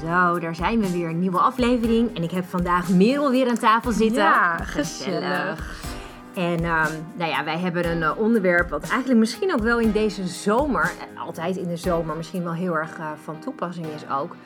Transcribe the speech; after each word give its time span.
Zo, 0.00 0.38
daar 0.38 0.54
zijn 0.54 0.80
we 0.80 0.92
weer. 0.92 1.08
Een 1.08 1.18
nieuwe 1.18 1.38
aflevering. 1.38 2.16
En 2.16 2.22
ik 2.22 2.30
heb 2.30 2.44
vandaag 2.44 2.88
Merel 2.88 3.30
weer 3.30 3.48
aan 3.48 3.58
tafel 3.58 3.92
zitten. 3.92 4.22
Ja, 4.22 4.56
gezellig. 4.56 5.86
En 6.34 6.64
ehm, 6.64 6.92
nou 7.16 7.30
ja, 7.30 7.44
wij 7.44 7.58
hebben 7.58 7.90
een 7.90 8.02
eh, 8.02 8.18
onderwerp 8.18 8.70
wat 8.70 8.88
eigenlijk 8.88 9.18
misschien 9.20 9.52
ook 9.52 9.60
wel 9.60 9.80
in 9.80 9.92
deze 9.92 10.26
zomer, 10.26 10.82
eh, 10.82 11.22
altijd 11.22 11.56
in 11.56 11.68
de 11.68 11.76
zomer, 11.76 12.16
misschien 12.16 12.44
wel 12.44 12.52
heel 12.52 12.76
erg 12.76 12.98
eh, 12.98 13.10
van 13.22 13.38
toepassing 13.38 13.86
is 13.86 14.08
ook. 14.10 14.36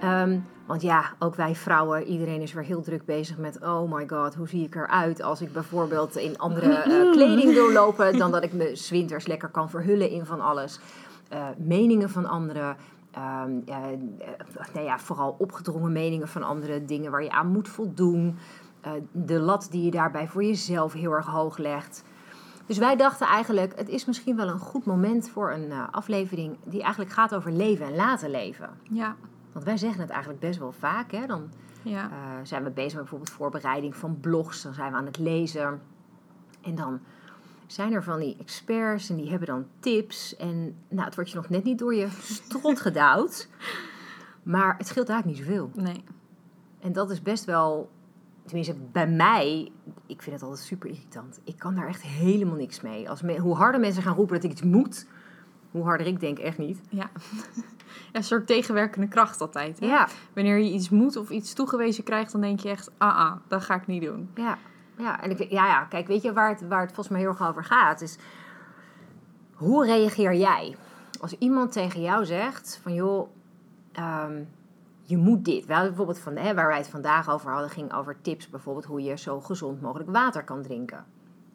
Ehm, 0.00 0.38
want 0.66 0.82
ja, 0.82 1.12
ook 1.18 1.34
wij 1.34 1.54
vrouwen, 1.54 2.04
iedereen 2.04 2.40
is 2.40 2.52
weer 2.52 2.64
heel 2.64 2.82
druk 2.82 3.04
bezig 3.04 3.38
met, 3.38 3.58
oh 3.62 3.92
my 3.92 4.08
god, 4.08 4.34
hoe 4.34 4.48
zie 4.48 4.64
ik 4.64 4.74
eruit 4.74 5.22
als 5.22 5.40
ik 5.40 5.52
bijvoorbeeld 5.52 6.16
in 6.16 6.38
andere 6.38 6.72
eh, 6.72 7.10
kleding 7.10 7.52
wil 7.52 7.72
lopen 7.72 8.18
dan 8.18 8.30
dat 8.30 8.42
ik 8.42 8.52
me 8.52 8.76
zwinters 8.76 9.26
lekker 9.26 9.48
kan 9.48 9.70
verhullen 9.70 10.10
in 10.10 10.26
van 10.26 10.40
alles. 10.40 10.80
Meningen 11.56 12.10
van 12.10 12.26
anderen, 12.26 12.76
ehm, 13.14 13.60
eh, 13.66 13.76
nou 14.74 14.86
ja, 14.86 14.98
vooral 14.98 15.36
opgedrongen 15.38 15.92
meningen 15.92 16.28
van 16.28 16.42
anderen, 16.42 16.86
dingen 16.86 17.10
waar 17.10 17.22
je 17.22 17.30
aan 17.30 17.52
moet 17.52 17.68
voldoen. 17.68 18.36
Eh, 18.80 18.92
de 19.12 19.38
lat 19.38 19.68
die 19.70 19.84
je 19.84 19.90
daarbij 19.90 20.28
voor 20.28 20.44
jezelf 20.44 20.92
heel 20.92 21.12
erg 21.12 21.26
hoog 21.26 21.58
legt. 21.58 22.04
Dus 22.66 22.78
wij 22.78 22.96
dachten 22.96 23.26
eigenlijk, 23.26 23.78
het 23.78 23.88
is 23.88 24.04
misschien 24.04 24.36
wel 24.36 24.48
een 24.48 24.58
goed 24.58 24.84
moment 24.84 25.28
voor 25.28 25.52
een 25.52 25.70
eh, 25.70 25.82
aflevering 25.90 26.56
die 26.64 26.82
eigenlijk 26.82 27.12
gaat 27.12 27.34
over 27.34 27.52
leven 27.52 27.86
en 27.86 27.94
laten 27.94 28.30
leven. 28.30 28.70
Ja, 28.82 29.16
Want 29.52 29.64
wij 29.64 29.76
zeggen 29.76 30.00
het 30.00 30.10
eigenlijk 30.10 30.40
best 30.40 30.58
wel 30.58 30.72
vaak. 30.72 31.12
Hè? 31.12 31.26
Dan 31.26 31.48
ja. 31.82 32.10
zijn 32.42 32.64
we 32.64 32.70
bezig 32.70 32.92
met 32.92 33.00
bijvoorbeeld 33.00 33.30
voorbereiding 33.30 33.96
van 33.96 34.20
blogs. 34.20 34.62
Dan 34.62 34.74
zijn 34.74 34.90
we 34.90 34.98
aan 34.98 35.06
het 35.06 35.18
lezen. 35.18 35.80
En 36.60 36.74
dan 36.74 37.00
zijn 37.66 37.92
er 37.92 38.02
van 38.04 38.20
die 38.20 38.36
experts 38.40 39.10
en 39.10 39.16
die 39.16 39.30
hebben 39.30 39.48
dan 39.48 39.66
tips. 39.80 40.36
En 40.36 40.76
nou, 40.88 41.04
het 41.04 41.14
wordt 41.14 41.30
je 41.30 41.36
nog 41.36 41.48
net 41.48 41.64
niet 41.64 41.78
door 41.78 41.94
je 41.94 42.08
strot 42.22 42.80
gedouwd. 42.80 43.48
Maar 44.42 44.74
het 44.78 44.86
scheelt 44.86 45.08
eigenlijk 45.08 45.38
niet 45.38 45.48
zoveel. 45.48 45.70
nee. 45.74 46.04
En 46.80 46.92
dat 46.92 47.10
is 47.10 47.22
best 47.22 47.44
wel, 47.44 47.90
tenminste 48.44 48.74
bij 48.92 49.08
mij, 49.08 49.70
ik 50.06 50.22
vind 50.22 50.34
het 50.34 50.44
altijd 50.44 50.66
super 50.66 50.88
irritant. 50.88 51.40
Ik 51.44 51.58
kan 51.58 51.74
daar 51.74 51.88
echt 51.88 52.02
helemaal 52.02 52.56
niks 52.56 52.80
mee. 52.80 53.08
Als 53.10 53.22
me- 53.22 53.38
hoe 53.38 53.54
harder 53.54 53.80
mensen 53.80 54.02
gaan 54.02 54.14
roepen 54.14 54.34
dat 54.34 54.44
ik 54.44 54.50
iets 54.50 54.62
moet, 54.62 55.06
hoe 55.70 55.82
harder 55.84 56.06
ik 56.06 56.20
denk 56.20 56.38
echt 56.38 56.58
niet. 56.58 56.80
Ja. 56.88 57.10
een 58.12 58.24
soort 58.24 58.46
tegenwerkende 58.46 59.08
kracht 59.08 59.40
altijd. 59.40 59.80
Hè? 59.80 59.86
Ja, 59.86 60.08
Wanneer 60.34 60.58
je 60.58 60.72
iets 60.72 60.88
moet 60.90 61.16
of 61.16 61.30
iets 61.30 61.52
toegewezen 61.52 62.04
krijgt, 62.04 62.32
dan 62.32 62.40
denk 62.40 62.60
je 62.60 62.68
echt, 62.68 62.90
ah, 62.98 63.16
ah 63.18 63.36
dat 63.48 63.62
ga 63.62 63.74
ik 63.74 63.86
niet 63.86 64.02
doen. 64.02 64.30
Ja, 64.34 64.58
ja. 64.96 65.22
En 65.22 65.30
ik, 65.30 65.38
ja, 65.38 65.66
ja, 65.66 65.84
kijk, 65.84 66.06
weet 66.06 66.22
je 66.22 66.32
waar 66.32 66.48
het, 66.48 66.68
waar 66.68 66.80
het 66.80 66.92
volgens 66.92 67.08
mij 67.08 67.20
heel 67.20 67.28
erg 67.30 67.48
over 67.48 67.64
gaat? 67.64 68.00
Is 68.00 68.18
hoe 69.54 69.86
reageer 69.86 70.34
jij 70.34 70.76
als 71.20 71.38
iemand 71.38 71.72
tegen 71.72 72.00
jou 72.00 72.24
zegt 72.24 72.78
van 72.82 72.94
joh, 72.94 73.28
ehm, 73.92 74.42
je 75.02 75.16
moet 75.16 75.44
dit. 75.44 75.66
Bijvoorbeeld 75.66 76.18
van, 76.18 76.36
hè, 76.36 76.54
waar 76.54 76.66
wij 76.66 76.76
het 76.76 76.88
vandaag 76.88 77.30
over 77.30 77.50
hadden, 77.52 77.70
ging 77.70 77.92
over 77.92 78.20
tips 78.20 78.48
bijvoorbeeld 78.48 78.84
hoe 78.84 79.02
je 79.02 79.16
zo 79.16 79.40
gezond 79.40 79.80
mogelijk 79.80 80.10
water 80.10 80.44
kan 80.44 80.62
drinken. 80.62 81.04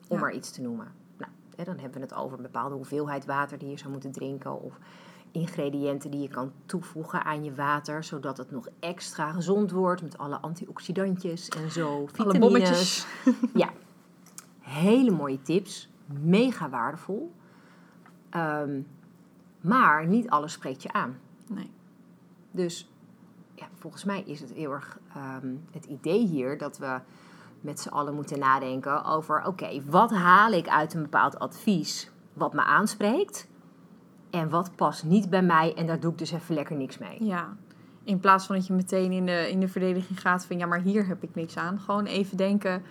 Om 0.07 0.15
Ja. 0.15 0.21
maar 0.21 0.33
iets 0.33 0.51
te 0.51 0.61
noemen. 0.61 0.87
Nou, 1.17 1.31
hè, 1.55 1.63
dan 1.63 1.77
hebben 1.77 1.99
we 1.99 2.05
het 2.05 2.15
over 2.15 2.37
een 2.37 2.43
bepaalde 2.43 2.75
hoeveelheid 2.75 3.25
water 3.25 3.57
die 3.57 3.69
je 3.69 3.77
zou 3.77 3.91
moeten 3.91 4.11
drinken. 4.11 4.61
Of 4.61 4.79
ingrediënten 5.31 6.11
die 6.11 6.21
je 6.21 6.27
kan 6.27 6.51
toevoegen 6.65 7.23
aan 7.23 7.43
je 7.43 7.55
water, 7.55 8.03
zodat 8.03 8.37
het 8.37 8.51
nog 8.51 8.67
extra 8.79 9.31
gezond 9.31 9.71
wordt 9.71 10.01
met 10.01 10.17
alle 10.17 10.39
antioxidantjes 10.39 11.49
en 11.49 11.71
zo. 11.71 11.87
Alle 11.87 12.07
Vitamines. 12.07 12.39
bommetjes. 12.39 13.07
Ja, 13.53 13.69
hele 14.59 15.11
mooie 15.11 15.41
tips. 15.41 15.89
Mega 16.05 16.69
waardevol. 16.69 17.31
Ehm, 18.29 18.81
maar 19.61 20.07
niet 20.07 20.29
alles 20.29 20.53
spreekt 20.53 20.83
je 20.83 20.93
aan. 20.93 21.19
Nee. 21.47 21.71
Dus 22.51 22.91
ja, 23.55 23.67
volgens 23.73 24.03
mij 24.03 24.23
is 24.25 24.39
het 24.39 24.53
heel 24.53 24.71
erg 24.71 24.99
ehm, 25.15 25.55
het 25.71 25.85
idee 25.85 26.27
hier 26.27 26.57
dat 26.57 26.77
we 26.77 26.99
met 27.61 27.79
z'n 27.79 27.89
allen 27.89 28.15
moeten 28.15 28.39
nadenken 28.39 29.05
over: 29.05 29.45
oké, 29.45 29.81
wat 29.85 30.11
haal 30.11 30.51
ik 30.51 30.67
uit 30.67 30.93
een 30.93 31.01
bepaald 31.01 31.39
advies 31.39 32.11
wat 32.33 32.53
me 32.53 32.63
aanspreekt? 32.63 33.47
En 34.29 34.49
wat 34.49 34.75
past 34.75 35.03
niet 35.03 35.29
bij 35.29 35.41
mij 35.41 35.73
en 35.75 35.85
daar 35.85 35.99
doe 35.99 36.11
ik 36.11 36.17
dus 36.17 36.31
even 36.31 36.55
lekker 36.55 36.75
niks 36.75 36.97
mee. 36.97 37.23
Ja. 37.23 37.55
In 38.03 38.19
plaats 38.19 38.45
van 38.45 38.55
dat 38.55 38.67
je 38.67 38.73
meteen 38.73 39.11
in 39.11 39.25
de, 39.25 39.49
in 39.51 39.59
de 39.59 39.67
verdediging 39.67 40.21
gaat 40.21 40.45
van, 40.45 40.57
ja, 40.57 40.65
maar 40.65 40.81
hier 40.81 41.07
heb 41.07 41.23
ik 41.23 41.35
niks 41.35 41.57
aan. 41.57 41.79
Gewoon 41.79 42.05
even 42.05 42.37
denken, 42.37 42.81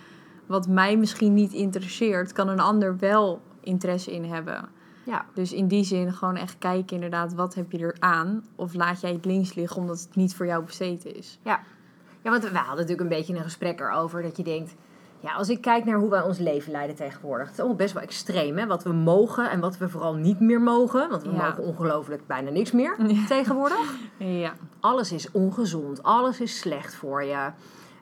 wat 0.46 0.68
mij 0.68 0.96
misschien 0.96 1.34
niet 1.34 1.52
interesseert, 1.52 2.32
kan 2.32 2.48
een 2.48 2.60
ander 2.60 2.98
wel 2.98 3.40
interesse 3.60 4.12
in 4.12 4.24
hebben. 4.24 4.68
Ja, 5.04 5.26
Dus 5.34 5.52
in 5.52 5.68
die 5.68 5.84
zin 5.84 6.12
gewoon 6.12 6.36
echt 6.36 6.58
kijken 6.58 6.94
inderdaad, 6.94 7.34
wat 7.34 7.54
heb 7.54 7.72
je 7.72 7.78
er 7.78 7.96
aan? 7.98 8.44
Of 8.54 8.74
laat 8.74 9.00
jij 9.00 9.12
het 9.12 9.24
links 9.24 9.54
liggen 9.54 9.76
omdat 9.76 10.00
het 10.00 10.16
niet 10.16 10.34
voor 10.34 10.46
jou 10.46 10.64
besteed 10.64 11.04
is? 11.04 11.38
Ja. 11.42 11.60
ja, 12.22 12.30
want 12.30 12.42
we 12.42 12.48
hadden 12.56 12.74
natuurlijk 12.74 13.00
een 13.00 13.16
beetje 13.16 13.34
een 13.34 13.42
gesprek 13.42 13.80
erover 13.80 14.22
dat 14.22 14.36
je 14.36 14.42
denkt... 14.42 14.74
Ja, 15.20 15.32
als 15.34 15.48
ik 15.48 15.60
kijk 15.60 15.84
naar 15.84 15.98
hoe 15.98 16.10
wij 16.10 16.22
ons 16.22 16.38
leven 16.38 16.72
leiden 16.72 16.96
tegenwoordig... 16.96 17.44
Het 17.44 17.52
is 17.54 17.58
allemaal 17.60 17.76
best 17.78 17.94
wel 17.94 18.02
extreem, 18.02 18.58
hè? 18.58 18.66
Wat 18.66 18.82
we 18.82 18.92
mogen 18.92 19.50
en 19.50 19.60
wat 19.60 19.78
we 19.78 19.88
vooral 19.88 20.14
niet 20.14 20.40
meer 20.40 20.60
mogen. 20.60 21.08
Want 21.10 21.22
we 21.22 21.30
Ja. 21.32 21.44
mogen 21.48 21.64
ongelooflijk 21.64 22.26
bijna 22.26 22.50
niks 22.50 22.72
meer 22.72 22.96
Ja. 23.06 23.26
tegenwoordig. 23.26 23.94
Ja. 24.16 24.52
Alles 24.80 25.12
is 25.12 25.30
ongezond, 25.30 26.02
alles 26.02 26.40
is 26.40 26.58
slecht 26.58 26.94
voor 26.94 27.24
je. 27.24 27.50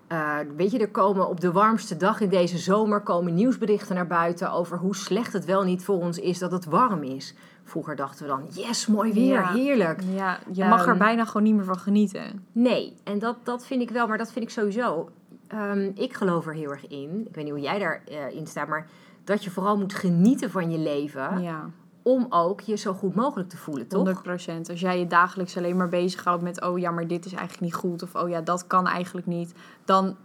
Eh, 0.07 0.37
weet 0.57 0.71
je, 0.71 0.79
er 0.79 0.91
komen 0.91 1.29
op 1.29 1.41
de 1.41 1.53
warmste 1.53 1.97
dag 1.97 2.21
in 2.21 2.29
deze 2.29 2.59
zomer... 2.59 3.01
komen 3.01 3.35
nieuwsberichten 3.35 3.95
naar 3.95 4.07
buiten 4.07 4.53
over 4.53 4.79
hoe 4.79 4.97
slecht 4.97 5.33
het 5.33 5.45
wel 5.45 5.63
niet 5.63 5.85
voor 5.85 5.97
ons 5.97 6.19
is 6.19 6.39
dat 6.39 6.53
het 6.53 6.65
warm 6.65 7.03
is. 7.03 7.35
Vroeger 7.65 7.97
dachten 7.97 8.23
we 8.25 8.31
dan, 8.31 8.43
yes, 8.51 8.87
mooi 8.87 9.13
weer, 9.13 9.25
Ja. 9.35 9.53
heerlijk. 9.53 10.01
Ja, 10.15 10.39
je 10.53 10.65
mag 10.65 10.83
er 10.83 10.89
Ehm, 10.89 10.99
bijna 10.99 11.25
gewoon 11.25 11.43
niet 11.43 11.55
meer 11.55 11.65
van 11.65 11.79
genieten. 11.79 12.47
Nee, 12.53 12.97
en 13.05 13.19
dat, 13.19 13.37
dat 13.43 13.67
vind 13.67 13.83
ik 13.83 13.91
wel, 13.91 14.07
maar 14.07 14.19
dat 14.19 14.33
vind 14.33 14.45
ik 14.45 14.51
sowieso. 14.51 15.09
Ehm, 15.49 15.91
ik 15.95 16.15
geloof 16.15 16.47
er 16.47 16.55
heel 16.55 16.71
erg 16.71 16.87
in. 16.87 17.27
Ik 17.29 17.35
weet 17.35 17.45
niet 17.45 17.53
hoe 17.53 17.63
jij 17.63 17.79
daarin 17.79 18.33
in 18.33 18.47
staat, 18.47 18.69
maar 18.69 18.89
dat 19.25 19.45
je 19.45 19.51
vooral 19.51 19.77
moet 19.77 19.95
genieten 19.95 20.51
van 20.51 20.71
je 20.71 20.79
leven. 20.79 21.43
Ja, 21.43 21.71
Om 22.03 22.27
ook 22.29 22.61
je 22.61 22.77
zo 22.77 22.93
goed 22.93 23.15
mogelijk 23.15 23.49
te 23.49 23.57
voelen, 23.57 23.87
toch? 23.87 24.23
100%. 24.25 24.71
Als 24.71 24.81
jij 24.81 24.99
je 24.99 25.07
dagelijks 25.07 25.57
alleen 25.57 25.77
maar 25.77 25.89
bezighoudt 25.89 26.43
met... 26.43 26.63
oh 26.63 26.79
ja, 26.79 26.91
maar 26.91 27.07
dit 27.07 27.25
is 27.25 27.33
eigenlijk 27.33 27.63
niet 27.63 27.75
goed... 27.75 28.03
of 28.03 28.15
oh 28.15 28.29
ja, 28.29 28.41
dat 28.41 28.67
kan 28.67 28.87
eigenlijk 28.87 29.27
niet... 29.27 29.55
dan 29.85 30.17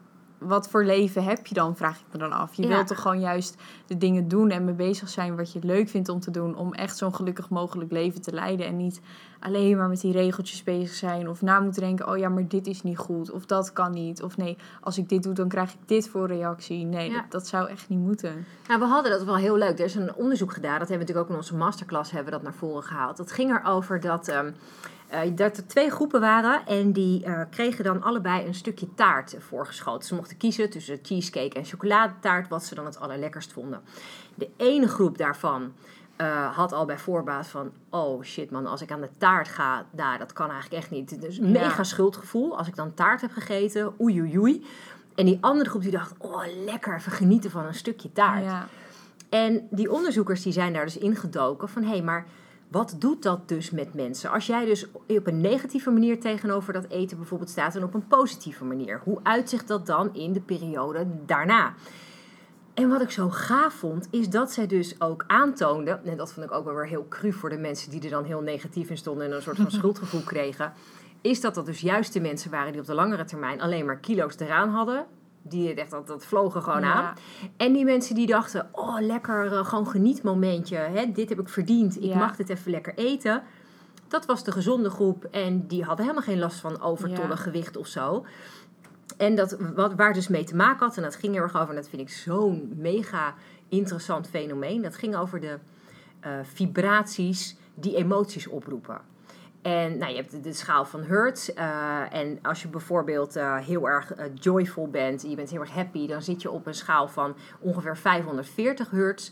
wat 0.44 0.69
voor 0.69 0.85
leven 0.85 1.24
heb 1.24 1.47
je 1.47 1.53
dan, 1.53 1.75
vraag 1.75 1.97
ik 2.00 2.06
me 2.12 2.18
dan 2.19 2.31
af. 2.31 2.53
Je 2.53 2.62
Ja. 2.62 2.68
wilt 2.68 2.88
toch 2.88 3.02
gewoon 3.02 3.19
juist 3.19 3.56
de 3.88 3.97
dingen 3.97 4.28
doen 4.28 4.50
en 4.50 4.66
mee 4.66 4.74
bezig 4.74 5.09
zijn... 5.09 5.35
wat 5.35 5.52
je 5.53 5.59
leuk 5.63 5.90
vindt 5.90 6.09
om 6.09 6.19
te 6.19 6.31
doen... 6.31 6.56
om 6.56 6.74
echt 6.74 6.97
zo'n 6.97 7.16
gelukkig 7.16 7.50
mogelijk 7.50 7.91
leven 7.91 8.22
te 8.22 8.31
leiden... 8.34 8.66
en 8.66 8.78
niet 8.78 9.02
alleen 9.40 9.78
maar 9.78 9.88
met 9.90 10.02
die 10.02 10.12
regeltjes 10.12 10.63
bezig 10.63 10.96
zijn... 10.96 11.29
of 11.29 11.41
na 11.41 11.59
moeten 11.59 11.81
denken, 11.81 12.09
oh 12.09 12.18
ja, 12.18 12.29
maar 12.29 12.47
dit 12.47 12.68
is 12.68 12.84
niet 12.84 12.97
goed... 12.97 13.31
of 13.31 13.46
dat 13.46 13.74
kan 13.74 13.91
niet, 13.91 14.24
of 14.24 14.38
nee, 14.38 14.57
als 14.81 14.97
ik 14.97 15.09
dit 15.09 15.24
doe... 15.24 15.34
dan 15.34 15.47
krijg 15.47 15.72
ik 15.74 15.79
dit 15.85 16.09
voor 16.09 16.28
reactie. 16.28 16.85
Nee, 16.85 17.09
Ja. 17.09 17.16
dat, 17.22 17.31
dat 17.31 17.47
zou 17.47 17.69
echt 17.69 17.90
niet 17.90 18.00
moeten. 18.00 18.46
Nou, 18.68 18.79
we 18.79 18.85
hadden 18.85 19.12
dat 19.12 19.23
wel 19.23 19.35
heel 19.35 19.58
leuk. 19.58 19.79
Er 19.79 19.85
is 19.85 19.96
een 19.96 20.16
onderzoek 20.16 20.53
gedaan, 20.53 20.79
dat 20.79 20.88
hebben 20.90 21.08
we 21.08 21.13
natuurlijk 21.13 21.25
ook 21.28 21.29
in 21.31 21.41
onze 21.41 21.56
masterclass 21.56 22.12
hebben 22.12 22.31
we 22.34 22.40
dat 22.40 22.47
naar 22.50 22.58
voren 22.59 22.84
gehaald. 22.84 23.18
Dat 23.18 23.31
ging 23.31 23.59
erover 23.59 24.00
dat, 24.00 24.28
ehm, 24.28 24.46
eh, 24.46 24.52
dat 25.35 25.57
er 25.57 25.67
twee 25.67 25.89
groepen 25.89 26.19
waren 26.19 26.66
en 26.66 26.91
die 26.91 27.23
eh, 27.25 27.41
kregen 27.49 27.83
dan 27.83 28.03
allebei 28.03 28.45
een 28.47 28.53
stukje 28.53 28.94
taart 28.94 29.35
voorgeschoten. 29.39 30.07
Ze 30.07 30.16
mochten 30.16 30.38
kiezen 30.38 30.69
tussen 30.69 30.99
cheesecake 31.01 31.57
en 31.57 31.66
chocoladetaart, 31.66 32.47
wat 32.47 32.63
ze 32.63 32.75
dan 32.75 32.85
het 32.85 32.99
allerlekkerst 32.99 33.53
vonden. 33.53 33.81
De 34.35 34.49
ene 34.58 34.87
groep 34.87 35.17
daarvan 35.17 35.73
eh, 36.16 36.55
had 36.55 36.72
al 36.72 36.85
bij 36.85 36.97
voorbaat 36.97 37.47
van, 37.47 37.72
oh 37.90 38.23
shit 38.23 38.52
man, 38.52 38.66
als 38.67 38.81
ik 38.81 38.91
aan 38.91 39.02
de 39.02 39.09
taart 39.17 39.47
ga, 39.47 39.85
nou, 39.91 40.17
dat 40.17 40.34
kan 40.34 40.49
eigenlijk 40.49 40.81
echt 40.81 40.91
niet. 40.91 41.22
Dus 41.22 41.35
Ja. 41.35 41.43
mega 41.47 41.84
schuldgevoel 41.84 42.57
als 42.57 42.67
ik 42.67 42.75
dan 42.75 42.93
taart 42.93 43.22
heb 43.22 43.31
gegeten, 43.31 43.93
oei 44.02 44.19
oei 44.22 44.40
oei. 44.40 44.66
En 45.16 45.25
die 45.25 45.37
andere 45.41 45.69
groep 45.69 45.81
die 45.81 45.91
dacht, 45.91 46.14
oh 46.17 46.43
lekker, 46.66 46.96
even 46.96 47.11
genieten 47.11 47.52
van 47.52 47.66
een 47.66 47.73
stukje 47.73 48.11
taart. 48.11 48.43
Ja, 48.43 48.67
En 49.29 49.67
die 49.69 49.91
onderzoekers 49.91 50.41
die 50.41 50.53
zijn 50.53 50.73
daar 50.73 50.85
dus 50.85 50.97
ingedoken 50.97 51.69
van 51.69 51.84
hé, 51.84 51.90
hey, 51.90 52.02
maar 52.02 52.25
wat 52.72 52.96
doet 53.00 53.23
dat 53.23 53.47
dus 53.47 53.72
met 53.72 53.94
mensen? 53.94 54.29
Als 54.29 54.47
jij 54.47 54.66
dus 54.66 54.88
op 54.91 55.28
een 55.28 55.41
negatieve 55.41 55.91
manier 55.91 56.20
tegenover 56.20 56.73
dat 56.73 56.88
eten 56.88 57.18
bijvoorbeeld 57.18 57.50
staat 57.50 57.76
en 57.76 57.84
op 57.84 57.94
een 57.94 58.08
positieve 58.08 58.66
manier, 58.66 59.02
hoe 59.03 59.20
uitzicht 59.23 59.68
dat 59.68 59.85
dan 59.85 60.14
in 60.14 60.34
de 60.34 60.41
periode 60.41 61.08
daarna? 61.26 61.73
En 62.73 62.90
wat 62.90 63.02
ik 63.02 63.12
zo 63.12 63.29
gaaf 63.29 63.73
vond, 63.73 64.08
is 64.12 64.29
dat 64.29 64.52
zij 64.52 64.68
dus 64.68 65.02
ook 65.02 65.23
aantoonde, 65.28 66.00
en 66.06 66.18
dat 66.18 66.34
vond 66.34 66.46
ik 66.46 66.52
ook 66.52 66.66
wel 66.66 66.76
weer 66.76 66.88
heel 66.88 67.06
cru 67.09 67.32
voor 67.32 67.50
de 67.50 67.58
mensen 67.58 67.91
die 67.91 68.02
er 68.03 68.09
dan 68.09 68.23
heel 68.23 68.41
negatief 68.41 68.90
in 68.90 68.97
stonden 68.97 69.26
en 69.26 69.32
een 69.32 69.41
soort 69.41 69.58
van 69.58 69.72
schuldgevoel 69.79 70.22
kregen, 70.22 70.74
is 71.22 71.41
dat 71.41 71.56
dat 71.56 71.66
dus 71.66 71.82
juist 71.82 72.14
de 72.14 72.22
mensen 72.22 72.52
waren 72.52 72.72
die 72.72 72.82
op 72.82 72.88
de 72.88 72.94
langere 72.94 73.26
termijn 73.26 73.62
alleen 73.62 73.85
maar 73.85 74.00
kilo's 74.00 74.40
eraan 74.40 74.70
hadden 74.70 75.06
Die 75.41 75.73
echt, 75.73 75.91
dat, 75.91 76.08
dat 76.08 76.26
vlogen 76.26 76.61
gewoon 76.64 76.82
Ja. 76.82 76.93
aan. 76.93 77.16
En 77.58 77.73
die 77.73 77.85
mensen 77.85 78.16
die 78.16 78.28
dachten, 78.28 78.70
oh 78.72 78.99
lekker, 78.99 79.52
eh, 79.53 79.66
gewoon 79.66 79.88
genietmomentje. 79.88 80.76
Hè? 80.78 81.11
Dit 81.11 81.29
heb 81.29 81.40
ik 81.40 81.49
verdiend, 81.49 81.96
ik 81.97 82.03
Ja. 82.03 82.17
mag 82.17 82.35
dit 82.35 82.49
even 82.49 82.72
lekker 82.72 82.93
eten. 82.96 83.43
Dat 84.08 84.26
was 84.26 84.43
de 84.43 84.52
gezonde 84.52 84.90
groep 84.90 85.23
en 85.23 85.67
die 85.67 85.84
hadden 85.84 86.05
helemaal 86.05 86.28
geen 86.28 86.40
last 86.40 86.59
van 86.59 86.82
overtollig 86.82 87.38
Ja. 87.38 87.43
gewicht 87.43 87.78
of 87.78 87.88
zo. 87.88 88.26
En 89.17 89.35
dat, 89.35 89.58
wat, 89.76 89.93
waar 89.93 90.14
dus 90.14 90.28
mee 90.28 90.43
te 90.43 90.55
maken 90.55 90.85
had, 90.85 90.97
en 90.97 91.03
dat 91.03 91.16
ging 91.16 91.34
heel 91.34 91.41
erg 91.43 91.55
over, 91.55 91.70
en 91.70 91.76
dat 91.76 91.90
vind 91.90 92.02
ik 92.02 92.09
zo'n 92.09 92.73
mega 92.76 93.34
interessant 93.70 94.28
fenomeen. 94.28 94.82
Dat 94.82 94.96
ging 94.96 95.16
over 95.16 95.40
de 95.40 95.58
eh, 96.20 96.32
vibraties 96.43 97.55
die 97.73 97.96
emoties 97.96 98.47
oproepen. 98.47 99.02
En 99.61 99.97
nou, 99.97 100.11
je 100.11 100.17
hebt 100.17 100.31
de, 100.31 100.40
de 100.40 100.53
schaal 100.53 100.85
van 100.85 101.03
Hertz. 101.03 101.49
eh, 101.49 102.13
en 102.13 102.40
als 102.41 102.61
je 102.61 102.67
bijvoorbeeld 102.67 103.35
eh, 103.35 103.58
heel 103.58 103.90
erg 103.90 104.13
eh, 104.13 104.25
joyful 104.34 104.87
bent, 104.87 105.22
je 105.22 105.35
bent 105.35 105.49
heel 105.49 105.59
erg 105.59 105.72
happy, 105.72 106.08
dan 106.08 106.22
zit 106.22 106.41
je 106.41 106.52
op 106.52 106.66
een 106.67 106.73
schaal 106.73 107.08
van 107.08 107.35
ongeveer 107.59 107.97
540 107.97 108.90
Hertz. 108.91 109.31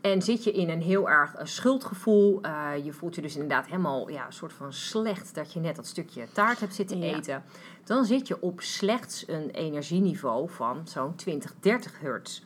En 0.00 0.22
zit 0.22 0.44
je 0.44 0.52
in 0.52 0.68
een 0.68 0.82
heel 0.82 1.08
erg 1.08 1.34
schuldgevoel, 1.42 2.40
je 2.84 2.92
voelt 2.92 3.14
je 3.14 3.20
dus 3.22 3.34
inderdaad 3.34 3.66
helemaal 3.66 4.08
ja, 4.10 4.26
een 4.26 4.32
soort 4.32 4.52
van 4.52 4.72
slecht 4.72 5.34
dat 5.34 5.52
je 5.52 5.60
net 5.60 5.76
dat 5.76 5.86
stukje 5.86 6.26
taart 6.32 6.60
hebt 6.60 6.74
zitten 6.74 6.98
Ja. 6.98 7.16
eten. 7.16 7.44
Dan 7.84 8.04
zit 8.04 8.28
je 8.28 8.42
op 8.42 8.60
slechts 8.60 9.24
een 9.28 9.50
energieniveau 9.50 10.50
van 10.50 10.80
zo'n 10.84 11.14
20, 11.14 11.54
30 11.60 12.00
hertz 12.00 12.42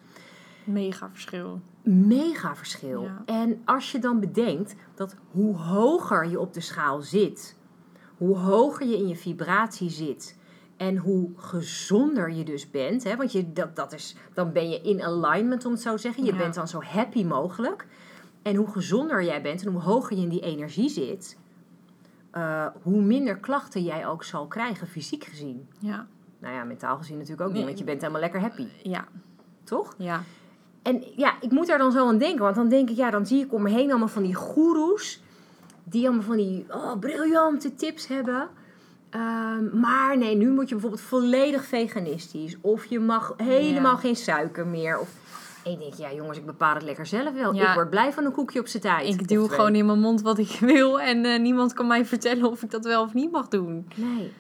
Mega 0.65 1.09
verschil. 1.11 1.61
Mega 1.83 2.57
verschil. 2.57 3.03
Ja. 3.03 3.23
En 3.25 3.63
als 3.65 3.93
je 3.93 3.99
dan 3.99 4.21
bedenkt 4.21 4.75
dat 4.95 5.17
hoe 5.31 5.57
hoger 5.57 6.27
je 6.27 6.41
op 6.41 6.53
de 6.53 6.61
schaal 6.61 7.01
zit, 7.01 7.57
hoe 8.17 8.37
hoger 8.37 8.87
je 8.87 8.97
in 8.97 9.09
je 9.09 9.17
vibratie 9.17 9.91
zit 9.91 10.39
en 10.77 10.97
hoe 10.97 11.31
gezonder 11.37 12.31
je 12.33 12.45
dus 12.45 12.71
bent, 12.71 13.05
hè, 13.05 13.17
want 13.17 13.33
je, 13.33 13.53
dat, 13.53 13.77
dat 13.77 13.93
is, 13.93 14.17
dan 14.35 14.53
ben 14.53 14.71
je 14.71 14.81
in 14.81 15.03
alignment 15.03 15.65
om 15.65 15.73
het 15.73 15.81
zo 15.81 15.95
te 15.95 16.01
zeggen. 16.01 16.25
Je 16.25 16.33
Ja. 16.33 16.39
bent 16.39 16.55
dan 16.55 16.69
zo 16.69 16.83
happy 16.83 17.25
mogelijk. 17.25 17.87
En 18.43 18.57
hoe 18.57 18.71
gezonder 18.71 19.25
jij 19.25 19.43
bent 19.43 19.65
en 19.67 19.73
hoe 19.73 19.81
hoger 19.81 20.17
je 20.17 20.23
in 20.23 20.29
die 20.29 20.41
energie 20.41 20.89
zit, 20.89 21.39
eh, 22.31 22.67
hoe 22.83 23.03
minder 23.03 23.37
klachten 23.39 23.83
jij 23.83 24.07
ook 24.07 24.25
zal 24.25 24.47
krijgen, 24.47 24.87
fysiek 24.87 25.25
gezien. 25.25 25.69
Ja. 25.79 26.07
Nou 26.39 26.55
ja, 26.55 26.65
mentaal 26.65 26.97
gezien 26.97 27.17
natuurlijk 27.19 27.49
ook 27.49 27.55
niet, 27.55 27.65
want 27.65 27.79
je 27.79 27.85
bent 27.85 28.01
helemaal 28.01 28.21
lekker 28.21 28.41
happy, 28.41 28.67
Ja. 28.83 29.05
toch? 29.65 29.95
Ja. 29.99 30.23
En 30.83 31.05
ja, 31.17 31.35
ik 31.41 31.51
moet 31.51 31.67
daar 31.67 31.79
dan 31.79 31.93
zo 31.93 32.07
aan 32.09 32.19
denken. 32.19 32.43
Want 32.43 32.55
dan 32.57 32.69
denk 32.69 32.91
ik, 32.91 32.97
ja, 32.97 33.11
dan 33.11 33.27
zie 33.27 33.45
ik 33.45 33.53
om 33.53 33.63
me 33.63 33.71
heen 33.71 33.91
allemaal 33.91 34.09
van 34.09 34.23
die 34.23 34.35
goeroes. 34.35 35.21
Die 35.85 36.05
allemaal 36.07 36.25
van 36.25 36.37
die 36.37 36.65
oh, 36.71 36.99
briljante 36.99 37.75
tips 37.75 38.07
hebben. 38.09 38.49
Ehm, 39.11 39.81
maar 39.81 40.19
nee, 40.19 40.37
nu 40.37 40.51
moet 40.51 40.69
je 40.69 40.75
bijvoorbeeld 40.75 41.03
volledig 41.03 41.65
veganistisch. 41.65 42.57
Of 42.61 42.85
je 42.85 43.01
mag 43.01 43.35
helemaal 43.37 43.95
Ja. 43.95 44.01
geen 44.01 44.17
suiker 44.17 44.67
meer. 44.67 44.99
Of 44.99 45.09
en 45.65 45.73
ik 45.73 45.79
denk, 45.79 45.95
ja 45.95 46.13
jongens, 46.13 46.39
ik 46.39 46.47
bepaal 46.47 46.75
het 46.75 46.83
lekker 46.83 47.07
zelf 47.07 47.33
wel. 47.35 47.55
Ja. 47.55 47.69
Ik 47.69 47.75
word 47.75 47.91
blij 47.91 48.13
van 48.13 48.25
een 48.25 48.33
koekje 48.33 48.61
op 48.61 48.67
zijn 48.67 48.83
tijd. 48.83 49.09
Ik 49.09 49.29
duw 49.29 49.45
twee. 49.45 49.57
gewoon 49.59 49.75
in 49.75 49.87
mijn 49.87 50.01
mond 50.01 50.23
wat 50.23 50.39
ik 50.39 50.59
wil 50.75 51.01
en 51.01 51.25
eh, 51.25 51.41
niemand 51.41 51.73
kan 51.73 51.87
mij 51.87 52.05
vertellen 52.07 52.51
of 52.51 52.63
ik 52.63 52.71
dat 52.71 52.85
wel 52.85 53.03
of 53.03 53.15
niet 53.15 53.31
mag 53.33 53.49
doen. 53.49 53.89
Nee. 53.95 54.33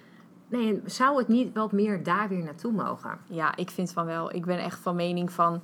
Nee, 0.48 0.68
en 0.68 0.82
zou 0.90 1.18
het 1.18 1.28
niet 1.28 1.54
wat 1.54 1.72
meer 1.72 2.02
daar 2.02 2.28
weer 2.28 2.42
naartoe 2.42 2.72
mogen? 2.72 3.18
Ja, 3.26 3.56
ik 3.56 3.70
vind 3.70 3.92
van 3.92 4.06
wel. 4.06 4.34
Ik 4.34 4.44
ben 4.44 4.58
echt 4.58 4.78
van 4.78 4.96
mening 4.96 5.32
van. 5.32 5.62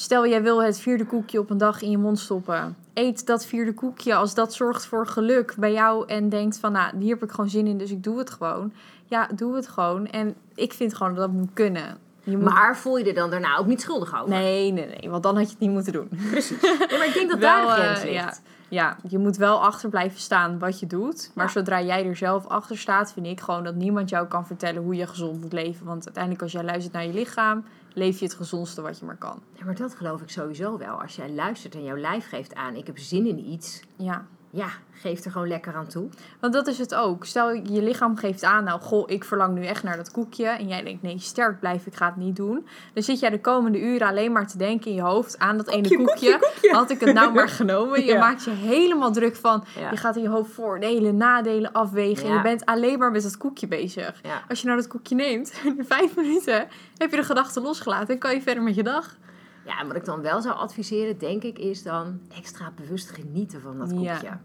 Stel, 0.00 0.26
jij 0.26 0.42
wil 0.42 0.62
het 0.62 0.80
vierde 0.80 1.06
koekje 1.06 1.38
op 1.38 1.50
een 1.50 1.58
dag 1.58 1.82
in 1.82 1.90
je 1.90 1.98
mond 1.98 2.18
stoppen. 2.18 2.76
Eet 2.94 3.26
dat 3.26 3.46
vierde 3.46 3.74
koekje 3.74 4.14
als 4.14 4.34
dat 4.34 4.54
zorgt 4.54 4.86
voor 4.86 5.06
geluk 5.06 5.54
bij 5.58 5.72
jou. 5.72 6.08
En 6.08 6.28
denkt 6.28 6.58
van, 6.58 6.72
nou, 6.72 6.98
hier 6.98 7.14
heb 7.14 7.22
ik 7.22 7.30
gewoon 7.30 7.50
zin 7.50 7.66
in, 7.66 7.78
dus 7.78 7.90
ik 7.90 8.02
doe 8.02 8.18
het 8.18 8.30
gewoon. 8.30 8.72
Ja, 9.04 9.28
doe 9.34 9.54
het 9.54 9.68
gewoon. 9.68 10.06
En 10.06 10.34
ik 10.54 10.72
vind 10.72 10.94
gewoon 10.94 11.14
dat 11.14 11.24
dat 11.24 11.40
moet 11.40 11.50
kunnen. 11.52 11.98
Je 12.22 12.36
moet... 12.36 12.52
Maar 12.52 12.76
voel 12.76 12.98
je 12.98 13.04
er 13.04 13.14
dan 13.14 13.30
daarna 13.30 13.56
ook 13.56 13.66
niet 13.66 13.80
schuldig 13.80 14.14
over? 14.14 14.28
Nee, 14.28 14.72
nee, 14.72 14.86
nee, 14.86 15.10
want 15.10 15.22
dan 15.22 15.36
had 15.36 15.44
je 15.44 15.50
het 15.50 15.60
niet 15.60 15.70
moeten 15.70 15.92
doen. 15.92 16.08
Precies. 16.30 16.62
Nee, 16.62 16.98
maar 16.98 17.06
ik 17.06 17.14
denk 17.14 17.30
dat 17.30 17.40
daar 17.50 17.66
de 17.66 17.72
grens 17.72 17.98
eh, 17.98 18.04
ligt. 18.04 18.14
ja, 18.14 18.34
ja, 18.68 18.96
je 19.08 19.18
moet 19.18 19.36
wel 19.36 19.62
achter 19.62 19.88
blijven 19.88 20.20
staan 20.20 20.58
wat 20.58 20.80
je 20.80 20.86
doet. 20.86 21.30
Maar 21.34 21.46
Ja. 21.46 21.52
zodra 21.52 21.82
jij 21.82 22.06
er 22.06 22.16
zelf 22.16 22.46
achter 22.46 22.78
staat, 22.78 23.12
vind 23.12 23.26
ik 23.26 23.40
gewoon 23.40 23.64
dat 23.64 23.74
niemand 23.74 24.08
jou 24.08 24.26
kan 24.26 24.46
vertellen 24.46 24.82
hoe 24.82 24.94
je 24.94 25.06
gezond 25.06 25.40
moet 25.40 25.52
leven. 25.52 25.86
Want 25.86 26.04
uiteindelijk, 26.04 26.42
als 26.42 26.52
jij 26.52 26.64
luistert 26.64 26.92
naar 26.92 27.06
je 27.06 27.12
lichaam, 27.12 27.64
leef 27.94 28.18
je 28.18 28.24
het 28.24 28.34
gezondste 28.34 28.82
wat 28.82 28.98
je 28.98 29.04
maar 29.04 29.16
kan. 29.16 29.42
Ja, 29.52 29.64
maar 29.64 29.74
dat 29.74 29.94
geloof 29.94 30.20
ik 30.20 30.30
sowieso 30.30 30.78
wel. 30.78 31.02
Als 31.02 31.16
jij 31.16 31.30
luistert 31.30 31.74
en 31.74 31.84
jouw 31.84 31.96
lijf 31.96 32.28
geeft 32.28 32.54
aan, 32.54 32.74
ik 32.74 32.86
heb 32.86 32.98
zin 32.98 33.26
in 33.26 33.38
iets. 33.38 33.80
Ja, 33.96 34.26
Ja, 34.52 34.68
geef 34.92 35.24
er 35.24 35.30
gewoon 35.30 35.48
lekker 35.48 35.74
aan 35.74 35.86
toe. 35.86 36.08
want 36.40 36.52
dat 36.52 36.66
is 36.66 36.78
het 36.78 36.94
ook. 36.94 37.24
Stel, 37.24 37.50
je 37.52 37.82
lichaam 37.82 38.16
geeft 38.16 38.44
aan, 38.44 38.64
nou, 38.64 38.80
goh, 38.80 39.10
ik 39.10 39.24
verlang 39.24 39.54
nu 39.54 39.64
echt 39.66 39.82
naar 39.82 39.96
dat 39.96 40.10
koekje. 40.10 40.46
En 40.46 40.68
jij 40.68 40.82
denkt, 40.82 41.02
nee, 41.02 41.18
sterk 41.18 41.60
blijf, 41.60 41.86
ik 41.86 41.94
ga 41.94 42.06
het 42.06 42.16
niet 42.16 42.36
doen. 42.36 42.66
Dan 42.94 43.02
zit 43.02 43.20
jij 43.20 43.30
de 43.30 43.40
komende 43.40 43.80
uren 43.80 44.06
alleen 44.08 44.32
maar 44.32 44.46
te 44.46 44.58
denken 44.58 44.90
in 44.90 44.96
je 44.96 45.02
hoofd 45.02 45.38
aan 45.38 45.56
dat 45.56 45.68
ene 45.68 45.96
Koekje, 45.96 46.38
koekje. 46.38 46.72
Had 46.74 46.90
ik 46.90 47.00
het 47.00 47.14
nou 47.14 47.32
maar 47.32 47.48
genomen? 47.60 48.00
Je 48.00 48.06
Ja. 48.12 48.18
maakt 48.18 48.44
je 48.44 48.50
helemaal 48.50 49.12
druk 49.12 49.36
van, 49.36 49.64
Ja. 49.78 49.90
je 49.90 49.96
gaat 49.96 50.16
in 50.16 50.22
je 50.22 50.28
hoofd 50.28 50.50
voordelen, 50.52 51.16
nadelen 51.16 51.72
afwegen. 51.72 52.22
En 52.24 52.30
Ja. 52.30 52.36
je 52.36 52.42
bent 52.42 52.66
alleen 52.66 52.98
maar 52.98 53.10
met 53.10 53.22
dat 53.22 53.36
koekje 53.36 53.66
bezig. 53.68 54.20
Als 54.48 54.60
je 54.60 54.66
nou 54.66 54.78
dat 54.78 54.88
koekje 54.88 55.14
neemt, 55.14 55.52
in 55.64 55.84
vijf 55.88 56.16
minuten 56.16 56.68
heb 56.96 57.10
je 57.10 57.16
de 57.16 57.24
gedachten 57.24 57.62
losgelaten 57.62 58.08
en 58.14 58.18
kan 58.18 58.34
je 58.34 58.42
verder 58.42 58.62
met 58.62 58.74
je 58.74 58.82
dag. 58.82 59.16
Ja, 59.64 59.80
en 59.80 59.86
wat 59.86 59.96
ik 59.96 60.04
dan 60.04 60.20
wel 60.20 60.40
zou 60.40 60.56
adviseren, 60.56 61.18
denk 61.18 61.42
ik, 61.42 61.58
is 61.58 61.82
dan 61.82 62.20
extra 62.36 62.72
bewust 62.76 63.10
genieten 63.10 63.60
van 63.60 63.78
dat 63.78 63.88
koekje. 63.88 64.18
Ja. 64.22 64.40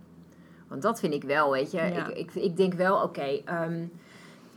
Want 0.67 0.81
dat 0.81 0.99
vind 0.99 1.13
ik 1.13 1.23
wel, 1.23 1.51
weet 1.51 1.71
je. 1.71 1.77
Ja. 1.77 2.07
Ik, 2.07 2.17
ik, 2.17 2.35
ik 2.35 2.57
denk 2.57 2.73
wel, 2.73 3.01
oké, 3.01 3.41
ehm, 3.45 3.85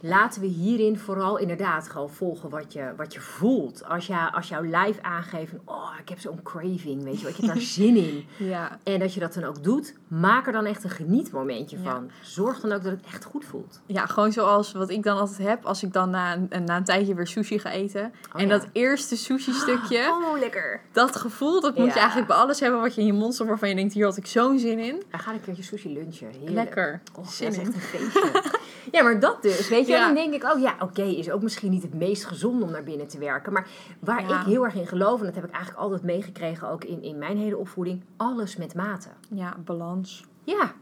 laten 0.00 0.40
we 0.40 0.46
hierin 0.46 0.98
vooral 0.98 1.36
inderdaad 1.36 1.88
gewoon 1.88 2.10
volgen 2.10 2.50
wat 2.50 2.72
je, 2.72 2.92
wat 2.96 3.12
je 3.12 3.20
voelt. 3.20 3.84
Als, 3.84 4.06
je, 4.06 4.32
als 4.32 4.48
jouw 4.48 4.64
lijf 4.64 5.00
aangeeft, 5.00 5.52
oh, 5.64 5.90
ik 6.00 6.08
heb 6.08 6.18
zo'n 6.18 6.42
craving, 6.42 7.02
weet 7.02 7.20
je 7.20 7.28
ik 7.28 7.36
heb 7.36 7.46
daar 7.46 7.60
zin 7.80 7.96
in. 7.96 8.24
Ja, 8.36 8.78
En 8.82 8.98
dat 8.98 9.14
je 9.14 9.20
dat 9.20 9.34
dan 9.34 9.44
ook 9.44 9.62
doet, 9.62 9.94
maak 10.08 10.46
er 10.46 10.52
dan 10.52 10.64
echt 10.64 10.84
een 10.84 10.90
genietmomentje 10.90 11.78
Ja. 11.82 11.90
van. 11.92 12.10
Zorg 12.22 12.60
dan 12.60 12.72
ook 12.72 12.82
dat 12.82 12.92
het 12.92 13.04
echt 13.06 13.24
goed 13.24 13.44
voelt. 13.44 13.80
ja 13.86 14.06
gewoon 14.06 14.32
zoals 14.32 14.72
wat 14.72 14.90
ik 14.90 15.02
dan 15.02 15.18
altijd 15.18 15.48
heb 15.48 15.64
als 15.64 15.82
ik 15.82 15.92
dan 15.92 16.10
na 16.10 16.34
een, 16.48 16.64
na 16.64 16.76
een 16.76 16.84
tijdje 16.84 17.14
weer 17.14 17.26
sushi 17.26 17.58
ga 17.58 17.70
eten. 17.70 18.12
Oh, 18.34 18.40
en 18.40 18.46
ja. 18.48 18.58
dat 18.58 18.66
eerste 18.72 19.16
sushi 19.16 19.52
stukje, 19.62 20.08
Oh, 20.08 20.38
lekker. 20.38 20.80
dat 20.92 21.16
gevoel, 21.16 21.60
dat 21.60 21.76
moet 21.76 21.92
je 21.92 21.98
eigenlijk 21.98 22.28
bij 22.28 22.36
alles 22.36 22.60
hebben 22.60 22.80
wat 22.80 22.94
je 22.94 23.00
in 23.00 23.06
je 23.06 23.12
mond 23.12 23.34
stopt 23.34 23.48
waarvan 23.48 23.68
je 23.68 23.74
denkt, 23.74 23.92
hier 23.94 24.04
had 24.04 24.16
ik 24.16 24.26
zo'n 24.26 24.58
zin 24.58 24.78
in. 24.78 25.02
We 25.10 25.18
gaan 25.18 25.34
een 25.34 25.40
keertje 25.40 25.62
sushi 25.62 25.92
lunchen. 25.92 26.30
Heerlijk. 26.30 26.50
Lekker. 26.50 27.00
Oh, 27.16 27.24
dat 27.24 27.32
Zin 27.32 27.48
is 27.48 27.56
in. 27.58 27.60
echt 27.66 27.74
een 27.74 27.80
feestje. 27.80 28.42
ja, 28.92 29.02
maar 29.02 29.20
dat 29.20 29.42
dus. 29.42 29.68
Weet 29.68 29.86
je, 29.86 29.92
dan 29.92 30.14
denk 30.14 30.34
ik 30.34 30.44
ook, 30.44 30.58
ja, 30.58 30.74
oké, 30.80 31.02
is 31.02 31.30
ook 31.30 31.42
misschien 31.42 31.70
niet 31.70 31.82
het 31.82 31.94
meest 31.94 32.24
gezond 32.24 32.62
om 32.62 32.70
naar 32.70 32.82
binnen 32.84 33.06
te 33.08 33.18
werken. 33.18 33.52
Maar 33.52 33.66
waar 34.00 34.20
ik 34.30 34.46
heel 34.46 34.64
erg 34.64 34.74
in 34.74 34.86
geloof, 34.86 35.20
en 35.20 35.26
dat 35.26 35.34
heb 35.34 35.44
ik 35.44 35.50
eigenlijk 35.50 35.82
altijd 35.82 36.02
meegekregen, 36.02 36.68
ook 36.68 36.84
in, 36.84 37.02
in 37.02 37.18
mijn 37.18 37.36
hele 37.38 37.56
opvoeding, 37.56 38.04
alles 38.16 38.56
met 38.56 38.74
mate. 38.74 39.08
Ja, 39.28 39.56
balans. 39.64 40.24
Ja. 40.44 40.72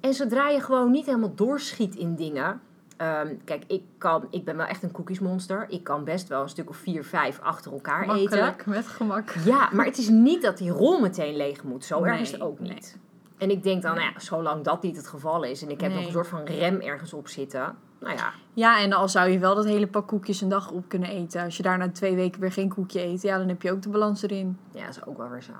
En 0.00 0.14
zodra 0.14 0.48
je 0.48 0.60
gewoon 0.60 0.90
niet 0.90 1.06
helemaal 1.06 1.34
doorschiet 1.34 1.94
in 1.96 2.14
dingen. 2.14 2.60
ehm, 2.96 3.34
kijk, 3.44 3.64
ik, 3.66 3.82
kan, 3.98 4.26
ik 4.30 4.44
ben 4.44 4.56
wel 4.56 4.66
echt 4.66 4.82
een 4.82 4.90
koekjesmonster. 4.92 5.66
Ik 5.68 5.84
kan 5.84 6.04
best 6.04 6.28
wel 6.28 6.42
een 6.42 6.48
stuk 6.48 6.68
of 6.68 6.76
vier, 6.76 7.04
vijf 7.04 7.40
achter 7.40 7.72
elkaar 7.72 8.02
eten. 8.02 8.14
Makkelijk, 8.16 8.66
met 8.66 8.86
gemak. 8.86 9.30
Ja, 9.44 9.68
maar 9.72 9.84
het 9.84 9.98
is 9.98 10.08
niet 10.08 10.42
dat 10.42 10.58
die 10.58 10.70
rol 10.70 11.00
meteen 11.00 11.36
leeg 11.36 11.62
moet. 11.64 11.84
Zo 11.84 12.02
erg 12.02 12.20
is 12.20 12.32
het 12.32 12.40
ook 12.40 12.58
nee. 12.60 12.72
niet. 12.74 12.98
En 13.38 13.50
ik 13.50 13.62
denk 13.62 13.82
dan, 13.82 13.94
nou 13.94 14.06
ja, 14.14 14.20
zolang 14.20 14.64
dat 14.64 14.82
niet 14.82 14.96
het 14.96 15.06
geval 15.06 15.42
is 15.42 15.62
en 15.62 15.70
ik 15.70 15.80
heb 15.80 15.88
Nee. 15.90 15.98
nog 15.98 16.06
een 16.06 16.12
soort 16.12 16.26
van 16.28 16.44
rem 16.44 16.80
ergens 16.80 17.12
op 17.12 17.28
zitten. 17.28 17.76
Nou 18.00 18.16
ja, 18.16 18.32
Ja, 18.52 18.80
en 18.80 18.92
al 18.92 19.08
zou 19.08 19.28
je 19.30 19.38
wel 19.38 19.54
dat 19.54 19.64
hele 19.64 19.86
pak 19.86 20.06
koekjes 20.06 20.40
een 20.40 20.48
dag 20.48 20.70
op 20.70 20.88
kunnen 20.88 21.08
eten. 21.08 21.44
Als 21.44 21.56
je 21.56 21.62
daarna 21.62 21.90
twee 21.90 22.14
weken 22.14 22.40
weer 22.40 22.52
geen 22.52 22.68
koekje 22.68 23.00
eet, 23.04 23.22
ja, 23.22 23.38
dan 23.38 23.48
heb 23.48 23.62
je 23.62 23.72
ook 23.72 23.82
de 23.82 23.88
balans 23.88 24.22
erin. 24.22 24.58
ja, 24.72 24.80
dat 24.86 24.96
is 24.96 25.04
ook 25.06 25.16
wel 25.18 25.28
weer 25.28 25.42
zo. 25.42 25.52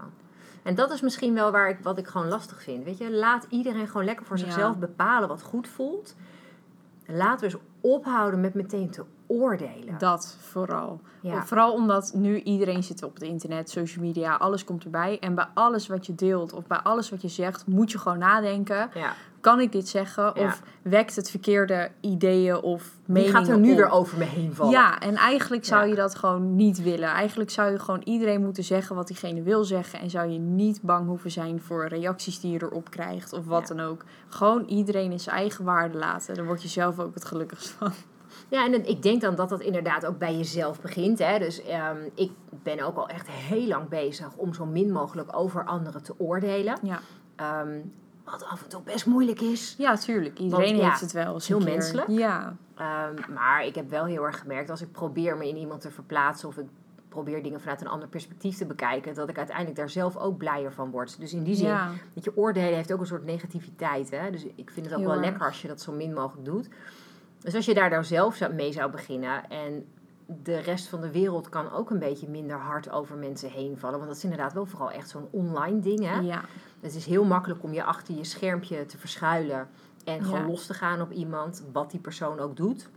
En 0.65 0.75
dat 0.75 0.91
is 0.91 1.01
misschien 1.01 1.35
wel 1.35 1.51
waar 1.51 1.69
ik, 1.69 1.79
wat 1.83 1.99
ik 1.99 2.07
gewoon 2.07 2.29
lastig 2.29 2.63
vind. 2.63 2.85
Weet 2.85 2.99
je, 2.99 3.11
laat 3.13 3.47
iedereen 3.49 3.87
gewoon 3.89 4.05
lekker 4.05 4.27
voor 4.27 4.39
Ja. 4.39 4.45
zichzelf 4.45 4.77
bepalen 4.79 5.29
wat 5.29 5.43
goed 5.43 5.69
voelt. 5.69 6.15
En 7.07 7.17
laten 7.17 7.49
we 7.49 7.55
eens 7.55 7.63
ophouden 7.81 8.41
met 8.41 8.55
meteen 8.55 8.91
te 8.91 9.05
oordelen. 9.27 9.99
Dat 9.99 10.37
vooral. 10.41 11.01
Ja. 11.21 11.45
Vooral 11.47 11.73
omdat 11.73 12.13
nu 12.15 12.41
iedereen 12.41 12.83
zit 12.83 13.03
op 13.03 13.15
het 13.15 13.23
internet, 13.23 13.71
social 13.71 14.05
media, 14.05 14.35
alles 14.35 14.65
komt 14.65 14.85
erbij. 14.85 15.19
En 15.21 15.35
bij 15.35 15.47
alles 15.55 15.87
wat 15.87 16.07
je 16.07 16.15
deelt 16.15 16.53
of 16.53 16.67
bij 16.67 16.79
alles 16.79 17.11
wat 17.11 17.23
je 17.23 17.29
zegt, 17.29 17.67
moet 17.67 17.91
je 17.93 17.99
gewoon 17.99 18.19
nadenken. 18.19 18.91
Ja. 18.95 19.13
Kan 19.45 19.61
ik 19.61 19.73
dit 19.73 19.89
zeggen? 19.89 20.23
Ja. 20.35 20.45
Of 20.47 20.63
wekt 20.83 21.17
het 21.17 21.31
verkeerde 21.31 21.91
ideeën 22.01 22.57
of 22.63 22.91
meningen 23.07 23.35
gaat 23.35 23.49
er 23.49 23.59
nu 23.59 23.71
op? 23.71 23.77
weer 23.77 23.89
over 23.91 24.19
me 24.19 24.25
heen 24.25 24.55
vallen? 24.55 24.73
Ja, 24.73 25.01
en 25.01 25.15
eigenlijk 25.15 25.65
zou 25.65 25.83
Ja. 25.83 25.89
je 25.89 25.95
dat 25.95 26.15
gewoon 26.15 26.57
niet 26.57 26.83
willen. 26.83 27.09
Eigenlijk 27.09 27.51
zou 27.51 27.71
je 27.71 27.79
gewoon 27.79 28.01
iedereen 28.05 28.43
moeten 28.45 28.65
zeggen 28.65 28.97
wat 28.97 29.07
diegene 29.07 29.43
wil 29.43 29.65
zeggen. 29.65 29.99
En 30.01 30.11
zou 30.11 30.29
je 30.31 30.39
niet 30.39 30.83
bang 30.83 31.07
hoeven 31.07 31.31
zijn 31.31 31.61
voor 31.61 31.87
reacties 31.87 32.41
die 32.41 32.53
je 32.53 32.63
erop 32.63 32.91
krijgt 32.91 33.33
of 33.33 33.45
wat 33.47 33.69
Ja. 33.69 33.75
dan 33.75 33.87
ook. 33.87 34.05
Gewoon 34.29 34.65
iedereen 34.65 35.13
in 35.13 35.21
zijn 35.21 35.37
eigen 35.37 35.65
waarde 35.65 35.99
laten. 35.99 36.35
Daar 36.35 36.47
word 36.47 36.63
je 36.63 36.69
zelf 36.69 36.99
ook 36.99 37.15
het 37.15 37.25
gelukkigst 37.25 37.69
van. 37.69 37.93
Ja, 38.49 38.65
en 38.65 38.89
ik 38.89 39.03
denk 39.03 39.21
dan 39.21 39.35
dat 39.35 39.49
dat 39.49 39.61
inderdaad 39.61 40.07
ook 40.07 40.19
bij 40.19 40.37
jezelf 40.37 40.81
begint. 40.81 41.19
Hè? 41.19 41.39
Dus 41.39 41.63
ehm, 41.63 41.97
ik 42.15 42.31
ben 42.63 42.81
ook 42.81 42.97
al 42.97 43.09
echt 43.09 43.29
heel 43.31 43.67
lang 43.67 43.89
bezig 43.89 44.35
om 44.37 44.55
zo 44.55 44.67
min 44.67 44.93
mogelijk 44.93 45.37
over 45.37 45.65
anderen 45.65 46.03
te 46.03 46.15
oordelen. 46.19 46.79
Ja, 46.83 47.01
Ehm, 47.37 47.79
Wat 48.25 48.45
af 48.45 48.63
en 48.63 48.69
toe 48.69 48.81
best 48.83 49.07
moeilijk 49.07 49.41
is. 49.41 49.75
Ja, 49.79 49.97
tuurlijk. 49.97 50.39
Iedereen 50.39 50.67
Want, 50.67 50.79
ja, 50.81 50.89
heeft 50.89 51.01
het 51.01 51.13
wel 51.13 51.35
eens 51.35 51.49
heel 51.49 51.59
keer. 51.59 51.67
menselijk. 51.67 52.09
Ja, 52.09 52.57
Ehm, 52.75 53.33
maar 53.33 53.65
ik 53.67 53.75
heb 53.75 53.91
wel 53.91 54.05
heel 54.05 54.25
erg 54.25 54.39
gemerkt, 54.39 54.71
als 54.71 54.81
ik 54.83 54.93
probeer 54.93 55.37
me 55.37 55.49
in 55.49 55.57
iemand 55.57 55.81
te 55.81 55.91
verplaatsen 55.91 56.49
of 56.49 56.57
ik 56.57 56.67
probeer 57.09 57.43
dingen 57.43 57.61
vanuit 57.61 57.81
een 57.81 57.89
ander 57.89 58.09
perspectief 58.09 58.57
te 58.57 58.67
bekijken, 58.67 59.15
dat 59.15 59.29
ik 59.29 59.37
uiteindelijk 59.37 59.77
daar 59.77 59.91
zelf 59.91 60.17
ook 60.17 60.37
blijer 60.39 60.73
van 60.73 60.91
word. 60.91 61.21
Dus 61.21 61.33
in 61.33 61.43
die 61.43 61.55
zin, 61.55 61.67
ja. 61.67 61.91
dat 62.15 62.25
je 62.25 62.37
oordelen 62.37 62.75
heeft 62.75 62.93
ook 62.93 63.01
een 63.01 63.07
soort 63.07 63.25
negativiteit. 63.25 64.11
Hè? 64.11 64.31
Dus 64.31 64.45
ik 64.55 64.71
vind 64.71 64.87
het 64.87 64.95
ook 64.95 65.01
Heel 65.01 65.09
wel 65.09 65.17
erg. 65.19 65.27
lekker 65.27 65.47
als 65.47 65.63
je 65.63 65.69
dat 65.69 65.81
zo 65.81 65.93
min 65.93 66.13
mogelijk 66.13 66.45
doet. 66.45 66.69
Dus 67.41 67.55
als 67.55 67.65
je 67.65 67.75
daar 67.75 67.91
nou 67.91 68.05
zelf 68.05 68.51
mee 68.51 68.73
zou 68.73 68.91
beginnen 68.91 69.49
en 69.51 69.85
de 70.43 70.59
rest 70.59 70.89
van 70.89 71.01
de 71.01 71.11
wereld 71.11 71.49
kan 71.49 71.73
ook 71.73 71.91
een 71.91 71.99
beetje 71.99 72.29
minder 72.29 72.57
hard 72.57 72.91
over 72.91 73.17
mensen 73.17 73.51
heen 73.51 73.79
vallen. 73.79 73.97
Want 73.97 74.09
dat 74.09 74.17
is 74.17 74.25
inderdaad 74.25 74.53
wel 74.53 74.67
vooral 74.67 74.91
echt 74.91 75.09
zo'n 75.09 75.29
online 75.31 75.81
ding. 75.81 76.01
Hè? 76.01 76.19
ja. 76.19 76.41
Het 76.85 76.95
is 76.95 77.07
heel 77.07 77.25
makkelijk 77.25 77.63
om 77.63 77.73
je 77.73 77.85
achter 77.85 78.15
je 78.15 78.25
schermpje 78.25 78.87
te 78.87 78.99
verschuilen 78.99 79.69
en 80.05 80.25
gewoon 80.25 80.47
los 80.47 80.67
te 80.67 80.75
gaan 80.75 81.01
op 81.01 81.11
iemand, 81.13 81.63
wat 81.73 81.91
die 81.91 82.01
persoon 82.01 82.39
ook 82.39 82.57
doet. 82.57 82.89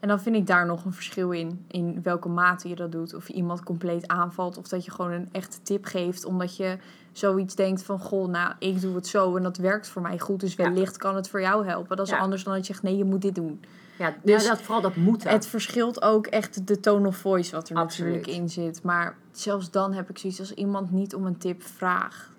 En 0.00 0.08
dan 0.08 0.20
vind 0.20 0.36
ik 0.36 0.46
daar 0.46 0.66
nog 0.66 0.84
een 0.84 0.92
verschil 0.92 1.30
in. 1.30 1.64
In 1.68 2.02
welke 2.02 2.28
mate 2.28 2.68
je 2.68 2.74
dat 2.74 2.92
doet. 2.92 3.14
Of 3.14 3.28
je 3.28 3.34
iemand 3.34 3.62
compleet 3.62 4.08
aanvalt. 4.08 4.56
Of 4.58 4.68
dat 4.68 4.84
je 4.84 4.90
gewoon 4.90 5.10
een 5.10 5.28
echte 5.32 5.62
tip 5.62 5.84
geeft. 5.84 6.24
Omdat 6.24 6.56
je 6.56 6.78
zoiets 7.12 7.54
denkt 7.54 7.82
van... 7.82 7.98
Goh, 7.98 8.28
nou, 8.28 8.52
ik 8.58 8.80
doe 8.80 8.94
het 8.94 9.06
zo 9.06 9.36
en 9.36 9.42
dat 9.42 9.56
werkt 9.56 9.88
voor 9.88 10.02
mij 10.02 10.18
goed. 10.18 10.40
Dus 10.40 10.54
Ja. 10.54 10.64
wellicht 10.64 10.96
kan 10.96 11.16
het 11.16 11.28
voor 11.28 11.40
jou 11.40 11.66
helpen. 11.66 11.96
Dat 11.96 12.06
is 12.06 12.12
Ja. 12.12 12.18
anders 12.18 12.44
dan 12.44 12.52
dat 12.54 12.66
je 12.66 12.72
zegt... 12.72 12.84
Nee, 12.84 12.96
je 12.96 13.04
moet 13.04 13.22
dit 13.22 13.34
doen. 13.34 13.60
Ja, 13.98 14.14
Dus 14.22 14.42
ja, 14.42 14.48
dat, 14.48 14.60
vooral 14.62 14.82
dat 14.82 14.96
moeten. 14.96 15.30
Het 15.30 15.46
verschilt 15.46 16.02
ook 16.02 16.26
echt 16.26 16.66
de 16.66 16.80
tone 16.80 17.06
of 17.08 17.16
voice 17.16 17.54
wat 17.54 17.68
er 17.68 17.76
Absoluut. 17.76 18.14
natuurlijk 18.14 18.40
in 18.40 18.48
zit. 18.48 18.82
Maar 18.82 19.16
zelfs 19.30 19.70
dan 19.70 19.92
heb 19.92 20.10
ik 20.10 20.18
zoiets 20.18 20.38
als 20.40 20.54
iemand 20.54 20.90
niet 20.90 21.14
om 21.14 21.26
een 21.26 21.38
tip 21.38 21.62
vraagt. 21.62 22.30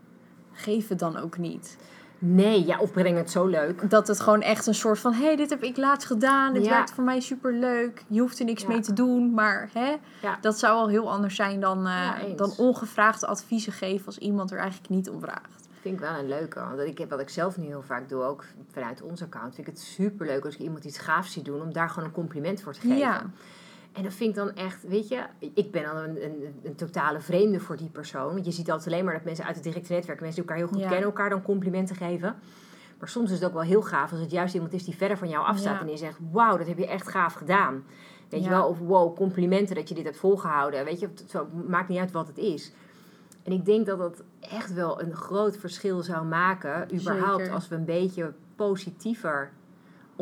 Geef 0.53 0.87
het 0.87 0.99
dan 0.99 1.17
ook 1.17 1.37
niet. 1.37 1.77
Nee, 2.19 2.65
ja, 2.65 2.79
of 2.79 2.91
breng 2.91 3.17
het 3.17 3.31
zo 3.31 3.45
leuk. 3.45 3.89
Dat 3.89 4.07
het 4.07 4.19
gewoon 4.19 4.41
echt 4.41 4.67
een 4.67 4.73
soort 4.75 4.99
van... 4.99 5.13
Hé, 5.13 5.23
hey, 5.25 5.35
dit 5.35 5.49
heb 5.49 5.63
ik 5.63 5.77
laatst 5.77 6.07
gedaan. 6.07 6.53
Dit 6.53 6.63
Ja. 6.65 6.69
werkt 6.69 6.91
voor 6.91 7.03
mij 7.03 7.19
superleuk. 7.19 8.03
Je 8.07 8.19
hoeft 8.19 8.39
er 8.39 8.45
niks 8.45 8.61
Ja. 8.61 8.67
mee 8.67 8.79
te 8.79 8.93
doen. 8.93 9.33
Maar 9.33 9.69
hè, 9.73 9.95
Ja. 10.21 10.37
dat 10.41 10.59
zou 10.59 10.73
al 10.75 10.87
heel 10.87 11.11
anders 11.11 11.35
zijn 11.35 11.59
dan, 11.59 11.87
eh, 11.87 12.09
dan 12.35 12.53
ongevraagde 12.57 13.27
adviezen 13.27 13.73
geven... 13.73 14.05
als 14.05 14.17
iemand 14.17 14.51
er 14.51 14.57
eigenlijk 14.57 14.89
niet 14.89 15.09
om 15.09 15.19
vraagt. 15.19 15.67
Vind 15.81 15.95
ik 15.95 16.01
wel 16.01 16.17
een 16.19 16.27
leuke. 16.27 16.59
Want 16.59 16.79
ik 16.79 16.97
heb 16.97 17.09
wat 17.09 17.19
ik 17.19 17.29
zelf 17.29 17.57
nu 17.57 17.65
heel 17.65 17.83
vaak 17.83 18.09
doe, 18.09 18.23
ook 18.23 18.45
vanuit 18.71 19.01
ons 19.01 19.21
account, 19.21 19.55
vind 19.55 19.67
ik 19.67 19.73
het 19.73 19.81
super 19.83 20.25
leuk 20.25 20.45
als 20.45 20.53
ik 20.53 20.59
iemand 20.59 20.83
iets 20.83 20.97
gaafs 20.97 21.33
zie 21.33 21.43
doen, 21.43 21.61
om 21.61 21.73
daar 21.73 21.89
gewoon 21.89 22.07
een 22.07 22.13
compliment 22.15 22.61
voor 22.61 22.73
te 22.73 22.79
geven. 22.79 23.33
En 23.93 24.03
dat 24.03 24.13
vind 24.13 24.29
ik 24.29 24.35
dan 24.35 24.53
echt, 24.55 24.87
weet 24.87 25.07
je, 25.07 25.23
ik 25.53 25.71
ben 25.71 25.83
dan 25.83 25.95
een, 25.95 26.23
een, 26.25 26.55
een 26.63 26.75
totale 26.75 27.19
vreemde 27.19 27.59
voor 27.59 27.77
die 27.77 27.89
persoon. 27.89 28.33
Want 28.33 28.45
je 28.45 28.51
ziet 28.51 28.71
altijd 28.71 28.93
alleen 28.93 29.05
maar 29.05 29.13
dat 29.13 29.23
mensen 29.23 29.45
uit 29.45 29.55
het 29.55 29.63
directe 29.63 29.93
netwerk, 29.93 30.19
mensen 30.21 30.41
die 30.41 30.49
elkaar 30.49 30.63
heel 30.63 30.73
goed 30.73 30.83
Ja. 30.83 30.87
kennen, 30.89 31.05
elkaar 31.07 31.29
dan 31.29 31.41
complimenten 31.41 31.95
geven. 31.95 32.35
Maar 32.99 33.09
soms 33.09 33.29
is 33.31 33.35
het 33.39 33.45
ook 33.47 33.53
wel 33.53 33.61
heel 33.61 33.81
gaaf 33.81 34.11
als 34.11 34.19
het 34.19 34.31
juist 34.31 34.53
iemand 34.53 34.73
is 34.73 34.83
die 34.83 34.95
verder 34.95 35.17
van 35.17 35.29
jou 35.29 35.45
afstaat 35.45 35.73
Ja. 35.73 35.79
en 35.79 35.87
die 35.87 35.97
zegt, 35.97 36.19
wauw, 36.31 36.57
dat 36.57 36.67
heb 36.67 36.77
je 36.77 36.87
echt 36.87 37.07
gaaf 37.07 37.33
gedaan. 37.33 37.83
Weet 38.29 38.43
je 38.43 38.49
wel, 38.49 38.67
of 38.67 38.79
wow, 38.79 39.15
complimenten 39.15 39.75
dat 39.75 39.89
je 39.89 39.95
dit 39.95 40.03
hebt 40.03 40.17
volgehouden. 40.17 40.85
Weet 40.85 40.99
je, 40.99 41.05
het 41.07 41.23
zo, 41.27 41.47
maakt 41.67 41.89
niet 41.89 41.99
uit 41.99 42.11
wat 42.11 42.27
het 42.27 42.37
is. 42.37 42.71
En 43.43 43.51
ik 43.51 43.65
denk 43.65 43.85
dat 43.85 43.97
dat 43.97 44.23
echt 44.39 44.73
wel 44.73 45.01
een 45.01 45.15
groot 45.15 45.57
verschil 45.57 46.01
zou 46.01 46.25
maken, 46.25 46.95
überhaupt 46.95 47.39
Zeker. 47.39 47.53
als 47.53 47.67
we 47.67 47.75
een 47.75 47.85
beetje 47.85 48.33
positiever 48.55 49.51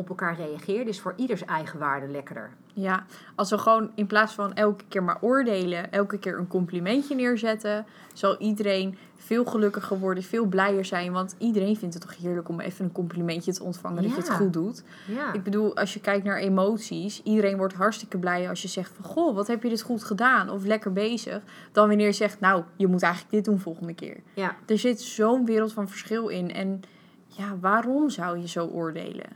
op 0.02 0.08
elkaar 0.08 0.36
reageren. 0.36 0.86
Dus 0.86 1.00
voor 1.00 1.14
ieders 1.16 1.44
eigen 1.44 1.78
waarde 1.78 2.08
lekkerder. 2.08 2.50
ja, 2.74 3.04
als 3.34 3.50
we 3.50 3.58
gewoon 3.58 3.90
in 3.94 4.06
plaats 4.06 4.34
van 4.34 4.54
elke 4.54 4.84
keer 4.88 5.02
maar 5.02 5.18
oordelen... 5.20 5.92
elke 5.92 6.18
keer 6.18 6.38
een 6.38 6.48
complimentje 6.48 7.14
neerzetten... 7.14 7.86
zal 8.12 8.38
iedereen 8.38 8.98
veel 9.16 9.44
gelukkiger 9.44 9.98
worden, 9.98 10.22
veel 10.22 10.46
blijer 10.46 10.84
zijn. 10.84 11.12
Want 11.12 11.34
iedereen 11.38 11.76
vindt 11.76 11.94
het 11.94 12.02
toch 12.02 12.16
heerlijk 12.16 12.48
om 12.48 12.60
even 12.60 12.84
een 12.84 12.92
complimentje 12.92 13.52
te 13.52 13.62
ontvangen... 13.62 14.02
dat 14.02 14.10
je 14.10 14.16
het 14.16 14.30
goed 14.30 14.52
doet. 14.52 14.82
Ja. 15.06 15.32
Ik 15.32 15.42
bedoel, 15.42 15.76
als 15.76 15.94
je 15.94 16.00
kijkt 16.00 16.24
naar 16.24 16.38
emoties, 16.38 17.22
iedereen 17.22 17.56
wordt 17.56 17.74
hartstikke 17.74 18.18
blij 18.18 18.48
als 18.48 18.62
je 18.62 18.68
zegt 18.68 18.92
van 18.94 19.04
goh, 19.04 19.34
wat 19.34 19.46
heb 19.46 19.62
je 19.62 19.68
dit 19.68 19.82
goed 19.82 20.04
gedaan 20.04 20.50
of 20.50 20.64
lekker 20.64 20.92
bezig. 20.92 21.42
Dan 21.72 21.88
wanneer 21.88 22.06
je 22.06 22.12
zegt, 22.12 22.40
nou, 22.40 22.62
je 22.76 22.86
moet 22.86 23.02
eigenlijk 23.02 23.34
dit 23.34 23.44
doen 23.44 23.58
volgende 23.58 23.94
keer. 23.94 24.16
ja. 24.34 24.56
Er 24.66 24.78
zit 24.78 25.00
zo'n 25.00 25.44
wereld 25.44 25.72
van 25.72 25.88
verschil 25.88 26.28
in. 26.28 26.52
En 26.52 26.80
ja, 27.26 27.56
waarom 27.60 28.10
zou 28.10 28.38
je 28.38 28.48
zo 28.48 28.66
oordelen? 28.66 29.26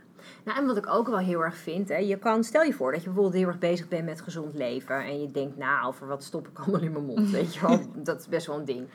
Nou, 0.47 0.59
en 0.59 0.67
wat 0.67 0.77
ik 0.77 0.91
ook 0.91 1.07
wel 1.09 1.19
heel 1.19 1.41
erg 1.45 1.57
vind, 1.57 1.89
hè, 1.89 1.97
je 1.97 2.19
kan, 2.19 2.45
stel 2.45 2.63
je 2.63 2.73
voor 2.73 2.91
dat 2.93 3.01
je 3.01 3.07
bijvoorbeeld 3.07 3.37
heel 3.37 3.47
erg 3.49 3.59
bezig 3.59 3.89
bent 3.89 4.05
met 4.05 4.21
gezond 4.21 4.55
leven 4.55 5.05
en 5.05 5.21
je 5.21 5.31
denkt, 5.31 5.57
nou, 5.57 5.95
voor 5.95 6.07
wat 6.07 6.23
stop 6.25 6.49
ik 6.49 6.59
allemaal 6.59 6.81
in 6.81 6.93
mijn 6.93 7.05
mond, 7.05 7.31
weet 7.31 7.55
je 7.55 7.61
wel, 7.61 7.81
dat 8.05 8.21
is 8.21 8.29
best 8.29 8.47
wel 8.47 8.59
een 8.59 8.65
ding. 8.65 8.89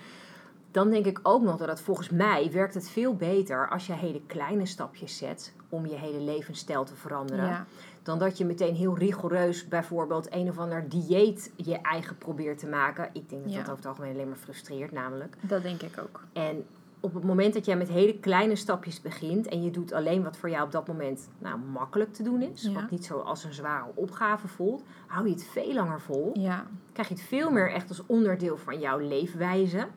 Dan 0.72 0.90
denk 0.90 1.06
ik 1.06 1.20
ook 1.24 1.42
nog 1.42 1.58
dat 1.58 1.68
het 1.68 1.82
volgens 1.82 2.10
mij 2.10 2.50
werkt 2.52 2.74
het 2.74 2.90
veel 2.90 3.16
beter 3.16 3.70
als 3.70 3.88
je 3.88 3.94
hele 3.94 4.22
kleine 4.28 4.66
stapjes 4.66 5.18
zet 5.18 5.54
om 5.70 5.86
je 5.86 5.96
hele 5.96 6.20
levensstijl 6.20 6.84
te 6.84 6.96
veranderen. 6.96 7.46
Ja, 7.46 7.66
Dan 8.04 8.20
dat 8.20 8.38
je 8.38 8.46
meteen 8.46 8.76
heel 8.76 8.98
rigoureus 8.98 9.68
bijvoorbeeld 9.68 10.34
een 10.34 10.50
of 10.50 10.58
ander 10.58 10.90
dieet 10.90 11.52
je 11.56 11.76
eigen 11.82 12.18
probeert 12.18 12.58
te 12.60 12.68
maken. 12.68 13.10
Ik 13.14 13.30
denk 13.30 13.44
dat 13.44 13.52
Ja. 13.52 13.58
dat 13.58 13.66
over 13.66 13.78
het 13.78 13.86
algemeen 13.86 14.14
alleen 14.14 14.28
maar 14.28 14.38
frustreert 14.38 14.92
namelijk. 14.92 15.36
dat 15.42 15.62
denk 15.64 15.82
ik 15.82 16.00
ook. 16.02 16.22
En 16.34 16.66
op 17.04 17.14
het 17.14 17.24
moment 17.24 17.54
dat 17.54 17.66
jij 17.66 17.76
met 17.78 17.90
hele 17.90 18.20
kleine 18.20 18.56
stapjes 18.56 19.02
begint 19.02 19.48
en 19.48 19.64
je 19.64 19.72
doet 19.72 19.94
alleen 19.94 20.24
wat 20.24 20.38
voor 20.38 20.50
jou 20.50 20.64
op 20.66 20.72
dat 20.72 20.88
moment 20.88 21.30
nou, 21.40 21.58
makkelijk 21.60 22.14
te 22.14 22.24
doen 22.24 22.42
is, 22.42 22.62
Ja. 22.62 22.72
wat 22.74 22.90
niet 22.92 23.06
zo 23.06 23.18
als 23.20 23.44
een 23.44 23.54
zware 23.54 23.86
opgave 23.94 24.48
voelt, 24.48 24.84
hou 25.08 25.26
je 25.28 25.34
het 25.34 25.44
veel 25.44 25.74
langer 25.74 26.02
vol. 26.02 26.32
Ja, 26.34 26.66
Krijg 26.94 27.08
je 27.08 27.14
het 27.14 27.24
veel 27.24 27.52
meer 27.52 27.72
echt 27.72 27.90
als 27.90 28.06
onderdeel 28.06 28.58
van 28.58 28.80
jouw 28.80 28.98
leefwijze. 29.00 29.88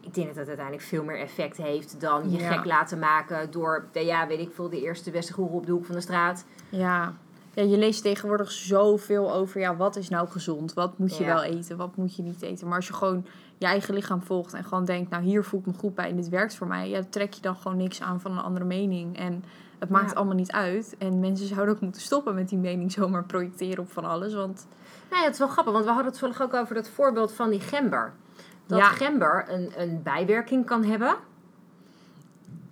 Ik 0.00 0.14
denk 0.14 0.26
dat 0.26 0.36
het 0.36 0.46
uiteindelijk 0.48 0.86
veel 0.86 1.04
meer 1.04 1.18
effect 1.18 1.56
heeft 1.56 2.00
dan 2.00 2.30
je 2.30 2.38
Ja. 2.38 2.52
gek 2.52 2.64
laten 2.64 2.98
maken 2.98 3.50
door, 3.50 3.88
ja, 3.92 4.26
weet 4.26 4.40
ik 4.40 4.50
veel, 4.52 4.68
de 4.68 4.80
eerste 4.82 5.10
beste 5.10 5.32
goeroe 5.32 5.56
op 5.56 5.66
de 5.66 5.72
hoek 5.72 5.84
van 5.84 5.94
de 5.94 6.00
straat. 6.00 6.44
ja. 6.68 7.14
Ja, 7.56 7.62
je 7.62 7.78
leest 7.78 8.02
tegenwoordig 8.02 8.50
zoveel 8.50 9.32
over, 9.32 9.60
ja, 9.60 9.76
wat 9.76 9.96
is 9.96 10.08
nou 10.08 10.28
gezond? 10.28 10.74
Wat 10.74 10.98
moet 10.98 11.16
je 11.16 11.24
Ja. 11.24 11.34
wel 11.34 11.42
eten? 11.42 11.76
Wat 11.76 11.96
moet 11.96 12.16
je 12.16 12.22
niet 12.22 12.42
eten? 12.42 12.66
Maar 12.66 12.76
als 12.76 12.86
je 12.86 12.92
gewoon 12.92 13.26
je 13.58 13.66
eigen 13.66 13.94
lichaam 13.94 14.22
volgt 14.22 14.54
en 14.54 14.64
gewoon 14.64 14.84
denkt, 14.84 15.10
nou, 15.10 15.22
hier 15.22 15.44
voel 15.44 15.60
ik 15.60 15.66
me 15.66 15.72
goed 15.72 15.94
bij 15.94 16.08
en 16.10 16.16
dit 16.16 16.28
werkt 16.28 16.54
voor 16.54 16.66
mij. 16.66 16.88
Ja, 16.88 17.00
trek 17.10 17.32
je 17.32 17.40
dan 17.40 17.56
gewoon 17.56 17.76
niks 17.76 18.02
aan 18.02 18.20
van 18.20 18.32
een 18.32 18.42
andere 18.44 18.64
mening. 18.64 19.18
En 19.18 19.44
het 19.78 19.88
maakt 19.88 20.10
Ja. 20.10 20.16
allemaal 20.16 20.34
niet 20.34 20.52
uit. 20.52 20.94
En 20.98 21.20
mensen 21.20 21.46
zouden 21.46 21.74
ook 21.74 21.80
moeten 21.80 22.00
stoppen 22.00 22.34
met 22.34 22.48
die 22.48 22.58
mening 22.58 22.92
zomaar 22.92 23.24
projecteren 23.24 23.78
op 23.84 23.92
van 23.92 24.04
alles. 24.04 24.34
Want 24.34 24.66
Nou 25.08 25.18
ja, 25.20 25.24
het 25.24 25.32
is 25.32 25.38
wel 25.38 25.48
grappig, 25.48 25.72
want 25.72 25.84
we 25.84 25.90
hadden 25.90 26.10
het 26.12 26.20
toevallig 26.20 26.42
ook 26.54 26.60
over 26.60 26.74
dat 26.74 26.88
voorbeeld 26.88 27.32
van 27.32 27.50
die 27.50 27.60
gember. 27.60 28.12
Dat 28.66 28.78
Ja. 28.78 28.84
gember 28.88 29.44
een, 29.48 29.72
een 29.76 30.00
bijwerking 30.02 30.66
kan 30.66 30.84
hebben. 30.84 31.14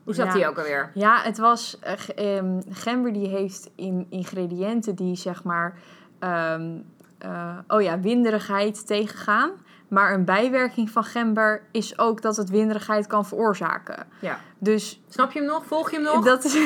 Hoe 0.05 0.15
zat 0.15 0.27
Ja. 0.27 0.33
die 0.33 0.49
ook 0.49 0.57
alweer? 0.59 0.91
Ja, 0.95 1.21
het 1.23 1.39
was. 1.39 1.79
eh, 1.81 2.37
ehm, 2.37 2.61
gember 2.71 3.13
die 3.13 3.29
heeft 3.29 3.71
in 3.77 4.07
ingrediënten 4.11 4.95
die 4.95 5.17
zeg 5.17 5.43
maar. 5.45 5.79
ehm, 6.19 6.71
eh, 7.19 7.59
oh 7.69 7.83
ja, 7.83 8.01
winderigheid 8.01 8.87
tegengaan. 8.87 9.51
Maar 9.89 10.15
een 10.15 10.25
bijwerking 10.25 10.91
van 10.91 11.05
gember 11.05 11.63
is 11.73 11.99
ook 11.99 12.23
dat 12.23 12.37
het 12.37 12.51
winderigheid 12.51 13.07
kan 13.07 13.27
veroorzaken. 13.27 14.07
Ja. 14.19 14.39
Dus 14.59 15.01
Snap 15.09 15.33
je 15.33 15.39
hem 15.39 15.49
nog? 15.49 15.65
Volg 15.67 15.91
je 15.91 15.97
hem 15.97 16.05
nog? 16.05 16.25
dat 16.25 16.57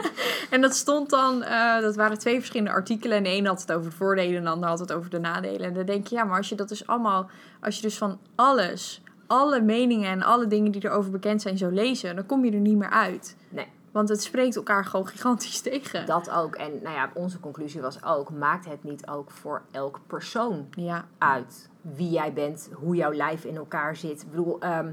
en 0.50 0.60
dat 0.60 0.74
stond 0.74 1.10
dan. 1.10 1.42
eh, 1.42 1.80
dat 1.80 1.96
waren 1.96 2.18
twee 2.18 2.36
verschillende 2.38 2.72
artikelen. 2.72 3.16
En 3.16 3.22
de 3.22 3.28
ene 3.28 3.48
had 3.48 3.60
het 3.60 3.72
over 3.72 3.90
de 3.90 3.96
voordelen 3.96 4.36
en 4.36 4.44
de 4.44 4.50
ander 4.50 4.68
had 4.68 4.78
het 4.78 4.92
over 4.92 5.10
de 5.10 5.18
nadelen. 5.18 5.60
En 5.66 5.74
dan 5.74 5.84
denk 5.86 6.06
je, 6.06 6.14
ja, 6.14 6.24
maar 6.24 6.36
als 6.36 6.48
je 6.48 6.54
dat 6.54 6.68
dus 6.68 6.86
allemaal. 6.86 7.30
Als 7.60 7.76
je 7.76 7.82
dus 7.82 7.98
van 7.98 8.18
alles. 8.34 9.02
Alle 9.28 9.60
meningen 9.60 10.10
en 10.10 10.22
alle 10.22 10.46
dingen 10.46 10.72
die 10.72 10.84
erover 10.84 11.10
bekend 11.10 11.42
zijn 11.42 11.58
zou 11.58 11.72
lezen, 11.72 12.16
dan 12.16 12.26
kom 12.26 12.44
je 12.44 12.50
er 12.52 12.60
niet 12.60 12.76
meer 12.76 12.90
uit. 12.90 13.36
Nee. 13.48 13.66
Want 13.92 14.08
het 14.08 14.22
spreekt 14.22 14.56
elkaar 14.56 14.84
gewoon 14.84 15.06
gigantisch 15.06 15.60
tegen. 15.70 16.06
Dat 16.06 16.30
ook. 16.30 16.54
En 16.54 16.70
nou 16.82 16.94
ja, 16.94 17.10
onze 17.14 17.40
conclusie 17.40 17.80
was 17.80 18.04
ook, 18.04 18.30
maakt 18.30 18.64
het 18.64 18.84
niet 18.84 19.06
ook 19.08 19.30
voor 19.30 19.62
elk 19.70 20.00
persoon 20.06 20.66
Ja, 20.70 21.04
uit 21.18 21.68
wie 21.80 22.10
jij 22.10 22.32
bent, 22.32 22.70
hoe 22.74 22.96
jouw 22.96 23.12
lijf 23.12 23.44
in 23.44 23.56
elkaar 23.56 23.96
zit. 23.96 24.22
Ik 24.22 24.30
bedoel, 24.30 24.60
ehm, 24.60 24.90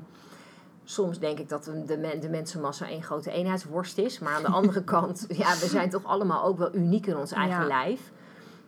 soms 0.83 1.19
denk 1.19 1.39
ik 1.39 1.49
dat 1.49 1.63
de, 1.63 1.83
de, 1.85 1.97
men- 1.97 2.19
de 2.19 2.29
mensenmassa 2.29 2.87
één 2.87 3.03
grote 3.03 3.31
eenheidsworst 3.31 3.97
is. 3.97 4.19
Maar 4.19 4.33
aan 4.33 4.41
de 4.41 4.47
andere 4.49 4.83
kant, 4.93 5.25
ja, 5.29 5.49
we 5.49 5.67
zijn 5.67 5.89
toch 5.89 6.03
allemaal 6.05 6.43
ook 6.43 6.57
wel 6.57 6.75
uniek 6.75 7.05
in 7.07 7.17
ons 7.17 7.31
eigen 7.31 7.61
Ja. 7.61 7.67
lijf. 7.67 8.11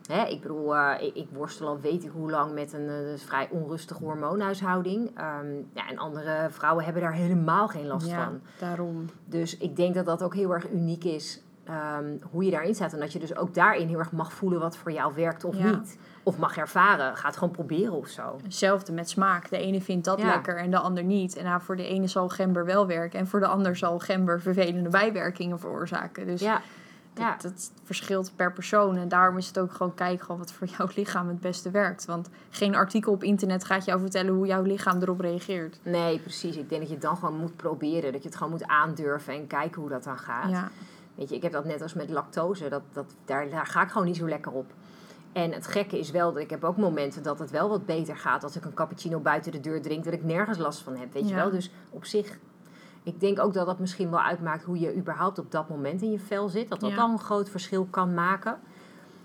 Hè, 0.08 0.24
ik 0.24 0.40
bedoel, 0.40 0.76
eh, 0.76 1.06
ik, 1.06 1.14
ik 1.14 1.26
worstel 1.32 1.66
al 1.68 1.80
weet 1.80 2.04
ik 2.04 2.10
hoe 2.14 2.30
lang 2.30 2.52
met 2.54 2.72
een 2.72 2.88
eh, 2.88 2.96
vrij 3.16 3.48
onrustige 3.50 4.04
hormoonhuishouding. 4.04 5.10
Ehm, 5.16 5.46
ja, 5.72 5.88
en 5.88 5.98
andere 5.98 6.46
vrouwen 6.50 6.84
hebben 6.84 7.02
daar 7.02 7.12
helemaal 7.12 7.68
geen 7.68 7.86
last 7.86 8.06
ja 8.08 8.24
van. 8.24 8.40
daarom. 8.58 9.04
Dus 9.24 9.56
ik 9.56 9.76
denk 9.76 9.94
dat 9.94 10.06
dat 10.06 10.22
ook 10.22 10.34
heel 10.34 10.52
erg 10.54 10.70
uniek 10.70 11.04
is. 11.04 11.42
ehm, 11.64 12.16
hoe 12.30 12.44
je 12.44 12.50
daarin 12.50 12.74
staat. 12.74 12.92
En 12.92 13.00
dat 13.00 13.12
je 13.12 13.18
dus 13.18 13.36
ook 13.36 13.54
daarin 13.54 13.88
heel 13.88 13.98
erg 13.98 14.12
mag 14.12 14.32
voelen 14.32 14.60
wat 14.60 14.76
voor 14.76 14.92
jou 14.92 15.12
werkt 15.14 15.44
of 15.44 15.56
Ja. 15.58 15.70
niet. 15.70 15.98
Of 16.22 16.38
mag 16.38 16.56
ervaren. 16.56 17.16
Ga 17.16 17.26
het 17.26 17.36
gewoon 17.36 17.52
proberen 17.54 17.92
of 17.92 18.06
zo. 18.08 18.38
Hetzelfde 18.42 18.92
met 18.92 19.08
smaak. 19.10 19.50
De 19.50 19.58
ene 19.58 19.80
vindt 19.80 20.04
dat 20.04 20.18
Ja. 20.20 20.26
lekker 20.26 20.56
en 20.58 20.70
de 20.70 20.78
ander 20.78 21.04
niet. 21.04 21.36
En 21.36 21.44
nou, 21.44 21.60
voor 21.60 21.76
de 21.76 21.86
ene 21.86 22.06
zal 22.06 22.28
gember 22.28 22.64
wel 22.64 22.86
werken. 22.86 23.18
En 23.18 23.26
voor 23.26 23.40
de 23.40 23.46
ander 23.46 23.76
zal 23.76 23.98
gember 23.98 24.40
vervelende 24.40 24.88
bijwerkingen 24.88 25.58
veroorzaken. 25.58 26.26
Dus 26.26 26.40
Ja, 26.40 26.60
Ja. 27.18 27.36
dat 27.40 27.70
verschilt 27.84 28.32
per 28.36 28.52
persoon. 28.52 28.96
En 28.96 29.08
daarom 29.08 29.36
is 29.36 29.46
het 29.46 29.58
ook 29.58 29.72
gewoon 29.72 29.94
kijken 29.94 30.24
gewoon 30.24 30.40
wat 30.40 30.52
voor 30.52 30.66
jouw 30.78 30.88
lichaam 30.94 31.28
het 31.28 31.40
beste 31.40 31.70
werkt. 31.70 32.04
Want 32.04 32.28
geen 32.50 32.74
artikel 32.74 33.12
op 33.12 33.22
internet 33.22 33.64
gaat 33.64 33.84
jou 33.84 34.00
vertellen 34.00 34.34
hoe 34.34 34.46
jouw 34.46 34.62
lichaam 34.62 35.00
erop 35.00 35.20
reageert. 35.20 35.78
Nee, 35.82 36.18
precies. 36.18 36.56
Ik 36.56 36.68
denk 36.68 36.80
dat 36.80 36.88
je 36.90 36.96
het 36.96 37.04
dan 37.04 37.16
gewoon 37.16 37.36
moet 37.36 37.56
proberen. 37.56 38.12
Dat 38.12 38.22
je 38.22 38.28
het 38.28 38.36
gewoon 38.36 38.52
moet 38.52 38.66
aandurven 38.66 39.34
en 39.34 39.46
kijken 39.46 39.80
hoe 39.80 39.90
dat 39.90 40.04
dan 40.04 40.18
gaat. 40.18 40.50
Ja, 40.50 40.70
Weet 41.14 41.28
je, 41.28 41.34
ik 41.34 41.42
heb 41.42 41.52
dat 41.52 41.64
net 41.64 41.82
als 41.82 41.94
met 41.94 42.10
lactose. 42.10 42.68
Dat, 42.68 42.82
dat, 42.92 43.14
daar, 43.24 43.50
daar 43.50 43.66
ga 43.66 43.82
ik 43.82 43.88
gewoon 43.88 44.06
niet 44.06 44.16
zo 44.16 44.28
lekker 44.28 44.52
op. 44.52 44.72
En 45.32 45.52
het 45.52 45.66
gekke 45.66 45.98
is 45.98 46.10
wel 46.10 46.32
dat 46.32 46.42
ik 46.42 46.50
heb 46.50 46.64
ook 46.64 46.76
momenten 46.76 47.22
dat 47.22 47.38
het 47.38 47.50
wel 47.50 47.68
wat 47.68 47.86
beter 47.86 48.16
gaat 48.16 48.44
als 48.44 48.56
ik 48.56 48.64
een 48.64 48.74
cappuccino 48.74 49.18
buiten 49.18 49.52
de 49.52 49.60
deur 49.60 49.82
drink, 49.82 50.04
dat 50.04 50.12
ik 50.12 50.24
nergens 50.24 50.58
last 50.58 50.80
van 50.80 50.96
heb. 50.96 51.12
Weet 51.12 51.28
je 51.28 51.34
wel? 51.34 51.50
Dus 51.50 51.70
op 51.90 52.04
zich, 52.04 52.38
ik 53.08 53.20
denk 53.20 53.38
ook 53.40 53.52
dat 53.54 53.66
dat 53.66 53.78
misschien 53.78 54.10
wel 54.10 54.20
uitmaakt 54.20 54.64
hoe 54.64 54.78
je 54.78 54.96
überhaupt 54.96 55.38
op 55.38 55.50
dat 55.50 55.68
moment 55.68 56.02
in 56.02 56.10
je 56.10 56.18
vel 56.18 56.48
zit. 56.48 56.68
Dat 56.68 56.80
dat 56.80 56.90
Ja. 56.90 56.96
dan 56.96 57.10
een 57.10 57.18
groot 57.18 57.48
verschil 57.50 57.84
kan 57.90 58.14
maken. 58.14 58.58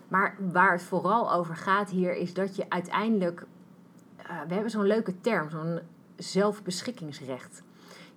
Maar 0.07 0.35
waar 0.51 0.71
het 0.71 0.83
vooral 0.83 1.33
over 1.33 1.55
gaat 1.55 1.89
hier 1.89 2.15
is 2.15 2.33
dat 2.33 2.55
je 2.55 2.65
uiteindelijk, 2.69 3.45
eh, 4.17 4.25
we 4.47 4.53
hebben 4.53 4.71
zo'n 4.71 4.85
leuke 4.87 5.21
term, 5.21 5.49
zo'n 5.49 5.79
zelfbeschikkingsrecht. 6.17 7.63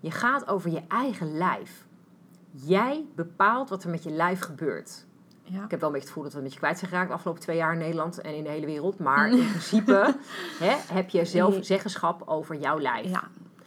Je 0.00 0.11
gaat 0.11 0.49
over 0.49 0.70
je 0.70 0.82
eigen 0.88 1.37
lijf. 1.37 1.87
Jij 2.50 3.04
bepaalt 3.14 3.68
wat 3.68 3.85
er 3.85 3.90
met 3.90 4.02
je 4.02 4.11
lijf 4.11 4.40
gebeurt. 4.40 5.06
ja. 5.42 5.64
Ik 5.64 5.70
heb 5.70 5.80
wel 5.80 5.88
een 5.88 5.94
beetje 5.94 5.99
het 5.99 6.06
gevoel 6.08 6.23
dat 6.23 6.32
we 6.32 6.38
een 6.38 6.44
beetje 6.44 6.58
kwijt 6.58 6.78
zijn 6.78 6.90
geraakt 6.90 7.08
de 7.08 7.14
afgelopen 7.14 7.42
twee 7.42 7.56
jaar 7.56 7.73
in 7.73 7.78
Nederland 7.78 8.20
en 8.20 8.35
in 8.35 8.42
de 8.44 8.50
hele 8.50 8.66
wereld. 8.66 8.99
Maar 8.99 9.30
in 9.38 9.49
principe 9.49 10.14
hè, 10.58 10.94
heb 10.94 11.08
je 11.08 11.25
zelf 11.25 11.56
zeggenschap 11.61 12.23
over 12.28 12.56
jouw 12.56 12.78
lijf. 12.80 13.06
ja, 13.11 13.23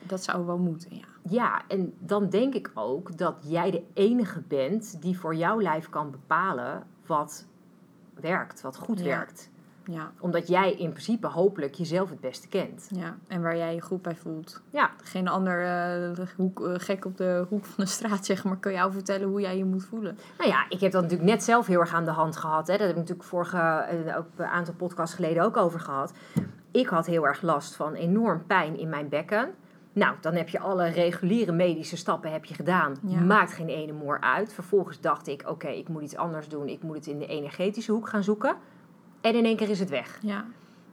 dat 0.10 0.24
zou 0.24 0.46
wel 0.46 0.58
moeten. 0.58 0.96
Ja. 0.96 1.04
Ja, 1.30 1.62
en 1.68 1.94
dan 2.00 2.30
denk 2.30 2.54
ik 2.54 2.72
ook 2.74 3.18
dat 3.18 3.36
jij 3.42 3.72
de 3.72 3.84
enige 3.94 4.42
bent 4.48 5.02
die 5.02 5.20
voor 5.20 5.36
jouw 5.36 5.62
lijf 5.62 5.90
kan 5.90 6.12
bepalen 6.12 6.84
wat 7.06 7.46
werkt, 8.14 8.62
wat 8.62 8.78
goed 8.78 9.00
Ja. 9.00 9.06
werkt. 9.06 9.50
Ja, 9.84 10.12
Omdat 10.20 10.48
jij 10.48 10.72
in 10.74 10.90
principe 10.90 11.28
hopelijk 11.28 11.74
jezelf 11.74 12.10
het 12.10 12.20
beste 12.20 12.48
kent. 12.48 12.88
ja, 12.96 13.18
en 13.28 13.42
waar 13.42 13.58
jij 13.58 13.74
je 13.76 13.82
goed 13.82 14.02
bij 14.02 14.16
voelt. 14.16 14.62
Ja, 14.70 14.92
Geen 15.04 15.28
ander 15.28 15.66
eh, 15.66 16.26
hoek, 16.36 16.66
eh, 16.68 16.74
gek 16.78 17.06
op 17.06 17.18
de 17.18 17.46
hoek 17.50 17.66
van 17.66 17.84
de 17.84 17.90
straat, 17.90 18.26
zeg 18.26 18.44
maar, 18.44 18.58
kan 18.58 18.72
jou 18.74 18.92
vertellen 18.92 19.28
hoe 19.28 19.42
jij 19.42 19.58
je 19.58 19.66
moet 19.66 19.84
voelen. 19.86 20.18
nou 20.38 20.50
ja, 20.50 20.66
ik 20.70 20.80
heb 20.80 20.92
dat 20.92 21.02
natuurlijk 21.02 21.30
net 21.30 21.44
zelf 21.44 21.68
heel 21.68 21.80
erg 21.80 21.94
aan 21.94 22.06
de 22.06 22.12
hand 22.12 22.38
gehad. 22.38 22.68
Hè. 22.68 22.78
Daar 22.78 22.88
heb 22.88 22.96
ik 22.96 23.02
natuurlijk 23.02 23.28
vorige, 23.28 23.58
eh, 23.58 24.18
ook 24.18 24.26
een 24.36 24.46
aantal 24.46 24.74
podcasts 24.74 25.16
geleden 25.16 25.44
ook 25.44 25.58
over 25.58 25.80
gehad. 25.80 26.14
Ik 26.72 26.88
had 26.88 27.06
heel 27.06 27.28
erg 27.28 27.42
last 27.42 27.76
van 27.76 27.94
enorm 27.94 28.46
pijn 28.48 28.78
in 28.78 28.90
mijn 28.90 29.10
bekken. 29.10 29.50
Nou, 29.94 30.16
dan 30.22 30.34
heb 30.34 30.50
je 30.50 30.60
alle 30.60 30.88
reguliere 30.88 31.52
medische 31.52 31.98
stappen 31.98 32.32
heb 32.32 32.46
je 32.46 32.54
gedaan. 32.54 32.96
Ja. 33.08 33.20
Maakt 33.20 33.54
geen 33.54 33.70
ene 33.70 33.92
moer 33.92 34.20
uit. 34.22 34.54
Vervolgens 34.54 35.02
dacht 35.02 35.28
ik, 35.28 35.44
oké, 35.48 35.68
ik 35.68 35.88
moet 35.88 36.02
iets 36.02 36.16
anders 36.16 36.48
doen. 36.48 36.68
Ik 36.68 36.84
moet 36.84 36.96
het 36.96 37.08
in 37.08 37.20
de 37.20 37.28
energetische 37.28 37.92
hoek 37.92 38.10
gaan 38.10 38.24
zoeken. 38.24 38.56
En 39.22 39.36
in 39.36 39.46
één 39.46 39.56
keer 39.56 39.70
is 39.70 39.80
het 39.80 39.90
weg. 39.90 40.20
Ja, 40.22 40.46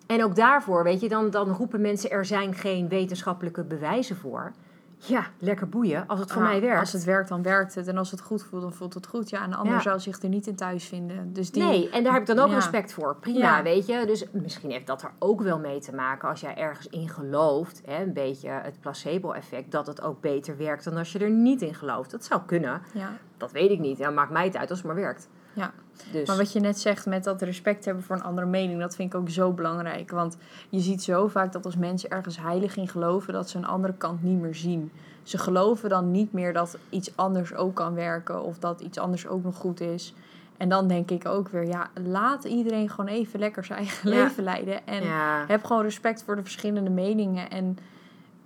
En 0.07 0.25
ook 0.25 0.37
daarvoor, 0.37 0.85
weet 0.85 1.01
je, 1.01 1.09
dan, 1.09 1.31
dan 1.31 1.49
roepen 1.51 1.81
mensen... 1.81 2.11
er 2.11 2.25
zijn 2.25 2.55
geen 2.55 2.89
wetenschappelijke 2.89 3.65
bewijzen 3.65 4.17
voor. 4.17 4.53
Ja, 4.99 5.27
lekker 5.39 5.69
boeien. 5.69 6.07
Als 6.07 6.21
het 6.21 6.33
voor 6.33 6.43
mij 6.43 6.61
werkt. 6.61 6.81
Als 6.81 6.93
het 6.93 7.05
werkt, 7.05 7.29
dan 7.29 7.43
werkt 7.43 7.75
het. 7.75 7.87
En 7.89 7.97
als 7.99 8.11
het 8.11 8.21
goed 8.21 8.43
voelt, 8.43 8.63
dan 8.63 8.73
voelt 8.73 8.95
het 8.95 9.07
goed. 9.07 9.31
Ja, 9.31 9.43
en 9.43 9.51
de 9.51 9.57
ander 9.57 9.75
Ja. 9.75 9.81
zou 9.81 10.01
zich 10.01 10.23
er 10.23 10.29
niet 10.29 10.47
in 10.47 10.57
thuis 10.57 10.85
vinden. 10.85 11.33
Dus 11.33 11.51
die, 11.51 11.63
Nee, 11.63 11.91
en 11.91 12.03
daar 12.05 12.13
heb 12.13 12.21
ik 12.23 12.27
dan 12.29 12.39
ook 12.39 12.49
Ja. 12.49 12.55
respect 12.55 12.93
voor. 12.93 13.17
Prima, 13.17 13.39
Ja. 13.57 13.63
weet 13.63 13.87
je. 13.87 14.07
Dus 14.07 14.25
misschien 14.33 14.71
heeft 14.71 14.87
dat 14.87 15.03
er 15.03 15.11
ook 15.19 15.41
wel 15.41 15.59
mee 15.59 15.81
te 15.81 15.95
maken 15.95 16.29
als 16.29 16.41
jij 16.41 16.57
ergens 16.57 16.87
in 16.89 17.09
gelooft. 17.09 17.83
Hè, 17.85 18.03
een 18.03 18.13
beetje 18.13 18.49
het 18.49 18.81
placebo-effect. 18.81 19.71
Dat 19.73 19.87
het 19.87 20.03
ook 20.03 20.21
beter 20.21 20.57
werkt 20.57 20.85
dan 20.85 20.97
als 20.97 21.13
je 21.13 21.19
er 21.19 21.31
niet 21.31 21.63
in 21.63 21.75
gelooft. 21.75 22.11
Dat 22.11 22.25
zou 22.25 22.41
kunnen. 22.47 22.83
Ja, 22.95 23.11
Dat 23.37 23.53
weet 23.53 23.71
ik 23.71 23.79
niet. 23.79 23.99
Ja, 23.99 24.11
maakt 24.11 24.31
mij 24.31 24.45
het 24.45 24.57
uit 24.57 24.71
als 24.71 24.79
het 24.79 24.87
maar 24.87 24.97
werkt. 24.97 25.29
Ja. 25.57 25.73
Dus, 26.13 26.29
Maar 26.29 26.37
wat 26.37 26.53
je 26.53 26.61
net 26.61 26.79
zegt 26.79 27.07
met 27.07 27.25
dat 27.25 27.43
respect 27.43 27.85
hebben 27.85 28.03
voor 28.05 28.17
een 28.17 28.23
andere 28.23 28.47
mening, 28.47 28.81
dat 28.81 28.97
vind 28.97 29.15
ik 29.15 29.21
ook 29.21 29.31
zo 29.31 29.53
belangrijk. 29.53 30.11
Want 30.11 30.37
je 30.69 30.81
ziet 30.81 31.03
zo 31.03 31.29
vaak 31.29 31.53
dat 31.53 31.65
als 31.65 31.77
mensen 31.77 32.11
ergens 32.11 32.39
heilig 32.41 32.77
in 32.77 32.89
geloven, 32.89 33.33
dat 33.33 33.51
ze 33.51 33.57
een 33.59 33.67
andere 33.67 33.95
kant 33.99 34.23
niet 34.23 34.41
meer 34.41 34.55
zien. 34.55 34.91
Ze 35.23 35.39
geloven 35.39 35.89
dan 35.89 36.11
niet 36.11 36.33
meer 36.33 36.53
dat 36.53 36.79
iets 36.91 37.17
anders 37.17 37.55
ook 37.55 37.75
kan 37.75 37.95
werken 37.95 38.43
of 38.43 38.59
dat 38.59 38.81
iets 38.81 38.99
anders 38.99 39.27
ook 39.27 39.43
nog 39.43 39.57
goed 39.57 39.81
is. 39.81 40.15
En 40.57 40.69
dan 40.69 40.89
denk 40.89 41.11
ik 41.11 41.27
ook 41.27 41.49
weer, 41.49 41.67
ja, 41.67 41.91
laat 42.05 42.45
iedereen 42.45 42.91
gewoon 42.91 43.11
even 43.11 43.39
lekker 43.39 43.65
zijn 43.65 43.79
eigen 43.79 44.11
Ja. 44.11 44.23
leven 44.23 44.45
leiden. 44.45 44.87
En 44.87 45.03
ja, 45.05 45.45
heb 45.47 45.65
gewoon 45.65 45.83
respect 45.83 46.23
voor 46.23 46.37
de 46.37 46.43
verschillende 46.43 46.91
meningen 46.91 47.51
en, 47.51 47.79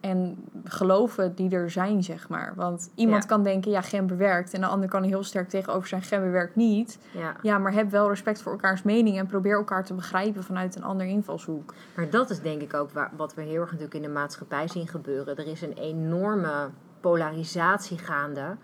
en 0.00 0.44
geloven 0.64 1.34
die 1.34 1.50
er 1.50 1.70
zijn, 1.70 2.02
zeg 2.02 2.28
maar. 2.28 2.52
Want 2.56 2.90
iemand 2.94 3.22
Ja. 3.22 3.28
kan 3.28 3.42
denken, 3.42 3.70
ja, 3.70 3.80
gember 3.80 4.16
werkt. 4.16 4.54
En 4.54 4.60
de 4.60 4.66
ander 4.66 4.88
kan 4.88 5.02
heel 5.02 5.22
sterk 5.24 5.48
tegenover 5.48 5.88
zijn, 5.88 6.02
gember 6.02 6.30
werkt 6.30 6.56
niet. 6.56 6.98
ja. 7.12 7.36
Ja, 7.42 7.58
maar 7.58 7.72
heb 7.72 7.90
wel 7.90 8.08
respect 8.08 8.42
voor 8.42 8.52
elkaars 8.52 8.82
mening 8.82 9.18
en 9.18 9.26
probeer 9.26 9.56
elkaar 9.56 9.84
te 9.84 9.94
begrijpen 9.94 10.42
vanuit 10.44 10.76
een 10.76 10.84
ander 10.84 11.06
invalshoek. 11.06 11.74
Maar 11.96 12.10
dat 12.10 12.30
is 12.30 12.40
denk 12.40 12.62
ik 12.62 12.74
ook 12.74 12.90
waar, 12.90 13.10
wat 13.16 13.34
we 13.34 13.42
heel 13.42 13.60
erg 13.60 13.70
natuurlijk 13.70 13.94
in 13.94 14.02
de 14.02 14.08
maatschappij 14.08 14.68
zien 14.68 14.88
gebeuren. 14.88 15.36
Er 15.36 15.46
is 15.46 15.62
een 15.62 15.72
enorme 15.76 16.68
polarisatie 17.00 17.98
gaande. 17.98 18.56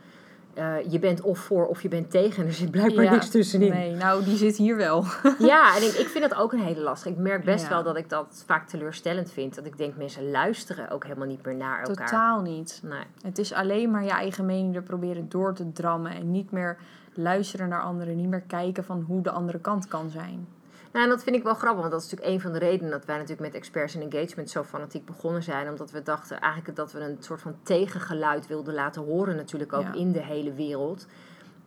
Eh, 0.57 0.75
je 0.93 0.99
bent 0.99 1.21
of 1.21 1.39
voor 1.39 1.67
of 1.67 1.83
je 1.83 1.89
bent 1.89 2.11
tegen. 2.11 2.47
Er 2.47 2.53
zit 2.53 2.71
blijkbaar 2.71 3.05
Ja, 3.05 3.11
niks 3.11 3.29
tussenin. 3.31 3.71
Nee, 3.71 3.95
nou, 3.95 4.25
die 4.25 4.37
zit 4.37 4.57
hier 4.57 4.77
wel. 4.77 5.05
Ja, 5.39 5.71
en 5.77 5.83
ik, 5.83 5.93
ik 5.93 6.07
vind 6.09 6.29
dat 6.29 6.39
ook 6.39 6.53
een 6.53 6.61
hele 6.61 6.81
lastige. 6.81 7.11
Ik 7.15 7.21
merk 7.21 7.45
best 7.45 7.63
Ja. 7.65 7.69
wel 7.71 7.83
dat 7.83 7.97
ik 7.97 8.09
dat 8.09 8.43
vaak 8.47 8.69
teleurstellend 8.69 9.33
vind. 9.33 9.55
Dat 9.55 9.65
ik 9.67 9.79
denk, 9.79 9.97
mensen 9.97 10.31
luisteren 10.31 10.91
ook 10.91 11.03
helemaal 11.05 11.27
niet 11.27 11.45
meer 11.45 11.55
naar 11.55 11.83
elkaar. 11.83 12.07
Totaal 12.07 12.41
niet. 12.41 12.81
Nee. 12.85 13.03
Het 13.23 13.39
is 13.39 13.53
alleen 13.53 13.91
maar 13.91 14.05
je 14.05 14.11
eigen 14.11 14.47
mening 14.47 14.77
er 14.77 14.83
proberen 14.83 15.29
door 15.29 15.55
te 15.55 15.73
drammen 15.73 16.13
en 16.13 16.31
niet 16.31 16.51
meer 16.51 16.77
luisteren 17.15 17.69
naar 17.69 17.83
anderen, 17.83 18.17
niet 18.17 18.29
meer 18.29 18.43
kijken 18.47 18.85
van 18.85 19.05
hoe 19.07 19.23
de 19.23 19.31
andere 19.31 19.59
kant 19.59 19.89
kan 19.89 20.11
zijn. 20.11 20.47
Nou, 20.93 21.05
en 21.05 21.11
dat 21.11 21.23
vind 21.23 21.37
ik 21.37 21.43
wel 21.43 21.55
grappig, 21.55 21.81
want 21.81 21.93
dat 21.93 22.03
is 22.03 22.11
natuurlijk 22.11 22.35
een 22.37 22.41
van 22.41 22.53
de 22.53 22.59
redenen 22.59 22.91
dat 22.91 23.05
wij 23.05 23.15
natuurlijk 23.17 23.47
met 23.53 23.55
experts 23.55 23.95
in 23.95 24.11
engagement 24.13 24.51
zo 24.51 24.63
fanatiek 24.63 25.05
begonnen 25.05 25.43
zijn. 25.43 25.69
Omdat 25.69 25.91
we 25.91 26.03
dachten 26.03 26.41
eigenlijk 26.41 26.77
dat 26.77 26.93
we 26.93 27.01
een 27.01 27.17
soort 27.21 27.41
van 27.41 27.57
tegengeluid 27.63 28.47
wilden 28.47 28.75
laten 28.75 29.03
horen, 29.03 29.37
natuurlijk 29.37 29.73
ook 29.73 29.83
Ja. 29.83 29.93
in 29.95 30.13
de 30.13 30.23
hele 30.23 30.53
wereld. 30.53 31.07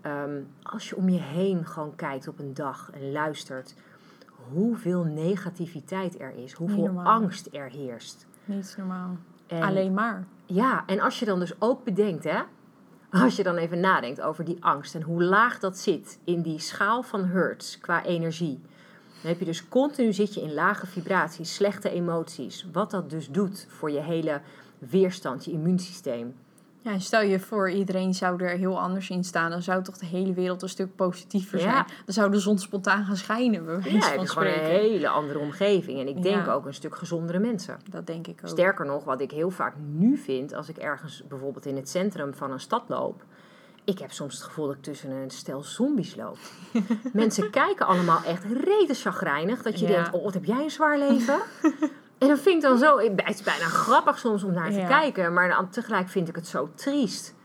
Ehm, 0.01 0.41
als 0.63 0.89
je 0.89 0.95
om 0.95 1.09
je 1.09 1.19
heen 1.19 1.65
gewoon 1.65 1.95
kijkt 1.95 2.27
op 2.27 2.39
een 2.39 2.53
dag 2.53 2.89
en 2.93 3.11
luistert, 3.11 3.75
hoeveel 4.53 5.03
negativiteit 5.03 6.19
er 6.19 6.33
is, 6.35 6.53
hoeveel 6.53 7.01
angst 7.03 7.47
er 7.51 7.69
heerst. 7.69 8.27
Niet 8.45 8.73
normaal. 8.77 9.17
En 9.47 9.61
Alleen 9.63 9.93
maar. 9.93 10.25
Ja, 10.45 10.83
en 10.85 10.99
als 10.99 11.19
je 11.19 11.25
dan 11.25 11.39
dus 11.39 11.61
ook 11.61 11.83
bedenkt, 11.83 12.23
hè, 12.23 12.39
als 13.11 13.35
je 13.35 13.43
dan 13.43 13.55
even 13.55 13.79
nadenkt 13.79 14.21
over 14.21 14.43
die 14.45 14.63
angst 14.63 14.95
en 14.95 15.01
hoe 15.01 15.23
laag 15.23 15.59
dat 15.59 15.77
zit 15.77 16.19
in 16.23 16.41
die 16.41 16.59
schaal 16.59 17.03
van 17.03 17.25
hertz 17.25 17.77
qua 17.77 18.03
energie. 18.05 18.61
Dan 19.21 19.31
heb 19.31 19.39
je 19.39 19.45
dus 19.45 19.67
continu 19.69 20.13
zit 20.13 20.33
je 20.33 20.41
in 20.41 20.53
lage 20.53 20.87
vibraties, 20.87 21.55
slechte 21.55 21.89
emoties. 21.89 22.65
Wat 22.71 22.91
dat 22.91 23.09
dus 23.09 23.27
doet 23.29 23.65
voor 23.69 23.91
je 23.91 23.99
hele 23.99 24.41
weerstand, 24.77 25.45
je 25.45 25.51
immuunsysteem. 25.51 26.35
Ja, 26.81 26.99
stel 26.99 27.21
je 27.21 27.39
voor, 27.39 27.71
iedereen 27.71 28.13
zou 28.13 28.43
er 28.43 28.57
heel 28.57 28.79
anders 28.79 29.09
in 29.09 29.23
staan. 29.23 29.49
Dan 29.51 29.61
zou 29.61 29.83
toch 29.83 29.97
de 29.97 30.05
hele 30.05 30.33
wereld 30.33 30.61
een 30.61 30.69
stuk 30.69 30.95
positiever 30.95 31.59
Ja. 31.59 31.63
zijn. 31.71 31.85
Dan 32.05 32.13
zou 32.13 32.31
de 32.31 32.39
zon 32.39 32.57
spontaan 32.59 33.05
gaan 33.05 33.15
schijnen, 33.17 33.63
Ja, 33.65 33.81
van 33.81 34.19
je 34.21 34.27
gewoon 34.27 34.47
een 34.47 34.59
hele 34.59 35.09
andere 35.09 35.39
omgeving. 35.39 35.99
En 35.99 36.07
ik 36.07 36.21
denk 36.23 36.45
Ja. 36.45 36.53
ook 36.53 36.65
een 36.65 36.73
stuk 36.73 36.95
gezondere 36.95 37.39
mensen. 37.39 37.79
Dat 37.89 38.07
denk 38.07 38.27
ik 38.27 38.39
ook. 38.43 38.49
Sterker 38.49 38.85
nog, 38.85 39.03
wat 39.03 39.21
ik 39.21 39.31
heel 39.31 39.49
vaak 39.49 39.73
nu 39.91 40.17
vind, 40.17 40.53
als 40.53 40.69
ik 40.69 40.77
ergens 40.77 41.23
bijvoorbeeld 41.27 41.65
in 41.65 41.75
het 41.75 41.89
centrum 41.89 42.33
van 42.33 42.51
een 42.51 42.59
stad 42.59 42.83
loop. 42.87 43.23
Ik 43.89 43.99
heb 43.99 44.11
soms 44.11 44.33
het 44.33 44.43
gevoel 44.43 44.67
dat 44.67 44.75
ik 44.75 44.81
tussen 44.81 45.09
een 45.11 45.29
stel 45.29 45.63
zombies 45.63 46.15
loop. 46.15 46.37
Mensen 47.13 47.49
kijken 47.49 47.85
allemaal 47.85 48.19
echt 48.25 48.43
rete 48.63 48.93
chagrijnig. 48.93 49.61
Dat 49.61 49.79
je 49.79 49.87
Ja. 49.87 49.91
denkt, 49.93 50.11
oh, 50.11 50.23
wat 50.23 50.33
heb 50.33 50.45
jij 50.45 50.63
een 50.63 50.69
zwaar 50.71 50.97
leven? 50.97 51.39
en 52.17 52.27
dat 52.27 52.39
vind 52.39 52.55
ik 52.55 52.61
dan 52.61 52.77
zo... 52.77 52.97
Het 52.99 53.21
is 53.27 53.43
bijna 53.43 53.65
grappig 53.65 54.19
soms 54.19 54.43
om 54.43 54.53
naar 54.53 54.71
te 54.71 54.77
Ja. 54.79 54.87
kijken. 54.87 55.33
Maar 55.33 55.49
dan 55.49 55.69
tegelijk 55.69 56.09
vind 56.09 56.27
ik 56.27 56.35
het 56.35 56.47
zo 56.47 56.69
triest. 56.75 57.35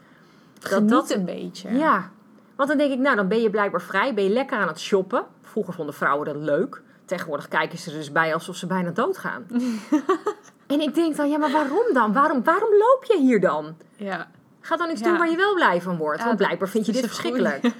Geniet 0.60 0.90
dat- 0.90 1.10
een 1.10 1.24
beetje. 1.24 1.70
Ja. 1.72 2.10
Want 2.56 2.68
dan 2.68 2.78
denk 2.78 2.92
ik, 2.92 2.98
nou, 2.98 3.16
dan 3.16 3.28
ben 3.28 3.40
je 3.42 3.50
blijkbaar 3.50 3.82
vrij. 3.82 4.14
Ben 4.14 4.24
je 4.24 4.30
lekker 4.30 4.58
aan 4.58 4.68
het 4.68 4.80
shoppen. 4.80 5.24
Vroeger 5.42 5.74
vonden 5.74 5.94
vrouwen 5.94 6.26
dat 6.26 6.36
leuk. 6.36 6.82
Tegenwoordig 7.04 7.48
kijken 7.48 7.78
ze 7.78 7.90
er 7.90 7.96
dus 7.96 8.12
bij 8.12 8.34
alsof 8.34 8.56
ze 8.56 8.66
bijna 8.66 8.90
doodgaan. 8.90 9.46
en 10.66 10.80
ik 10.80 10.94
denk 10.94 11.16
dan, 11.16 11.30
ja, 11.30 11.38
maar 11.38 11.50
waarom 11.50 11.92
dan? 11.92 12.12
Waarom, 12.12 12.44
waarom 12.44 12.70
loop 12.70 13.04
je 13.08 13.18
hier 13.18 13.40
dan? 13.40 13.76
Ja. 13.96 14.30
Ga 14.64 14.76
dan 14.76 14.90
iets 14.90 15.00
Ja. 15.00 15.06
doen 15.08 15.18
waar 15.18 15.30
je 15.30 15.36
wel 15.36 15.54
blij 15.54 15.80
van 15.82 15.96
wordt. 15.96 16.18
Ja, 16.18 16.24
Want 16.26 16.36
blijkbaar 16.36 16.68
vind 16.68 16.86
je 16.86 16.92
dit 16.92 17.06
verschrikkelijk. 17.06 17.60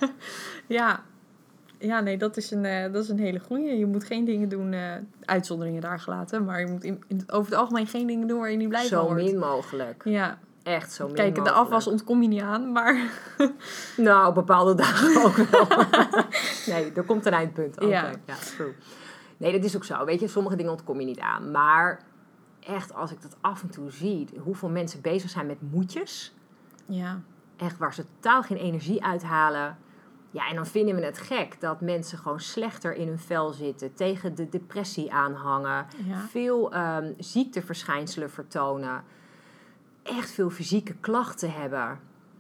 Ja. 0.67 1.03
Ja, 1.79 2.01
nee, 2.01 2.17
dat 2.19 2.37
is 2.37 2.51
een, 2.51 2.65
eh, 2.65 2.93
dat 2.93 3.03
is 3.03 3.09
een 3.09 3.19
hele 3.19 3.39
goeie. 3.39 3.79
Je 3.79 3.87
moet 3.87 4.05
geen 4.05 4.25
dingen 4.25 4.49
doen, 4.49 4.73
eh, 4.73 4.93
uitzonderingen 5.25 5.81
daar 5.81 6.01
gelaten. 6.01 6.45
Maar 6.45 6.61
je 6.61 6.67
moet 6.67 6.85
in, 6.85 7.03
in- 7.09 7.25
over 7.27 7.51
het 7.51 7.61
algemeen 7.61 7.87
geen 7.87 8.07
dingen 8.07 8.27
doen 8.27 8.39
waar 8.41 8.51
je 8.51 8.57
niet 8.57 8.69
blij 8.69 8.81
van 8.81 8.99
Zo 8.99 9.05
wordt. 9.05 9.23
min 9.25 9.39
mogelijk. 9.39 10.03
Ja, 10.05 10.39
Echt 10.63 10.93
zo 10.93 11.07
min 11.07 11.15
kijk, 11.15 11.35
de 11.45 11.51
afwas 11.51 11.87
ontkom 11.87 12.23
je 12.23 12.29
niet 12.29 12.41
aan, 12.43 12.73
maar 12.73 12.97
Nou, 13.97 14.29
op 14.29 14.35
bepaalde 14.35 14.75
dagen 14.75 15.23
ook 15.25 15.37
wel. 15.37 15.67
nee, 16.67 16.93
er 16.93 17.03
komt 17.03 17.27
een 17.27 17.33
eindpunt. 17.33 17.77
Oké, 17.77 17.87
Ja. 17.87 18.11
ja, 18.27 18.35
true. 18.57 18.73
Nee, 19.37 19.53
dat 19.53 19.65
is 19.65 19.77
ook 19.77 19.85
zo. 19.85 20.05
Weet 20.05 20.21
je, 20.21 20.29
sommige 20.29 20.57
dingen 20.57 20.71
ontkom 20.73 21.01
je 21.01 21.07
niet 21.07 21.21
aan. 21.21 21.51
Maar 21.51 22.01
echt, 22.61 22.95
als 22.95 23.11
ik 23.13 23.23
dat 23.23 23.37
af 23.41 23.63
en 23.63 23.71
toe 23.71 23.91
zie, 23.91 24.29
hoeveel 24.39 24.69
mensen 24.69 25.01
bezig 25.01 25.31
zijn 25.31 25.47
met 25.47 25.59
moedjes. 25.73 26.35
Ja. 26.87 27.21
Echt 27.57 27.79
waar 27.79 27.95
ze 27.95 28.05
totaal 28.15 28.43
geen 28.43 28.57
energie 28.57 29.05
uithalen. 29.05 29.79
Ja, 30.31 30.49
en 30.49 30.55
dan 30.55 30.67
vinden 30.67 30.95
we 30.95 31.05
het 31.05 31.19
gek 31.19 31.61
dat 31.61 31.81
mensen 31.81 32.19
gewoon 32.19 32.41
slechter 32.41 32.95
in 32.95 33.09
hun 33.09 33.19
vel 33.19 33.53
zitten, 33.53 33.95
tegen 33.95 34.35
de 34.35 34.49
depressie 34.49 35.13
aanhangen, 35.13 35.87
Ja. 36.05 36.19
veel 36.19 36.73
ehm, 36.73 37.13
ziekteverschijnselen 37.19 38.31
vertonen, 38.31 39.03
echt 40.03 40.31
veel 40.31 40.51
fysieke 40.51 40.95
klachten 40.95 41.53
hebben. 41.53 41.99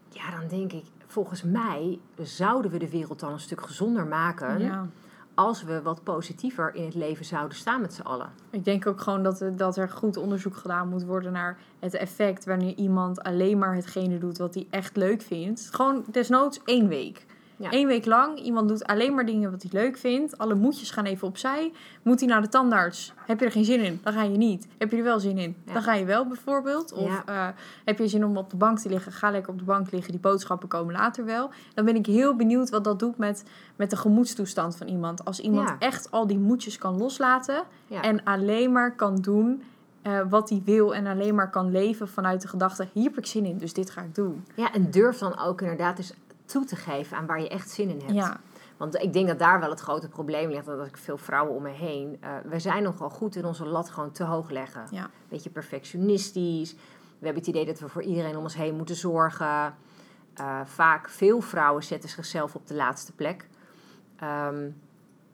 Ja, 0.09 0.30
dan 0.38 0.48
denk 0.48 0.72
ik, 0.72 0.85
volgens 1.07 1.42
mij 1.42 1.98
zouden 2.22 2.70
we 2.70 2.78
de 2.78 2.90
wereld 2.90 3.20
dan 3.20 3.33
een 3.33 3.40
stuk 3.40 3.61
gezonder 3.61 4.07
maken 4.07 4.59
ja. 4.59 4.87
Als 5.35 5.62
we 5.62 5.83
wat 5.83 6.03
positiever 6.03 6.75
in 6.75 6.85
het 6.85 6.94
leven 6.94 7.25
zouden 7.25 7.57
staan 7.57 7.81
met 7.81 7.94
z'n 7.94 8.03
allen. 8.03 8.29
Ik 8.51 8.64
denk 8.64 8.87
ook 8.87 9.01
gewoon 9.01 9.23
dat, 9.23 9.40
er- 9.40 9.57
dat 9.57 9.77
er 9.77 9.88
goed 9.88 10.16
onderzoek 10.16 10.57
gedaan 10.57 10.88
moet 10.88 11.05
worden 11.05 11.33
naar 11.33 11.59
het 11.79 11.94
effect 11.94 12.44
wanneer 12.44 12.75
iemand 12.75 13.23
alleen 13.23 13.59
maar 13.59 13.75
hetgene 13.75 14.18
doet 14.18 14.38
wat 14.38 14.55
hij 14.55 14.66
echt 14.70 14.97
leuk 14.97 15.23
vindt. 15.23 15.68
Gewoon 15.73 16.05
desnoods 16.11 16.61
één 16.64 16.88
week. 16.88 17.27
Ja. 17.57 17.73
Eén 17.73 17.87
week 17.87 18.07
lang, 18.07 18.38
iemand 18.38 18.69
doet 18.69 18.85
alleen 18.85 19.14
maar 19.14 19.27
dingen 19.27 19.51
wat 19.51 19.62
hij 19.62 19.71
leuk 19.81 19.97
vindt. 19.97 20.38
Alle 20.38 20.55
moedjes 20.55 20.90
gaan 20.90 21.05
even 21.05 21.29
opzij. 21.29 21.73
Moet 22.03 22.21
hij 22.21 22.29
naar 22.29 22.43
de 22.43 22.49
tandarts? 22.49 23.12
Heb 23.27 23.38
je 23.38 23.45
er 23.45 23.53
geen 23.53 23.64
zin 23.64 23.81
in? 23.81 24.01
Dan 24.03 24.12
ga 24.12 24.23
je 24.23 24.37
niet. 24.37 24.69
Heb 24.79 24.90
je 24.90 24.97
er 24.97 25.03
wel 25.03 25.21
zin 25.21 25.38
in? 25.38 25.57
Ja. 25.67 25.73
Dan 25.73 25.83
ga 25.83 25.95
je 25.95 26.05
wel 26.05 26.27
bijvoorbeeld. 26.27 26.93
Of 26.93 27.23
eh, 27.27 27.49
heb 27.85 27.99
je 27.99 28.09
zin 28.09 28.25
om 28.25 28.37
op 28.37 28.51
de 28.51 28.57
bank 28.57 28.79
te 28.79 28.88
liggen? 28.88 29.12
Ga 29.12 29.31
lekker 29.31 29.53
op 29.53 29.59
de 29.59 29.64
bank 29.64 29.90
liggen. 29.90 30.12
Die 30.12 30.21
boodschappen 30.21 30.69
komen 30.69 30.95
later 30.95 31.25
wel. 31.25 31.51
Dan 31.75 31.85
ben 31.85 31.95
ik 31.95 32.07
heel 32.07 32.37
benieuwd 32.37 32.71
wat 32.71 32.85
dat 32.85 32.99
doet 32.99 33.19
met, 33.19 33.45
met 33.77 33.90
de 33.90 33.97
gemoedstoestand 33.97 34.77
van 34.77 34.87
iemand. 34.87 35.25
Als 35.25 35.40
iemand 35.40 35.71
echt 35.79 36.11
al 36.11 36.27
die 36.27 36.38
moedjes 36.38 36.79
kan 36.79 36.99
loslaten 36.99 37.62
en 38.01 38.25
alleen 38.25 38.73
maar 38.73 38.95
kan 38.95 39.17
doen 39.17 39.62
eh, 40.05 40.21
wat 40.29 40.49
hij 40.51 40.62
wil 40.64 40.95
en 40.95 41.07
alleen 41.07 41.35
maar 41.35 41.51
kan 41.51 41.71
leven 41.71 42.09
vanuit 42.09 42.43
de 42.43 42.49
gedachte: 42.49 42.88
hier 42.93 43.05
heb 43.05 43.19
ik 43.19 43.27
zin 43.27 43.45
in, 43.45 43.59
dus 43.59 43.73
dit 43.73 43.90
ga 43.90 44.01
ik 44.01 44.14
doen. 44.14 44.45
Ja, 44.55 44.73
en 44.73 44.90
durf 44.90 45.19
dan 45.19 45.38
ook 45.38 45.61
inderdaad 45.61 45.99
eens 45.99 46.14
toe 46.44 46.64
te 46.64 46.76
geven 46.76 47.16
aan 47.16 47.26
waar 47.26 47.40
je 47.40 47.48
echt 47.48 47.70
zin 47.70 47.88
in 47.88 48.00
hebt. 48.00 48.12
Ja, 48.12 48.40
Want 48.76 48.94
ik 48.94 49.12
denk 49.12 49.26
dat 49.28 49.38
daar 49.38 49.61
wel 49.61 49.70
het 49.70 49.80
grote 49.80 50.09
probleem 50.09 50.50
ligt. 50.50 50.66
Dat 50.66 50.87
ik 50.87 50.96
veel 50.96 51.18
vrouwen 51.18 51.54
om 51.54 51.62
me 51.62 51.70
heen. 51.70 52.16
eh, 52.20 52.30
we 52.44 52.59
zijn 52.59 52.83
nogal 52.83 53.11
goed 53.11 53.37
in 53.37 53.44
onze 53.44 53.66
lat 53.66 53.90
gewoon 53.90 54.11
te 54.12 54.24
hoog 54.24 54.50
leggen. 54.50 54.87
ja, 54.90 55.11
Beetje 55.28 55.50
perfectionistisch. 55.50 56.72
We 57.18 57.24
hebben 57.30 57.42
het 57.42 57.46
idee 57.52 57.66
dat 57.66 57.78
we 57.80 57.88
voor 57.88 58.02
iedereen 58.02 58.37
om 58.37 58.42
ons 58.42 58.54
heen 58.57 58.76
moeten 58.76 58.96
zorgen. 58.96 59.74
Eh, 60.35 60.61
vaak, 60.64 61.09
veel 61.09 61.40
vrouwen 61.40 61.83
zetten 61.83 62.09
zichzelf 62.09 62.54
op 62.54 62.66
de 62.66 62.74
laatste 62.74 63.12
plek. 63.12 63.48
Ehm, 64.16 64.68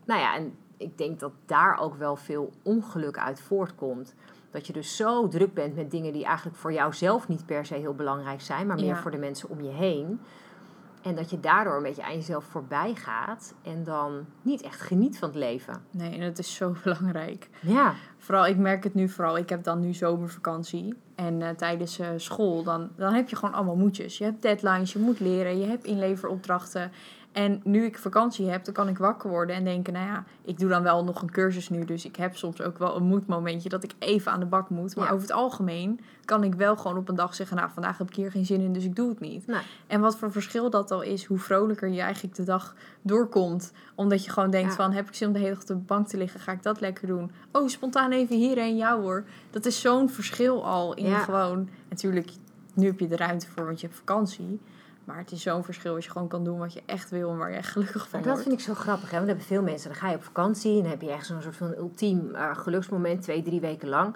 nou 0.04 0.20
ja, 0.20 0.34
en 0.36 0.54
ik 0.76 0.98
denk 0.98 1.20
dat 1.20 1.32
daar 1.46 1.78
ook 1.78 1.94
wel 1.94 2.16
veel 2.16 2.52
ongeluk 2.62 3.18
uit 3.18 3.40
voortkomt. 3.40 4.14
Dat 4.50 4.66
je 4.66 4.72
dus 4.72 4.96
zo 4.96 5.28
druk 5.28 5.54
bent 5.54 5.74
met 5.76 5.90
dingen 5.90 6.12
die 6.12 6.24
eigenlijk 6.24 6.56
voor 6.56 6.72
jou 6.72 6.92
zelf 6.94 7.28
niet 7.28 7.46
per 7.46 7.66
se 7.66 7.74
heel 7.74 7.94
belangrijk 7.94 8.40
zijn, 8.40 8.66
maar 8.66 8.76
meer 8.76 8.84
Ja. 8.84 8.96
voor 8.96 9.10
de 9.10 9.16
mensen 9.18 9.48
om 9.48 9.60
je 9.60 9.70
heen. 9.70 10.20
En 11.02 11.14
dat 11.14 11.30
je 11.30 11.40
daardoor 11.40 11.76
een 11.76 11.82
beetje 11.82 12.04
aan 12.04 12.14
jezelf 12.14 12.44
voorbij 12.44 12.94
gaat 12.94 13.54
en 13.62 13.84
dan 13.84 14.26
niet 14.42 14.62
echt 14.62 14.80
geniet 14.80 15.18
van 15.18 15.28
het 15.28 15.38
leven. 15.38 15.82
nee, 15.90 16.14
en 16.14 16.20
het 16.20 16.38
is 16.38 16.54
zo 16.54 16.74
belangrijk. 16.84 17.48
Ja, 17.60 17.94
Vooral, 18.20 18.46
ik 18.46 18.56
merk 18.56 18.84
het 18.84 18.94
nu 18.94 19.08
vooral. 19.08 19.36
Ik 19.36 19.48
heb 19.48 19.64
dan 19.64 19.80
nu 19.80 19.94
zomervakantie. 19.94 20.94
En 21.14 21.42
eh, 21.42 21.48
tijdens 21.48 21.98
eh, 21.98 22.08
school, 22.16 22.62
dan, 22.62 22.90
dan 22.96 23.12
heb 23.12 23.28
je 23.28 23.36
gewoon 23.36 23.54
allemaal 23.54 23.76
moedjes. 23.76 24.18
Je 24.18 24.24
hebt 24.24 24.42
deadlines, 24.42 24.92
je 24.92 24.98
moet 24.98 25.20
leren, 25.20 25.58
je 25.58 25.66
hebt 25.66 25.84
inleveropdrachten. 25.84 26.92
En 27.32 27.60
nu 27.64 27.84
ik 27.84 27.98
vakantie 27.98 28.48
heb, 28.48 28.64
dan 28.64 28.74
kan 28.74 28.88
ik 28.88 28.98
wakker 28.98 29.30
worden 29.30 29.56
en 29.56 29.64
denken... 29.64 29.92
nou 29.92 30.06
ja, 30.06 30.24
ik 30.44 30.58
doe 30.58 30.68
dan 30.68 30.82
wel 30.82 31.04
nog 31.04 31.22
een 31.22 31.30
cursus 31.30 31.68
nu... 31.68 31.84
dus 31.84 32.04
ik 32.04 32.16
heb 32.16 32.36
soms 32.36 32.62
ook 32.62 32.78
wel 32.78 32.96
een 32.96 33.02
moedmomentje 33.04 33.68
dat 33.68 33.84
ik 33.84 33.92
even 33.98 34.32
aan 34.32 34.40
de 34.40 34.46
bak 34.46 34.70
moet. 34.70 34.96
Maar 34.96 35.06
Ja. 35.06 35.10
over 35.12 35.22
het 35.26 35.36
algemeen 35.36 36.00
kan 36.24 36.44
ik 36.44 36.54
wel 36.54 36.76
gewoon 36.76 36.96
op 36.96 37.08
een 37.08 37.14
dag 37.14 37.34
zeggen... 37.34 37.56
nou, 37.56 37.70
vandaag 37.72 37.98
heb 37.98 38.08
ik 38.08 38.14
hier 38.14 38.30
geen 38.30 38.46
zin 38.46 38.60
in, 38.60 38.72
dus 38.72 38.84
ik 38.84 38.96
doe 38.96 39.08
het 39.08 39.20
niet. 39.20 39.44
En 39.86 40.00
wat 40.00 40.16
voor 40.16 40.32
verschil 40.32 40.70
dat 40.70 40.90
al 40.90 41.02
is, 41.02 41.24
hoe 41.24 41.38
vrolijker 41.38 41.88
je 41.88 42.00
eigenlijk 42.00 42.34
de 42.34 42.44
dag 42.44 42.74
doorkomt. 43.02 43.72
Omdat 43.94 44.24
je 44.24 44.30
gewoon 44.30 44.50
denkt 44.50 44.70
Ja. 44.70 44.76
van, 44.76 44.92
heb 44.92 45.08
ik 45.08 45.14
zin 45.14 45.26
om 45.26 45.32
de 45.32 45.38
hele 45.38 45.52
dag 45.52 45.60
op 45.62 45.66
de 45.66 45.74
bank 45.76 46.08
te 46.08 46.16
liggen, 46.16 46.40
ga 46.40 46.52
ik 46.52 46.62
dat 46.62 46.80
lekker 46.80 47.06
doen. 47.06 47.30
Oh, 47.52 47.68
spontaan 47.68 48.12
even 48.12 48.36
hierheen, 48.36 48.76
jou 48.76 49.00
hoor. 49.02 49.24
Dat 49.50 49.66
is 49.66 49.80
zo'n 49.80 50.08
verschil 50.10 50.66
al 50.66 50.94
in 50.94 51.08
Ja. 51.08 51.18
gewoon... 51.18 51.68
Natuurlijk, 51.88 52.30
nu 52.74 52.86
heb 52.86 53.00
je 53.00 53.08
de 53.08 53.16
ruimte 53.16 53.46
voor, 53.50 53.64
want 53.64 53.80
je 53.80 53.86
hebt 53.86 53.98
vakantie. 53.98 54.60
Maar 55.04 55.18
het 55.18 55.32
is 55.32 55.42
zo'n 55.42 55.64
verschil 55.64 55.94
als 55.94 56.04
je 56.04 56.10
gewoon 56.10 56.28
kan 56.28 56.44
doen 56.44 56.58
wat 56.58 56.72
je 56.72 56.82
echt 56.86 57.10
wil 57.10 57.30
en 57.30 57.36
waar 57.38 57.50
je 57.50 57.56
echt 57.56 57.68
gelukkig 57.70 58.08
van 58.08 58.20
Maar 58.20 58.28
dat 58.28 58.32
wordt. 58.32 58.42
vind 58.48 58.54
ik 58.60 58.66
zo 58.66 58.74
grappig. 58.74 59.10
Hè? 59.10 59.16
Want 59.16 59.26
dan 59.26 59.36
hebben 59.36 59.44
veel 59.56 59.62
mensen. 59.62 59.88
Dan 59.90 59.98
ga 59.98 60.10
je 60.10 60.16
op 60.16 60.24
vakantie 60.24 60.76
en 60.76 60.80
dan 60.82 60.90
heb 60.90 61.00
je 61.02 61.10
echt 61.10 61.26
zo'n 61.26 61.42
soort 61.42 61.56
van 61.56 61.74
ultiem 61.76 62.34
eh, 62.34 62.56
geluksmoment, 62.56 63.22
twee, 63.22 63.42
drie 63.42 63.60
weken 63.60 63.88
lang. 63.88 64.14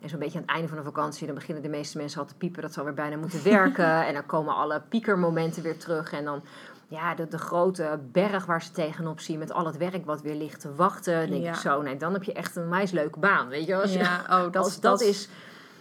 En 0.00 0.08
zo'n 0.08 0.18
beetje 0.18 0.36
aan 0.38 0.44
het 0.44 0.52
einde 0.52 0.68
van 0.68 0.76
de 0.76 0.84
vakantie, 0.84 1.26
dan 1.26 1.34
beginnen 1.34 1.62
de 1.62 1.68
meeste 1.68 1.98
mensen 1.98 2.20
al 2.20 2.26
te 2.26 2.34
piepen 2.34 2.62
dat 2.62 2.72
ze 2.72 2.78
alweer 2.78 2.94
bijna 2.94 3.16
moeten 3.16 3.42
werken. 3.54 4.06
en 4.06 4.14
dan 4.14 4.26
komen 4.26 4.54
alle 4.54 4.82
piekermomenten 4.88 5.62
weer 5.62 5.78
terug. 5.78 6.12
En 6.12 6.24
dan 6.24 6.42
ja, 6.88 7.14
de, 7.14 7.28
de 7.28 7.38
grote 7.38 7.98
berg 8.12 8.46
waar 8.46 8.62
ze 8.62 8.70
tegenop 8.70 9.20
zien 9.20 9.38
met 9.38 9.52
al 9.52 9.66
het 9.66 9.76
werk 9.76 10.04
wat 10.06 10.22
weer 10.22 10.34
ligt 10.34 10.60
te 10.60 10.74
wachten. 10.74 11.20
Dan 11.20 11.30
denk 11.30 11.42
Ja. 11.42 11.50
ik 11.50 11.56
zo, 11.56 11.82
nee, 11.82 11.96
dan 11.96 12.12
heb 12.12 12.22
je 12.22 12.32
echt 12.32 12.56
een 12.56 12.68
meis 12.68 12.90
leuke 12.90 13.18
baan. 13.18 13.48
Weet 13.48 13.66
je, 13.66 13.74
als, 13.76 13.92
je, 13.92 13.98
Ja, 13.98 14.20
oh, 14.30 14.42
dat, 14.52 14.56
als 14.56 14.80
dat, 14.80 15.00
is. 15.00 15.28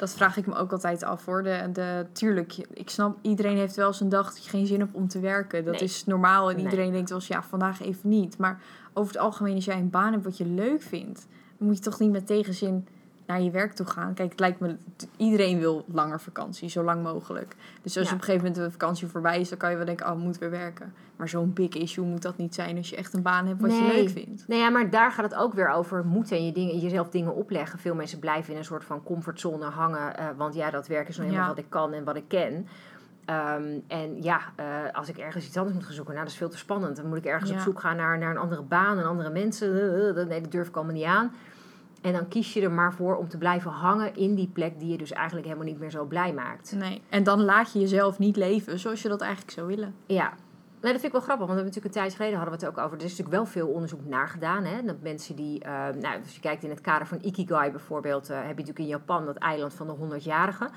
Dat 0.04 0.14
vraag 0.14 0.38
ik 0.38 0.46
me 0.48 0.56
ook 0.56 0.72
altijd 0.72 1.04
af 1.04 1.26
hoor. 1.26 1.44
De, 1.44 1.70
de, 1.74 2.06
tuurlijk, 2.12 2.58
ik 2.74 2.90
snap, 2.90 3.18
iedereen 3.22 3.58
heeft 3.58 3.76
wel 3.76 3.88
eens 3.88 4.00
een 4.00 4.10
dag 4.10 4.34
dat 4.34 4.44
je 4.44 4.50
geen 4.50 4.66
zin 4.68 4.80
hebt 4.80 4.94
om 4.94 5.08
te 5.08 5.20
werken. 5.20 5.64
Dat 5.66 5.74
Nee. 5.74 5.84
is 5.84 6.06
normaal 6.06 6.50
en 6.50 6.56
Nee. 6.56 6.64
iedereen 6.64 6.92
denkt 6.92 7.10
wel 7.10 7.18
eens, 7.18 7.28
ja, 7.28 7.44
vandaag 7.44 7.82
even 7.82 8.10
niet. 8.10 8.38
Maar 8.38 8.62
over 8.94 9.14
het 9.14 9.22
algemeen, 9.22 9.56
als 9.56 9.66
jij 9.66 9.78
een 9.78 9.90
baan 9.90 10.12
hebt 10.12 10.24
wat 10.24 10.38
je 10.38 10.46
leuk 10.46 10.82
vindt, 10.82 11.28
dan 11.58 11.68
moet 11.68 11.78
je 11.78 11.84
toch 11.84 12.00
niet 12.00 12.12
met 12.12 12.28
tegenzin 12.28 12.88
naar 13.26 13.42
je 13.42 13.52
werk 13.52 13.74
toe 13.74 13.86
gaan. 13.86 14.14
Kijk, 14.14 14.30
het 14.32 14.40
lijkt 14.40 14.60
me, 14.60 14.76
iedereen 15.18 15.60
wil 15.60 15.86
langer 15.88 16.20
vakantie, 16.22 16.70
zo 16.70 16.84
lang 16.84 17.04
mogelijk. 17.04 17.56
Dus 17.82 17.98
als 17.98 18.08
Ja. 18.10 18.14
op 18.14 18.20
een 18.20 18.26
gegeven 18.26 18.48
moment 18.48 18.66
de 18.66 18.72
vakantie 18.72 19.08
voorbij 19.08 19.40
is, 19.40 19.50
dan 19.50 19.58
kan 19.58 19.70
je 19.70 19.76
wel 19.76 19.86
denken, 19.86 20.06
oh, 20.12 20.16
moet 20.16 20.38
weer 20.38 20.50
werken. 20.50 20.94
Maar 21.16 21.30
zo'n 21.30 21.54
big 21.54 21.70
issue 21.70 22.06
moet 22.06 22.22
dat 22.22 22.38
niet 22.38 22.56
zijn 22.56 22.78
als 22.78 22.90
je 22.90 22.96
echt 22.96 23.14
een 23.14 23.22
baan 23.22 23.48
hebt 23.48 23.62
wat 23.62 23.72
je 23.72 23.82
Nee. 23.82 23.96
leuk 24.04 24.10
vindt. 24.10 24.48
Nou 24.48 24.62
ja, 24.62 24.70
maar 24.70 24.90
daar 24.90 25.12
gaat 25.12 25.24
het 25.32 25.36
ook 25.36 25.54
weer 25.54 25.70
over 25.70 26.06
moeten 26.06 26.38
en 26.38 26.46
je 26.46 26.52
dingen, 26.52 26.78
jezelf 26.80 27.10
dingen 27.10 27.36
opleggen. 27.36 27.80
Veel 27.80 27.96
mensen 27.96 28.20
blijven 28.20 28.52
in 28.54 28.58
een 28.60 28.66
soort 28.66 28.84
van 28.84 29.04
comfortzone 29.04 29.66
hangen. 29.66 30.18
eh, 30.18 30.26
want 30.38 30.54
ja, 30.56 30.70
dat 30.70 30.88
werk 30.88 31.08
is 31.08 31.16
nou 31.18 31.28
helemaal 31.30 31.50
Ja. 31.50 31.56
wat 31.56 31.64
ik 31.64 31.70
kan 31.70 31.94
en 31.94 32.04
wat 32.04 32.16
ik 32.16 32.28
ken. 32.28 32.68
Ehm, 33.26 33.80
en 33.88 34.22
ja, 34.24 34.40
eh, 34.56 34.66
als 34.92 35.10
ik 35.10 35.18
ergens 35.18 35.46
iets 35.46 35.58
anders 35.58 35.76
moet 35.76 35.86
gaan 35.86 35.94
zoeken, 35.94 36.14
nou, 36.14 36.26
dat 36.26 36.34
is 36.34 36.40
veel 36.40 36.50
te 36.50 36.58
spannend. 36.58 36.96
Dan 36.96 37.08
moet 37.08 37.18
ik 37.18 37.26
ergens 37.26 37.50
Ja. 37.50 37.56
op 37.56 37.62
zoek 37.62 37.80
gaan 37.80 37.96
naar, 37.96 38.18
naar 38.18 38.32
een 38.32 38.38
andere 38.38 38.62
baan 38.62 38.98
en 39.00 39.06
andere 39.06 39.30
mensen. 39.30 39.74
Eh, 40.18 40.26
nee, 40.28 40.42
dat 40.42 40.52
durf 40.52 40.68
ik 40.68 40.76
allemaal 40.76 40.94
niet 40.96 41.04
aan. 41.04 41.32
En 42.04 42.14
dan 42.14 42.28
kies 42.28 42.54
je 42.54 42.62
er 42.62 42.72
maar 42.72 42.94
voor 42.94 43.16
om 43.16 43.30
te 43.30 43.38
blijven 43.38 43.72
hangen 43.72 44.16
in 44.16 44.36
die 44.36 44.50
plek 44.54 44.80
die 44.80 44.92
je 44.92 44.98
dus 44.98 45.12
eigenlijk 45.12 45.48
helemaal 45.48 45.68
niet 45.68 45.80
meer 45.80 45.90
zo 45.90 46.06
blij 46.06 46.34
maakt. 46.34 46.76
Nee. 46.76 47.02
En 47.10 47.24
dan 47.24 47.44
laat 47.44 47.74
je 47.74 47.80
jezelf 47.80 48.20
niet 48.20 48.36
leven 48.36 48.80
zoals 48.80 49.02
je 49.02 49.10
dat 49.10 49.22
eigenlijk 49.22 49.52
zou 49.52 49.68
willen. 49.68 49.96
Ja, 50.06 50.34
nou, 50.84 50.96
dat 50.96 51.04
vind 51.04 51.14
ik 51.14 51.20
wel 51.20 51.22
grappig, 51.22 51.48
want 51.48 51.60
we 51.60 51.64
hebben 51.64 51.74
natuurlijk 51.74 51.96
een 51.96 52.02
tijd 52.02 52.16
geleden 52.16 52.38
hadden 52.38 52.60
we 52.60 52.66
het 52.66 52.78
ook 52.78 52.86
over. 52.86 52.98
Er 52.98 53.04
is 53.04 53.10
natuurlijk 53.10 53.36
wel 53.36 53.46
veel 53.46 53.68
onderzoek 53.68 54.06
naar 54.06 54.28
gedaan. 54.28 54.64
Hè? 54.64 54.84
Dat 54.84 55.02
mensen 55.02 55.36
die, 55.36 55.60
eh, 55.60 55.72
nou, 55.72 56.20
als 56.24 56.36
je 56.36 56.42
kijkt 56.42 56.64
in 56.64 56.70
het 56.70 56.82
kader 56.82 57.08
van 57.08 57.20
Ikigai 57.22 57.72
bijvoorbeeld, 57.72 58.30
eh, 58.30 58.36
heb 58.36 58.46
je 58.46 58.50
natuurlijk 58.50 58.80
in 58.80 58.88
Japan 58.88 59.26
dat 59.26 59.36
eiland 59.36 59.74
van 59.74 59.88
de 59.88 59.94
100-jarigen. 59.94 60.70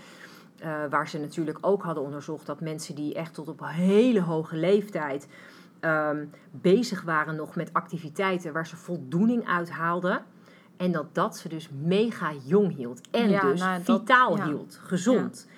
eh, 0.57 0.85
waar 0.91 1.09
ze 1.09 1.19
natuurlijk 1.19 1.59
ook 1.61 1.83
hadden 1.83 2.03
onderzocht 2.03 2.47
dat 2.47 2.61
mensen 2.61 2.95
die 2.95 3.15
echt 3.15 3.35
tot 3.35 3.49
op 3.49 3.61
hele 3.65 4.21
hoge 4.21 4.57
leeftijd 4.57 5.29
ehm, 5.81 6.25
bezig 6.51 7.03
waren 7.03 7.37
nog 7.37 7.57
met 7.57 7.73
activiteiten 7.73 8.53
waar 8.53 8.67
ze 8.67 8.77
voldoening 8.77 9.47
uit 9.49 9.71
haalden. 9.71 10.25
En 10.77 10.93
dat 10.93 11.15
dat 11.15 11.37
ze 11.37 11.49
dus 11.49 11.69
mega 11.83 12.33
jong 12.45 12.77
hield. 12.77 13.01
En 13.11 13.29
Ja, 13.31 13.41
dus 13.41 13.61
nou, 13.61 13.83
dat- 13.85 14.01
vitaal 14.01 14.37
ja. 14.37 14.47
hield, 14.47 14.79
gezond. 14.83 15.49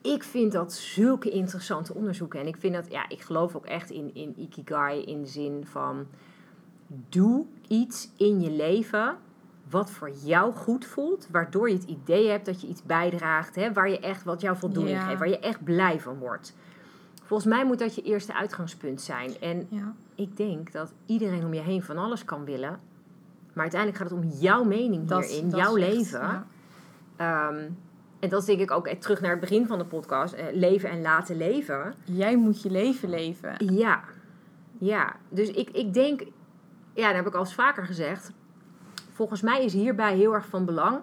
Ik 0.00 0.22
vind 0.22 0.52
dat 0.52 0.72
zulke 0.72 1.30
interessante 1.30 1.94
onderzoeken. 1.94 2.40
En 2.40 2.46
ik 2.46 2.56
vind 2.56 2.74
dat, 2.74 2.90
ja, 2.90 3.08
ik 3.08 3.20
geloof 3.20 3.56
ook 3.56 3.66
echt 3.66 3.90
in, 3.90 4.10
in 4.14 4.34
Ikigai 4.36 5.02
in 5.02 5.20
de 5.22 5.28
zin 5.28 5.66
van... 5.70 6.06
Doe 7.08 7.44
iets 7.68 8.10
in 8.16 8.40
je 8.40 8.50
leven 8.50 9.16
wat 9.70 9.90
voor 9.90 10.10
jou 10.24 10.52
goed 10.54 10.84
voelt. 10.84 11.28
Waardoor 11.30 11.68
je 11.68 11.74
het 11.74 11.84
idee 11.84 12.28
hebt 12.28 12.46
dat 12.46 12.60
je 12.60 12.66
iets 12.66 12.82
bijdraagt. 12.82 13.54
Hè, 13.54 13.72
waar 13.72 13.90
je 13.90 14.00
echt 14.00 14.22
wat 14.24 14.40
jou 14.40 14.56
voldoening 14.56 15.02
geeft. 15.02 15.18
Waar 15.18 15.28
je 15.28 15.38
echt 15.38 15.64
blij 15.64 16.00
van 16.00 16.18
wordt. 16.18 16.54
Volgens 17.24 17.48
mij 17.48 17.64
moet 17.64 17.78
dat 17.78 17.94
je 17.94 18.02
eerste 18.02 18.34
uitgangspunt 18.34 19.00
zijn. 19.02 19.40
En 19.40 19.68
ik 20.14 20.36
denk 20.36 20.72
dat 20.72 20.92
iedereen 21.06 21.44
om 21.44 21.54
je 21.54 21.60
heen 21.60 21.82
van 21.82 21.98
alles 21.98 22.24
kan 22.24 22.44
willen. 22.44 22.80
Maar 23.56 23.64
uiteindelijk 23.64 24.02
gaat 24.02 24.10
het 24.10 24.24
om 24.24 24.30
jouw 24.40 24.64
mening 24.64 25.08
Dat, 25.08 25.24
hierin, 25.26 25.50
dat 25.50 25.60
jouw 25.60 25.76
echt- 25.76 25.94
leven. 25.94 26.20
ja. 26.20 26.46
Ehm, 27.16 27.68
en 28.20 28.28
dat 28.28 28.40
is 28.40 28.46
denk 28.46 28.60
ik 28.60 28.70
ook 28.70 28.86
eh, 28.86 28.98
terug 28.98 29.20
naar 29.20 29.30
het 29.30 29.40
begin 29.40 29.66
van 29.66 29.78
de 29.78 29.84
podcast. 29.84 30.34
eh, 30.34 30.44
leven 30.52 30.90
en 30.90 31.00
laten 31.02 31.36
leven. 31.36 31.94
Jij 32.04 32.36
moet 32.36 32.62
je 32.62 32.70
leven 32.70 33.08
leven. 33.10 33.74
Ja, 33.74 34.00
ja. 34.78 35.16
Dus 35.28 35.50
ik, 35.50 35.70
ik 35.70 35.94
denk, 35.94 36.20
ja, 36.94 37.06
dat 37.06 37.16
heb 37.16 37.26
ik 37.26 37.34
al 37.34 37.40
eens 37.40 37.54
vaker 37.54 37.86
gezegd. 37.86 38.32
Volgens 39.12 39.40
mij 39.42 39.64
is 39.64 39.72
hierbij 39.72 40.16
heel 40.16 40.34
erg 40.34 40.46
van 40.46 40.64
belang. 40.64 40.98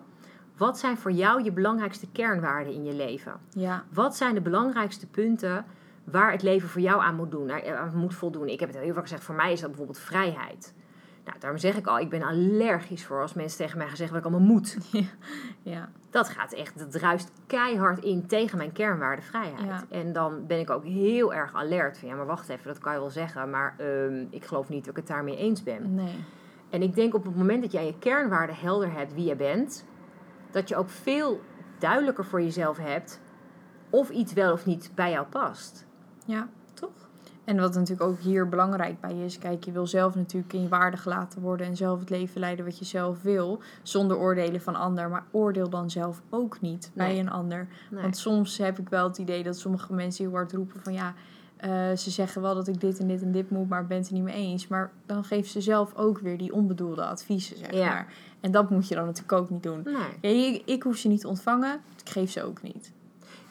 Wat 0.58 0.80
zijn 0.80 0.98
voor 0.98 1.12
jou 1.12 1.44
je 1.44 1.52
belangrijkste 1.52 2.08
kernwaarden 2.12 2.74
in 2.74 2.84
je 2.84 2.94
leven? 2.94 3.34
Ja, 3.50 3.84
Wat 3.94 4.16
zijn 4.16 4.34
de 4.34 4.42
belangrijkste 4.42 5.08
punten 5.08 5.66
waar 6.04 6.32
het 6.32 6.42
leven 6.44 6.70
voor 6.70 6.82
jou 6.82 7.02
aan 7.02 7.16
moet, 7.16 7.32
doen, 7.32 7.50
eh, 7.50 7.80
aan 7.80 7.96
moet 7.98 8.16
voldoen? 8.16 8.48
Ik 8.48 8.60
heb 8.60 8.70
het 8.74 8.78
heel 8.82 8.94
vaak 8.94 9.04
gezegd, 9.04 9.24
voor 9.24 9.36
mij 9.36 9.52
is 9.52 9.60
dat 9.60 9.70
bijvoorbeeld 9.70 10.00
vrijheid. 10.00 10.74
Nou, 11.26 11.40
daarom 11.40 11.60
zeg 11.60 11.76
ik 11.76 11.88
al, 11.88 12.00
ik 12.00 12.10
ben 12.10 12.24
allergisch 12.24 13.06
voor 13.06 13.22
als 13.22 13.34
mensen 13.34 13.58
tegen 13.58 13.78
mij 13.78 13.88
gaan 13.88 13.96
zeggen 13.96 14.16
wat 14.16 14.26
ik 14.26 14.32
allemaal 14.32 14.54
moet. 14.54 14.78
ja. 15.62 15.90
dat 16.10 16.30
gaat 16.30 16.54
echt, 16.54 16.80
dat 16.80 16.92
druist 16.92 17.32
keihard 17.48 18.04
in 18.04 18.28
tegen 18.28 18.58
mijn 18.58 18.72
kernwaardevrijheid. 18.72 19.62
Ja. 19.62 19.84
En 19.90 20.14
dan 20.14 20.48
ben 20.48 20.60
ik 20.60 20.70
ook 20.70 20.84
heel 20.84 21.34
erg 21.34 21.54
alert 21.54 21.98
van, 21.98 22.08
ja, 22.08 22.16
maar 22.16 22.26
wacht 22.26 22.50
even, 22.50 22.68
dat 22.68 22.80
kan 22.80 22.94
je 22.94 23.00
wel 23.00 23.10
zeggen, 23.10 23.50
maar 23.50 23.76
ehm, 23.78 24.26
ik 24.30 24.46
geloof 24.46 24.70
niet 24.70 24.86
dat 24.86 24.90
ik 24.90 24.96
het 24.96 25.08
daarmee 25.08 25.38
eens 25.38 25.64
ben. 25.64 25.96
Nee. 25.96 26.24
En 26.70 26.82
ik 26.82 26.96
denk 26.96 27.14
op 27.14 27.24
het 27.24 27.36
moment 27.36 27.62
dat 27.62 27.72
jij 27.72 27.86
je 27.86 27.98
kernwaarden 28.00 28.56
helder 28.56 28.92
hebt 28.92 29.14
wie 29.14 29.26
je 29.26 29.36
bent, 29.36 29.86
dat 30.52 30.70
je 30.70 30.76
ook 30.76 30.90
veel 30.90 31.42
duidelijker 31.78 32.26
voor 32.26 32.42
jezelf 32.42 32.78
hebt 32.78 33.22
of 33.90 34.10
iets 34.10 34.34
wel 34.34 34.54
of 34.54 34.66
niet 34.66 34.92
bij 34.96 35.12
jou 35.12 35.26
past. 35.26 35.86
Ja. 36.26 36.50
En 37.44 37.58
wat 37.60 37.74
natuurlijk 37.74 38.10
ook 38.10 38.20
hier 38.20 38.50
belangrijk 38.50 39.00
bij 39.00 39.16
is, 39.26 39.38
kijk, 39.38 39.64
je 39.64 39.72
wil 39.72 39.88
zelf 39.88 40.16
natuurlijk 40.16 40.54
in 40.54 40.62
je 40.62 40.68
waarde 40.68 40.98
gelaten 40.98 41.42
worden 41.42 41.68
en 41.68 41.76
zelf 41.76 42.00
het 42.00 42.10
leven 42.10 42.40
leiden 42.40 42.66
wat 42.66 42.80
je 42.80 42.86
zelf 42.86 43.22
wil, 43.22 43.60
zonder 43.82 44.18
oordelen 44.18 44.62
van 44.62 44.76
ander. 44.76 45.10
Maar 45.10 45.24
oordeel 45.32 45.70
dan 45.70 45.90
zelf 45.90 46.22
ook 46.30 46.62
niet 46.62 46.92
bij 46.94 47.20
een 47.20 47.30
ander. 47.30 47.68
Nee. 47.92 48.02
Want 48.02 48.18
soms 48.18 48.58
heb 48.58 48.80
ik 48.80 48.90
wel 48.90 49.08
het 49.08 49.18
idee 49.18 49.44
dat 49.44 49.58
sommige 49.58 49.94
mensen 49.94 50.24
heel 50.26 50.34
hard 50.34 50.52
roepen 50.52 50.82
van 50.82 50.94
ja, 50.94 51.14
eh, 51.58 51.70
ze 51.98 52.10
zeggen 52.10 52.42
wel 52.42 52.56
dat 52.56 52.68
ik 52.68 52.80
dit 52.82 53.00
en 53.00 53.08
dit 53.08 53.22
en 53.22 53.32
dit 53.32 53.50
moet, 53.50 53.70
maar 53.70 53.82
ik 53.82 53.88
ben 53.88 53.98
het 53.98 54.08
er 54.08 54.14
niet 54.14 54.24
mee 54.24 54.34
eens. 54.36 54.68
Maar 54.68 54.92
dan 55.06 55.24
geeft 55.24 55.52
ze 55.52 55.62
zelf 55.62 55.96
ook 55.96 56.20
weer 56.20 56.38
die 56.38 56.54
onbedoelde 56.54 57.06
adviezen, 57.06 57.58
zeg 57.58 57.72
Ja. 57.74 57.88
maar. 57.88 58.14
En 58.40 58.52
dat 58.52 58.70
moet 58.70 58.88
je 58.88 58.96
dan 58.96 59.06
natuurlijk 59.06 59.34
ook 59.42 59.50
niet 59.50 59.64
doen. 59.64 59.82
Nee. 59.84 60.34
Ja, 60.34 60.48
ik, 60.54 60.62
ik 60.66 60.84
hoef 60.84 60.98
ze 60.98 61.08
niet 61.08 61.22
te 61.22 61.28
ontvangen, 61.28 61.80
ik 62.04 62.10
geef 62.10 62.32
ze 62.32 62.44
ook 62.44 62.62
niet. 62.62 62.92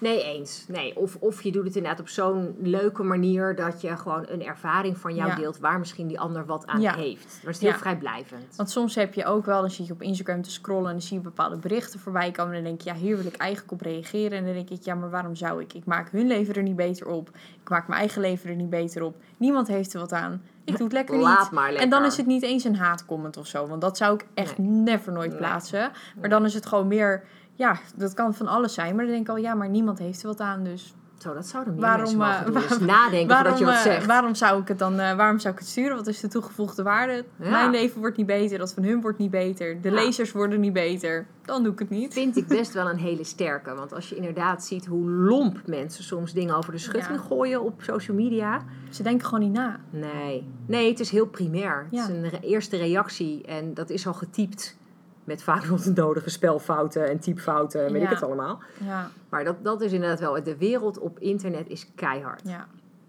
Nee, 0.03 0.23
eens. 0.25 0.65
Nee. 0.69 0.97
Of, 0.97 1.17
of 1.21 1.43
je 1.43 1.53
doet 1.53 1.65
het 1.65 1.77
inderdaad 1.77 2.01
op 2.01 2.09
zo'n 2.09 2.55
leuke 2.61 3.03
manier 3.03 3.55
dat 3.55 3.81
je 3.81 3.97
gewoon 3.97 4.25
een 4.29 4.45
ervaring 4.45 4.99
van 4.99 5.15
jou 5.15 5.29
Ja. 5.31 5.37
deelt 5.37 5.59
waar 5.59 5.79
misschien 5.79 6.07
die 6.07 6.21
ander 6.21 6.47
wat 6.47 6.67
aan 6.67 6.81
Ja. 6.81 6.95
heeft. 6.95 7.25
Maar 7.27 7.53
het 7.53 7.55
is 7.55 7.61
heel 7.61 7.71
Ja. 7.71 7.77
vrijblijvend. 7.79 8.57
Want 8.57 8.71
soms 8.71 8.95
heb 8.95 9.15
je 9.15 9.25
ook 9.25 9.45
wel, 9.45 9.61
dan 9.61 9.71
zit 9.71 9.87
je 9.87 9.93
op 9.93 10.03
Instagram 10.03 10.43
te 10.43 10.51
scrollen 10.51 10.87
en 10.87 10.93
dan 10.93 11.03
zie 11.03 11.17
je 11.17 11.23
bepaalde 11.23 11.57
berichten 11.57 12.01
voorbij 12.01 12.31
komen. 12.31 12.53
En 12.55 12.65
dan 12.65 12.69
denk 12.77 12.81
je, 12.81 12.91
ja, 12.91 12.97
hier 12.97 13.17
wil 13.17 13.27
ik 13.27 13.37
eigenlijk 13.37 13.73
op 13.73 13.81
reageren. 13.81 14.38
En 14.38 14.45
dan 14.45 14.55
denk 14.55 14.71
ik, 14.71 14.83
ja, 14.83 14.95
maar 14.95 15.11
waarom 15.11 15.35
zou 15.35 15.61
ik? 15.62 15.73
Ik 15.75 15.85
maak 15.85 16.11
hun 16.11 16.27
leven 16.27 16.55
er 16.55 16.62
niet 16.62 16.77
beter 16.77 17.07
op. 17.07 17.29
Ik 17.62 17.69
maak 17.69 17.88
mijn 17.88 18.01
eigen 18.01 18.21
leven 18.21 18.51
er 18.51 18.57
niet 18.57 18.71
beter 18.71 19.03
op. 19.03 19.17
Niemand 19.37 19.69
heeft 19.69 19.95
er 19.95 20.01
wat 20.01 20.12
aan. 20.12 20.43
Ik 20.65 20.75
doe 20.77 20.85
het 20.85 20.93
lekker 20.93 21.17
Laat 21.19 21.41
niet. 21.43 21.51
maar 21.51 21.65
lekker. 21.67 21.83
En 21.83 21.91
dan 21.91 22.05
is 22.05 22.17
het 22.17 22.27
niet 22.27 22.43
eens 22.43 22.65
een 22.65 22.77
haatcomment 22.77 23.37
of 23.37 23.47
zo. 23.47 23.67
Want 23.67 23.81
dat 23.81 23.97
zou 23.97 24.15
ik 24.15 24.27
echt 24.35 24.59
never 24.59 25.12
nooit 25.12 25.29
Nee. 25.31 25.38
plaatsen. 25.38 25.91
Maar 26.21 26.29
dan 26.29 26.45
is 26.45 26.55
het 26.55 26.67
gewoon 26.67 26.88
meer, 26.88 27.25
ja, 27.55 27.79
dat 27.97 28.15
kan 28.15 28.35
van 28.35 28.47
alles 28.47 28.75
zijn. 28.75 28.95
Maar 28.97 29.05
dan 29.05 29.12
denk 29.15 29.27
ik 29.27 29.33
al, 29.33 29.37
ja, 29.43 29.55
maar 29.55 29.69
niemand 29.69 29.99
heeft 29.99 30.23
er 30.23 30.27
wat 30.29 30.41
aan. 30.41 30.65
Dus 30.65 30.95
Zo, 31.19 31.35
dat 31.35 31.47
zouden 31.47 31.73
meer 31.75 31.83
Waarom, 31.83 32.17
mensen 32.17 32.38
eh, 32.38 32.45
doen. 32.45 32.55
Dus 32.55 32.79
nadenken 32.97 33.29
waarom, 33.29 33.29
voordat 33.29 33.59
je 33.59 33.65
wat 33.65 33.75
eh, 33.75 33.81
zegt. 33.81 34.07
waarom 34.07 34.35
zou 34.35 34.61
ik 34.61 34.69
het 34.69 34.79
dan, 34.79 34.99
eh, 34.99 35.17
waarom 35.17 35.38
zou 35.38 35.55
ik 35.55 35.59
het 35.61 35.69
sturen? 35.69 35.97
Wat 35.97 36.07
is 36.07 36.21
de 36.21 36.29
toegevoegde 36.29 36.83
waarde? 36.83 37.25
Ja. 37.37 37.51
Mijn 37.51 37.71
leven 37.71 38.01
wordt 38.01 38.17
niet 38.17 38.27
beter, 38.27 38.59
dat 38.59 38.73
van 38.75 38.83
hun 38.83 39.01
wordt 39.01 39.19
niet 39.19 39.31
beter. 39.31 39.81
De 39.81 39.88
Ja. 39.88 39.95
lezers 39.95 40.33
worden 40.33 40.61
niet 40.61 40.73
beter. 40.73 41.27
Dan 41.45 41.62
doe 41.62 41.73
ik 41.73 41.79
het 41.79 41.91
niet. 41.91 42.12
vind 42.12 42.37
ik 42.37 42.47
best 42.47 42.73
wel 42.81 42.88
een 42.91 42.99
hele 42.99 43.25
sterke. 43.25 43.75
Want 43.75 43.93
als 43.95 44.09
je 44.09 44.15
inderdaad 44.17 44.65
ziet 44.65 44.87
hoe 44.87 45.11
lomp 45.11 45.61
mensen 45.67 46.05
soms 46.05 46.33
dingen 46.33 46.57
over 46.57 46.73
de 46.73 46.79
schutting 46.79 47.19
Ja. 47.19 47.25
gooien 47.27 47.62
op 47.62 47.83
social 47.83 48.17
media. 48.17 48.62
Ze 48.91 49.03
denken 49.03 49.27
gewoon 49.29 49.45
niet 49.45 49.53
na. 49.59 49.81
Nee, 49.91 50.47
nee 50.67 50.88
het 50.91 51.01
is 51.01 51.11
heel 51.11 51.27
primair. 51.27 51.87
Ja. 51.91 52.01
Het 52.01 52.11
is 52.11 52.17
een 52.17 52.29
re- 52.29 52.41
eerste 52.41 52.77
reactie 52.77 53.43
en 53.47 53.75
dat 53.75 53.91
is 53.91 54.07
al 54.07 54.15
getypt. 54.15 54.77
Met 55.25 55.43
vaak 55.43 55.69
nog 55.69 55.81
de 55.83 55.93
nodige 55.93 56.31
spelfouten 56.31 57.09
en 57.09 57.19
typfouten 57.19 57.87
en 57.87 57.93
weet 57.93 58.03
Ja. 58.03 58.09
ik 58.09 58.15
het 58.15 58.23
allemaal. 58.25 58.61
Ja, 58.85 59.11
Maar 59.29 59.45
dat, 59.45 59.57
dat 59.65 59.81
is 59.81 59.93
inderdaad 59.93 60.21
wel, 60.21 60.43
de 60.43 60.57
wereld 60.57 60.99
op 60.99 61.19
internet 61.19 61.69
is 61.69 61.87
keihard. 61.95 62.43
ja. 62.45 62.67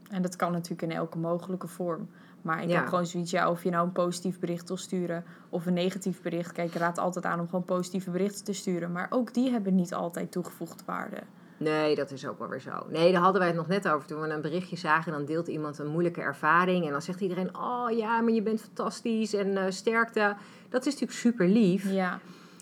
En 0.10 0.22
dat 0.22 0.36
kan 0.36 0.52
natuurlijk 0.52 0.82
in 0.82 0.92
elke 0.92 1.18
mogelijke 1.18 1.68
vorm. 1.68 2.10
Maar 2.42 2.64
ik 2.64 2.70
Ja. 2.70 2.76
heb 2.80 2.88
gewoon 2.88 3.06
zoiets, 3.06 3.32
ja, 3.32 3.50
of 3.50 3.64
je 3.64 3.70
nou 3.70 3.86
een 3.86 3.92
positief 3.92 4.40
bericht 4.40 4.68
wil 4.68 4.78
sturen 4.78 5.24
of 5.50 5.66
een 5.66 5.74
negatief 5.74 6.22
bericht. 6.22 6.52
Kijk, 6.52 6.68
ik 6.74 6.80
raad 6.80 6.98
altijd 6.98 7.26
aan 7.26 7.40
om 7.40 7.46
gewoon 7.46 7.64
positieve 7.66 8.10
berichten 8.12 8.44
te 8.44 8.54
sturen. 8.54 8.92
Maar 8.92 9.08
ook 9.10 9.34
die 9.34 9.52
hebben 9.52 9.76
niet 9.76 9.94
altijd 9.94 10.32
toegevoegde 10.32 10.84
waarde. 10.86 11.18
Nee, 11.58 11.96
dat 11.96 12.12
is 12.12 12.28
ook 12.28 12.40
wel 12.40 12.48
weer 12.48 12.60
zo. 12.60 12.72
Nee, 12.90 13.12
daar 13.12 13.22
hadden 13.22 13.40
wij 13.40 13.50
het 13.50 13.58
nog 13.58 13.68
net 13.68 13.88
over. 13.90 14.08
Toen 14.08 14.22
we 14.22 14.28
een 14.30 14.42
berichtje 14.42 14.76
zagen 14.76 15.12
en 15.12 15.18
dan 15.18 15.28
deelt 15.28 15.48
iemand 15.48 15.78
een 15.80 15.88
moeilijke 15.88 16.22
ervaring. 16.22 16.86
En 16.86 16.92
dan 16.92 17.02
zegt 17.02 17.22
iedereen, 17.22 17.58
oh 17.58 17.92
ja, 17.92 18.22
maar 18.22 18.34
je 18.34 18.42
bent 18.42 18.62
fantastisch 18.62 19.34
en 19.34 19.58
eh, 19.58 19.64
sterkte. 19.70 20.36
Dat 20.74 20.86
is 20.86 20.92
natuurlijk 20.94 21.20
super 21.20 21.48
lief. 21.48 21.92
Ja, 21.92 22.20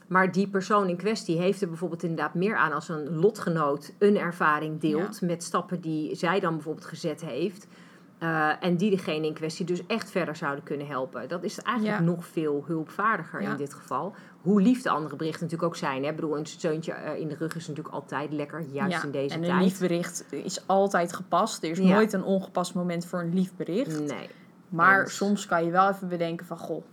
Maar 0.07 0.31
die 0.31 0.47
persoon 0.47 0.89
in 0.89 0.95
kwestie 0.97 1.37
heeft 1.37 1.61
er 1.61 1.67
bijvoorbeeld 1.67 2.03
inderdaad 2.03 2.33
meer 2.33 2.55
aan 2.55 2.71
als 2.73 2.89
een 2.89 3.15
lotgenoot 3.15 3.93
een 3.99 4.17
ervaring 4.17 4.79
deelt. 4.79 5.21
Met 5.21 5.43
stappen 5.43 5.81
die 5.81 6.15
zij 6.15 6.39
dan 6.39 6.53
bijvoorbeeld 6.53 6.85
gezet 6.85 7.21
heeft. 7.21 7.67
eh, 8.19 8.63
en 8.63 8.77
die 8.77 8.89
degene 8.89 9.25
in 9.27 9.33
kwestie 9.33 9.65
dus 9.65 9.85
echt 9.87 10.11
verder 10.11 10.35
zouden 10.35 10.63
kunnen 10.63 10.87
helpen. 10.87 11.27
Dat 11.27 11.43
is 11.43 11.59
eigenlijk 11.59 11.97
Ja. 11.99 12.03
nog 12.05 12.25
veel 12.25 12.63
hulpvaardiger 12.67 13.41
Ja. 13.41 13.51
in 13.51 13.57
dit 13.57 13.73
geval. 13.73 14.13
Hoe 14.41 14.61
lief 14.61 14.81
de 14.81 14.89
andere 14.89 15.15
berichten 15.15 15.41
natuurlijk 15.43 15.69
ook 15.71 15.77
zijn. 15.77 16.03
Hè? 16.03 16.09
Ik 16.09 16.15
bedoel, 16.15 16.37
een 16.37 16.45
steuntje 16.45 16.91
eh, 16.91 17.19
in 17.19 17.27
de 17.27 17.35
rug 17.35 17.55
is 17.55 17.67
natuurlijk 17.67 17.95
altijd 17.95 18.31
lekker. 18.33 18.63
Juist 18.71 18.91
ja. 18.97 19.03
in 19.03 19.11
deze 19.11 19.35
en 19.35 19.41
een 19.43 19.49
tijd. 19.49 19.63
lief 19.63 19.79
bericht 19.79 20.25
is 20.29 20.67
altijd 20.67 21.13
gepast. 21.13 21.63
Er 21.63 21.69
is 21.69 21.79
nooit 21.79 22.13
een 22.13 22.23
ongepast 22.23 22.73
moment 22.73 23.05
voor 23.05 23.19
een 23.19 23.33
lief 23.33 23.55
bericht. 23.55 23.99
Nee. 23.99 24.29
Maar 24.69 25.09
soms 25.09 25.45
kan 25.45 25.65
je 25.65 25.71
wel 25.71 25.89
even 25.89 26.07
bedenken 26.07 26.45
van... 26.45 26.57
Goh, 26.57 26.83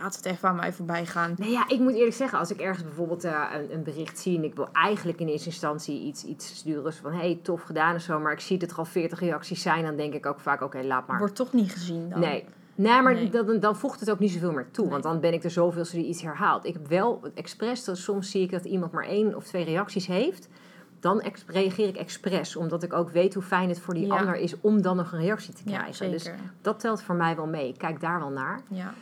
laat 0.00 0.16
het 0.16 0.24
even 0.24 0.48
aan 0.48 0.56
mij 0.56 0.72
voorbij 0.72 1.06
gaan. 1.06 1.34
Nee, 1.38 1.50
ja, 1.50 1.68
ik 1.68 1.78
moet 1.78 1.94
eerlijk 1.94 2.14
zeggen, 2.16 2.38
als 2.38 2.50
ik 2.50 2.60
ergens 2.60 2.84
bijvoorbeeld 2.84 3.24
eh, 3.24 3.42
een, 3.54 3.72
een 3.74 3.82
bericht 3.82 4.18
zie 4.18 4.36
en 4.36 4.44
ik 4.44 4.54
wil 4.54 4.68
eigenlijk 4.72 5.20
in 5.20 5.28
eerste 5.28 5.48
instantie 5.48 6.00
iets, 6.00 6.24
iets 6.24 6.54
sturen 6.54 6.92
van 6.92 7.12
hey, 7.12 7.38
tof 7.42 7.62
gedaan 7.62 7.94
en 7.94 8.00
zo, 8.00 8.18
maar 8.20 8.32
ik 8.32 8.40
zie 8.40 8.58
dat 8.58 8.70
er 8.70 8.76
al 8.76 8.84
40 8.84 9.20
reacties 9.20 9.62
zijn, 9.62 9.84
dan 9.84 9.96
denk 9.96 10.14
ik 10.14 10.26
ook 10.26 10.40
vaak, 10.40 10.60
oké, 10.62 10.82
laat 10.82 11.06
maar. 11.06 11.18
Wordt 11.18 11.34
toch 11.34 11.52
niet 11.52 11.72
gezien 11.72 12.08
dan. 12.10 12.20
Nee. 12.20 12.44
Nee, 12.74 13.02
maar 13.02 13.14
Nee. 13.14 13.30
Dan, 13.30 13.60
dan 13.60 13.76
voegt 13.76 14.00
het 14.00 14.10
ook 14.10 14.18
niet 14.18 14.30
zoveel 14.30 14.52
meer 14.52 14.70
toe. 14.70 14.82
Nee. 14.84 14.92
Want 14.92 15.02
dan 15.04 15.20
ben 15.20 15.32
ik 15.32 15.44
er 15.44 15.50
zoveelste 15.50 15.96
die 15.96 16.06
iets 16.06 16.22
herhaalt. 16.22 16.64
Ik 16.66 16.72
heb 16.72 16.88
wel 16.88 17.20
expres, 17.34 17.84
dat 17.84 17.96
soms 17.98 18.30
zie 18.30 18.42
ik 18.42 18.50
dat 18.50 18.64
iemand 18.64 18.92
maar 18.92 19.04
één 19.04 19.36
of 19.36 19.44
twee 19.44 19.64
reacties 19.64 20.06
heeft. 20.06 20.48
Dan 21.00 21.22
reageer 21.46 21.88
ik 21.88 21.96
expres. 21.96 22.56
Omdat 22.56 22.82
ik 22.82 22.92
ook 22.92 23.10
weet 23.10 23.34
hoe 23.34 23.42
fijn 23.42 23.68
het 23.68 23.80
voor 23.80 23.94
die 23.94 24.06
Ja. 24.06 24.16
ander 24.18 24.34
is 24.36 24.60
om 24.60 24.82
dan 24.82 24.96
nog 24.96 25.12
een 25.12 25.20
reactie 25.20 25.54
te 25.54 25.62
Ja, 25.64 25.70
krijgen. 25.72 25.94
zeker. 25.94 26.12
Dus 26.12 26.30
dat 26.62 26.80
telt 26.80 27.02
voor 27.02 27.14
mij 27.14 27.36
wel 27.36 27.46
mee. 27.46 27.68
Ik 27.68 27.78
kijk 27.78 28.00
daar 28.00 28.18
wel 28.18 28.30
naar. 28.30 28.60
Ja, 28.68 28.94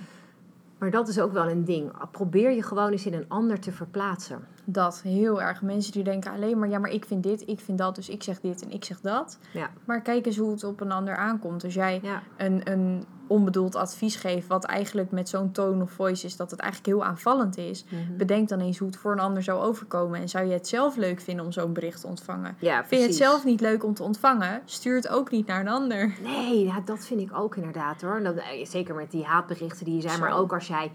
Maar 0.80 0.90
dat 0.90 1.08
is 1.08 1.20
ook 1.20 1.32
wel 1.32 1.50
een 1.50 1.64
ding. 1.64 1.92
Probeer 2.10 2.50
je 2.50 2.62
gewoon 2.62 2.90
eens 2.90 3.06
in 3.06 3.14
een 3.14 3.28
ander 3.28 3.60
te 3.60 3.72
verplaatsen. 3.72 4.40
Dat 4.64 5.00
heel 5.02 5.42
erg. 5.42 5.62
Mensen 5.62 5.92
die 5.92 6.02
denken 6.04 6.32
alleen 6.32 6.58
maar... 6.58 6.68
Ja, 6.68 6.78
maar 6.78 6.90
ik 6.90 7.04
vind 7.04 7.22
dit, 7.22 7.42
ik 7.48 7.60
vind 7.60 7.78
dat, 7.78 7.94
dus 7.94 8.08
ik 8.08 8.22
zeg 8.22 8.40
dit 8.40 8.62
en 8.62 8.70
ik 8.70 8.84
zeg 8.84 9.00
dat. 9.00 9.38
Ja. 9.52 9.70
Maar 9.84 10.00
kijk 10.00 10.26
eens 10.26 10.36
hoe 10.36 10.50
het 10.50 10.64
op 10.64 10.80
een 10.80 10.92
ander 10.92 11.16
aankomt. 11.16 11.64
Als 11.64 11.74
jij 11.74 12.00
Ja. 12.02 12.22
een, 12.36 12.60
een 12.70 13.04
onbedoeld 13.26 13.74
advies 13.74 14.16
geeft... 14.16 14.46
wat 14.46 14.64
eigenlijk 14.64 15.10
met 15.10 15.28
zo'n 15.28 15.52
tone 15.52 15.82
of 15.82 15.90
voice 15.90 16.26
is... 16.26 16.36
dat 16.36 16.50
het 16.50 16.60
eigenlijk 16.60 16.92
heel 16.96 17.04
aanvallend 17.04 17.56
is... 17.58 17.84
Mhm. 17.84 18.16
bedenk 18.16 18.48
dan 18.48 18.60
eens 18.60 18.78
hoe 18.78 18.88
het 18.88 18.96
voor 18.96 19.12
een 19.12 19.20
ander 19.20 19.42
zou 19.42 19.60
overkomen. 19.60 20.20
En 20.20 20.28
zou 20.28 20.46
je 20.46 20.52
het 20.52 20.68
zelf 20.68 20.96
leuk 20.96 21.20
vinden 21.20 21.44
om 21.44 21.52
zo'n 21.52 21.72
bericht 21.72 22.00
te 22.00 22.06
ontvangen? 22.06 22.56
Ja, 22.58 22.84
Vind 22.84 23.00
je 23.00 23.06
het 23.06 23.16
zelf 23.16 23.44
niet 23.44 23.60
leuk 23.60 23.84
om 23.84 23.94
te 23.94 24.02
ontvangen? 24.02 24.60
Stuur 24.64 24.94
het 24.96 25.08
ook 25.08 25.30
niet 25.30 25.46
naar 25.46 25.60
een 25.60 25.68
ander. 25.68 26.14
Nee, 26.22 26.64
ja, 26.64 26.80
dat 26.84 27.06
vind 27.06 27.20
ik 27.20 27.36
ook 27.36 27.56
inderdaad 27.56 28.02
hoor. 28.02 28.22
Dat, 28.22 28.36
eh, 28.36 28.66
zeker 28.66 28.94
met 28.94 29.10
die 29.10 29.24
haatberichten 29.24 29.84
die 29.84 29.94
je 29.94 30.00
zijn. 30.00 30.20
Maar 30.20 30.36
ook 30.38 30.52
als 30.52 30.66
jij, 30.66 30.92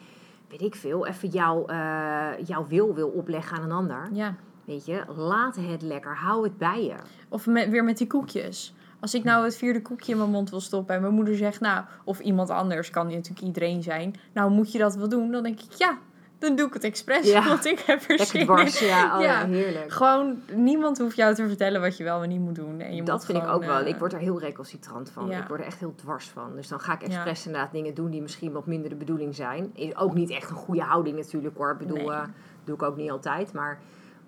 weet 0.57 0.73
ik 0.73 0.75
veel, 0.75 1.07
even 1.07 1.29
jouw, 1.29 1.65
eh, 1.65 2.45
jouw 2.45 2.67
wil 2.67 2.93
wil 2.93 3.07
opleggen 3.07 3.57
aan 3.57 3.63
een 3.63 3.71
ander. 3.71 4.09
Ja. 4.11 4.35
Weet 4.65 4.85
je, 4.85 5.03
laat 5.15 5.55
het 5.55 5.81
lekker. 5.81 6.15
Hou 6.15 6.43
het 6.43 6.57
bij 6.57 6.83
je. 6.83 6.95
Of 7.29 7.45
met, 7.45 7.69
weer 7.69 7.83
met 7.83 7.97
die 7.97 8.07
koekjes. 8.07 8.73
Als 8.99 9.13
ik 9.13 9.23
nou 9.23 9.43
het 9.43 9.57
vierde 9.57 9.81
koekje 9.81 10.11
in 10.11 10.17
mijn 10.17 10.29
mond 10.29 10.49
wil 10.49 10.59
stoppen 10.59 10.95
en 10.95 11.01
mijn 11.01 11.13
moeder 11.13 11.35
zegt, 11.35 11.59
nou, 11.59 11.85
of 12.03 12.19
iemand 12.19 12.49
anders, 12.49 12.89
kan 12.89 13.07
natuurlijk 13.07 13.45
iedereen 13.45 13.83
zijn. 13.83 14.15
Nou, 14.33 14.51
moet 14.51 14.71
je 14.71 14.77
dat 14.77 14.95
wel 14.95 15.09
doen? 15.09 15.31
Dan 15.31 15.43
denk 15.43 15.59
ik, 15.59 15.71
ja, 15.71 15.97
dan 16.45 16.55
doe 16.55 16.67
ik 16.67 16.73
het 16.73 16.84
expres, 16.84 17.31
Ja. 17.31 17.47
want 17.47 17.65
ik 17.65 17.79
heb 17.79 18.01
er 18.10 18.17
Lekker 18.17 18.43
dwars, 18.43 18.79
ja, 18.79 19.15
oh, 19.15 19.21
ja. 19.21 19.39
Ja. 19.39 19.45
heerlijk. 19.47 19.91
Gewoon, 19.91 20.41
niemand 20.53 20.97
hoeft 20.97 21.15
jou 21.15 21.36
te 21.36 21.47
vertellen 21.47 21.81
wat 21.81 21.97
je 21.97 22.03
wel 22.03 22.23
en 22.23 22.29
niet 22.29 22.39
moet 22.39 22.55
doen. 22.55 22.79
En 22.79 22.95
je 22.95 23.03
Dat 23.03 23.15
moet 23.15 23.25
vind 23.25 23.38
ik 23.43 23.49
ook 23.49 23.63
wel. 23.65 23.79
eh, 23.79 23.88
Ik 23.88 23.95
word 23.95 24.13
er 24.13 24.19
heel 24.19 24.39
recalcitrant 24.39 25.10
van. 25.10 25.27
ja. 25.27 25.41
Ik 25.41 25.47
word 25.47 25.60
er 25.60 25.65
echt 25.65 25.79
heel 25.79 25.95
dwars 25.95 26.27
van. 26.29 26.55
Dus 26.55 26.67
dan 26.67 26.79
ga 26.79 26.93
ik 26.93 26.99
Ja. 27.01 27.05
expres 27.08 27.45
inderdaad 27.45 27.71
dingen 27.71 27.93
doen 27.93 28.10
die 28.10 28.21
misschien 28.21 28.51
wat 28.51 28.65
minder 28.65 28.89
de 28.89 28.95
bedoeling 28.95 29.36
zijn. 29.36 29.71
Is 29.73 29.95
ook 29.95 30.13
niet 30.13 30.29
echt 30.29 30.49
een 30.49 30.55
goede 30.55 30.81
houding 30.81 31.17
natuurlijk 31.17 31.58
hoor. 31.58 31.71
Ik 31.71 31.77
bedoel, 31.77 31.97
Nee. 31.97 32.10
eh, 32.10 32.23
doe 32.63 32.75
ik 32.75 32.84
ook 32.84 32.97
niet 32.97 33.12
altijd. 33.12 33.53
Maar 33.53 33.79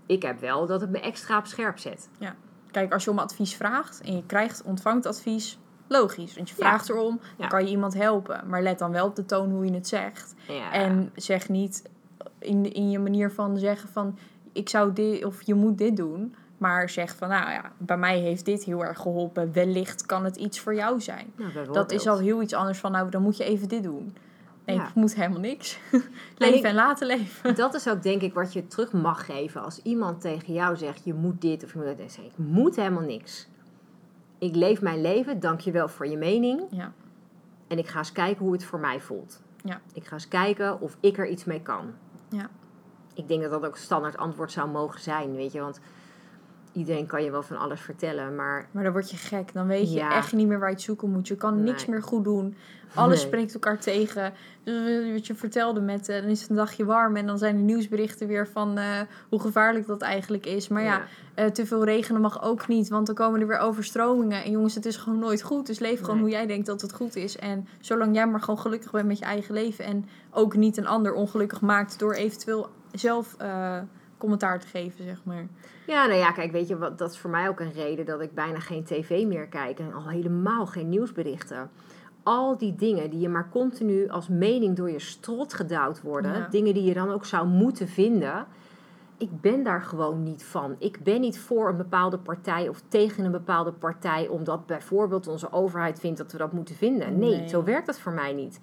ik 0.05 0.21
heb 0.21 0.39
wel 0.39 0.65
dat 0.65 0.81
het 0.81 0.89
me 0.89 0.99
extra 0.99 1.37
op 1.37 1.45
scherp 1.45 1.77
zet. 1.79 2.09
Kijk, 2.71 2.93
als 2.93 3.03
je 3.03 3.09
om 3.11 3.19
advies 3.19 3.55
vraagt 3.55 4.01
en 4.01 4.15
je 4.15 4.23
krijgt, 4.25 4.61
ontvangt 4.63 5.05
advies, 5.05 5.59
logisch. 5.87 6.35
Want 6.35 6.49
je 6.49 6.55
Ja. 6.57 6.63
vraagt 6.63 6.89
erom, 6.89 7.17
dan 7.17 7.27
Ja. 7.37 7.47
kan 7.47 7.65
je 7.65 7.69
iemand 7.71 7.93
helpen. 7.93 8.43
Maar 8.47 8.61
let 8.61 8.79
dan 8.79 8.91
wel 8.91 9.05
op 9.05 9.15
de 9.15 9.25
toon 9.25 9.49
hoe 9.51 9.65
je 9.65 9.73
het 9.73 9.87
zegt. 9.87 10.33
Ja. 10.47 10.71
En 10.71 11.11
zeg 11.15 11.49
niet 11.49 11.89
in, 12.39 12.73
in 12.73 12.89
je 12.91 12.99
manier 12.99 13.31
van 13.31 13.57
zeggen 13.57 13.89
van 13.89 14.17
ik 14.51 14.69
zou 14.69 14.93
dit 14.93 15.25
of 15.25 15.41
je 15.41 15.53
moet 15.53 15.77
dit 15.77 15.97
doen. 15.97 16.35
Maar 16.57 16.89
zeg 16.89 17.15
van 17.15 17.29
nou 17.29 17.51
ja, 17.51 17.71
bij 17.77 17.97
mij 17.97 18.19
heeft 18.19 18.45
dit 18.45 18.63
heel 18.63 18.83
erg 18.85 18.99
geholpen. 18.99 19.53
Wellicht 19.53 20.05
kan 20.05 20.23
het 20.25 20.35
iets 20.35 20.59
voor 20.59 20.75
jou 20.75 21.01
zijn. 21.01 21.31
Nou, 21.35 21.71
Dat 21.71 21.91
is 21.91 22.07
al 22.07 22.17
heel 22.19 22.41
iets 22.41 22.53
anders 22.53 22.77
van 22.79 22.91
nou 22.91 23.09
dan 23.09 23.21
moet 23.21 23.37
je 23.37 23.43
even 23.43 23.67
dit 23.67 23.83
doen. 23.83 24.15
Nee, 24.65 24.75
Ja. 24.75 24.87
ik 24.87 24.93
moet 24.95 25.15
helemaal 25.15 25.39
niks. 25.39 25.79
En 25.91 26.01
leven 26.37 26.57
ik- 26.57 26.63
en 26.63 26.75
laten 26.75 27.07
leven. 27.07 27.55
Dat 27.55 27.73
is 27.73 27.89
ook 27.89 28.03
denk 28.03 28.21
ik 28.21 28.33
wat 28.33 28.53
je 28.53 28.67
terug 28.67 28.91
mag 28.91 29.25
geven 29.25 29.61
als 29.63 29.81
iemand 29.81 30.21
tegen 30.21 30.53
jou 30.53 30.77
zegt: 30.77 31.03
je 31.05 31.13
moet 31.13 31.41
dit 31.41 31.63
of 31.63 31.71
je 31.71 31.77
moet 31.77 31.87
dat. 31.87 31.97
Dan 31.97 32.09
zeg 32.09 32.25
ik: 32.25 32.31
moet 32.35 32.75
helemaal 32.75 33.03
niks. 33.03 33.47
Ik 34.37 34.55
leef 34.55 34.81
mijn 34.81 35.01
leven, 35.01 35.39
dank 35.39 35.59
je 35.59 35.71
wel 35.71 35.87
voor 35.87 36.07
je 36.07 36.17
mening. 36.17 36.61
Ja. 36.71 36.91
En 37.67 37.77
ik 37.77 37.87
ga 37.87 37.97
eens 37.97 38.11
kijken 38.11 38.43
hoe 38.43 38.53
het 38.53 38.63
voor 38.63 38.79
mij 38.79 38.99
voelt. 39.01 39.41
Ja. 39.63 39.81
Ik 39.93 40.05
ga 40.05 40.13
eens 40.13 40.27
kijken 40.27 40.81
of 40.81 40.97
ik 40.99 41.17
er 41.17 41.27
iets 41.27 41.43
mee 41.45 41.61
kan. 41.61 41.85
Ja. 42.29 42.49
ik 43.13 43.27
denk 43.27 43.41
dat 43.41 43.51
dat 43.51 43.65
ook 43.65 43.77
standaard 43.77 44.17
antwoord 44.17 44.51
zou 44.51 44.69
mogen 44.69 44.99
zijn, 44.99 45.35
weet 45.35 45.51
je. 45.51 45.59
Want 45.59 45.79
iedereen 46.77 47.05
kan 47.05 47.23
je 47.23 47.31
wel 47.31 47.43
van 47.43 47.57
alles 47.57 47.81
vertellen, 47.81 48.35
maar 48.35 48.67
Maar 48.71 48.83
dan 48.83 48.91
word 48.91 49.11
je 49.11 49.17
gek. 49.17 49.53
Dan 49.53 49.67
weet 49.67 49.89
je 49.93 49.99
Ja. 49.99 50.15
echt 50.15 50.33
niet 50.33 50.47
meer 50.47 50.59
waar 50.59 50.69
je 50.69 50.73
het 50.75 50.83
zoeken 50.83 51.11
moet. 51.11 51.27
Je 51.27 51.35
kan 51.35 51.63
niks 51.63 51.85
Nee. 51.85 51.95
meer 51.95 52.03
goed 52.03 52.23
doen. 52.23 52.55
Alles 52.95 53.17
Nee. 53.17 53.25
spreekt 53.27 53.53
elkaar 53.53 53.79
tegen. 53.79 54.33
Dus 54.63 55.11
wat 55.11 55.27
je 55.27 55.35
vertelde 55.35 55.81
met, 55.81 56.09
eh, 56.09 56.21
dan 56.21 56.29
is 56.29 56.41
het 56.41 56.49
een 56.49 56.55
dagje 56.55 56.85
warm. 56.85 57.15
En 57.15 57.25
dan 57.27 57.37
zijn 57.37 57.55
de 57.57 57.61
nieuwsberichten 57.63 58.27
weer 58.27 58.47
van 58.47 58.77
eh, 58.77 58.85
hoe 59.29 59.39
gevaarlijk 59.39 59.87
dat 59.87 60.01
eigenlijk 60.01 60.45
is. 60.45 60.67
Maar 60.67 60.83
ja, 60.83 61.01
eh, 61.33 61.45
te 61.45 61.65
veel 61.65 61.83
regenen 61.85 62.21
mag 62.21 62.43
ook 62.43 62.67
niet. 62.67 62.89
Want 62.89 63.05
dan 63.05 63.15
komen 63.15 63.41
er 63.41 63.47
weer 63.47 63.57
overstromingen. 63.59 64.43
En 64.43 64.51
jongens, 64.51 64.75
het 64.75 64.85
is 64.85 64.97
gewoon 64.97 65.19
nooit 65.19 65.41
goed. 65.41 65.65
Dus 65.67 65.79
leef 65.79 65.99
gewoon 65.99 66.13
Nee. 66.15 66.23
hoe 66.23 66.31
jij 66.31 66.45
denkt 66.47 66.65
dat 66.65 66.81
het 66.81 66.93
goed 66.93 67.15
is. 67.15 67.37
En 67.37 67.67
zolang 67.79 68.15
jij 68.15 68.27
maar 68.27 68.41
gewoon 68.41 68.59
gelukkig 68.59 68.91
bent 68.91 69.07
met 69.07 69.19
je 69.19 69.25
eigen 69.25 69.53
leven. 69.53 69.85
En 69.85 70.05
ook 70.31 70.55
niet 70.55 70.77
een 70.77 70.87
ander 70.87 71.13
ongelukkig 71.13 71.61
maakt 71.61 71.99
door 71.99 72.13
eventueel 72.13 72.69
zelf 72.91 73.35
commentaar 74.17 74.59
te 74.59 74.67
geven, 74.67 75.03
zeg 75.03 75.21
maar. 75.23 75.47
Ja, 75.87 76.05
nou 76.05 76.19
ja, 76.19 76.31
kijk, 76.31 76.51
weet 76.51 76.67
je, 76.67 76.77
wat, 76.77 76.97
dat 76.97 77.11
is 77.11 77.17
voor 77.17 77.29
mij 77.29 77.47
ook 77.49 77.59
een 77.59 77.71
reden 77.71 78.05
dat 78.05 78.21
ik 78.21 78.33
bijna 78.33 78.59
geen 78.59 78.83
tv 78.83 79.25
meer 79.25 79.47
kijk 79.47 79.79
en 79.79 79.93
al 79.93 80.07
helemaal 80.09 80.65
geen 80.65 80.89
nieuwsberichten. 80.89 81.69
Al 82.23 82.57
die 82.57 82.75
dingen 82.75 83.09
die 83.09 83.19
je 83.19 83.29
maar 83.29 83.49
continu 83.49 84.07
als 84.09 84.27
mening 84.27 84.75
door 84.75 84.91
je 84.91 84.99
strot 84.99 85.53
gedouwd 85.53 86.01
worden, 86.01 86.33
Ja. 86.33 86.47
dingen 86.49 86.73
die 86.73 86.83
je 86.83 86.93
dan 86.93 87.11
ook 87.11 87.25
zou 87.25 87.47
moeten 87.47 87.87
vinden. 87.87 88.45
Ik 89.17 89.41
ben 89.41 89.63
daar 89.63 89.81
gewoon 89.81 90.23
niet 90.23 90.43
van. 90.43 90.75
Ik 90.79 90.99
ben 91.03 91.21
niet 91.21 91.39
voor 91.39 91.69
een 91.69 91.77
bepaalde 91.77 92.17
partij 92.17 92.67
of 92.69 92.81
tegen 92.87 93.25
een 93.25 93.31
bepaalde 93.31 93.71
partij, 93.71 94.27
omdat 94.27 94.65
bijvoorbeeld 94.65 95.27
onze 95.27 95.51
overheid 95.51 95.99
vindt 95.99 96.17
dat 96.17 96.31
we 96.31 96.37
dat 96.37 96.51
moeten 96.51 96.75
vinden. 96.75 97.19
Nee, 97.19 97.35
Nee. 97.39 97.47
zo 97.49 97.63
werkt 97.63 97.85
dat 97.85 97.99
voor 97.99 98.11
mij 98.11 98.33
niet. 98.33 98.59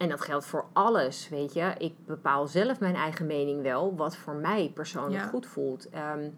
En 0.00 0.08
dat 0.08 0.20
geldt 0.20 0.44
voor 0.46 0.64
alles, 0.72 1.28
weet 1.28 1.52
je. 1.52 1.72
Ik 1.78 1.92
bepaal 2.06 2.46
zelf 2.46 2.80
mijn 2.80 2.94
eigen 2.94 3.26
mening 3.26 3.62
wel, 3.62 3.94
wat 3.96 4.16
voor 4.16 4.34
mij 4.34 4.70
persoonlijk 4.74 5.22
Ja. 5.22 5.28
goed 5.28 5.46
voelt. 5.46 5.88
Ehm, 5.90 6.28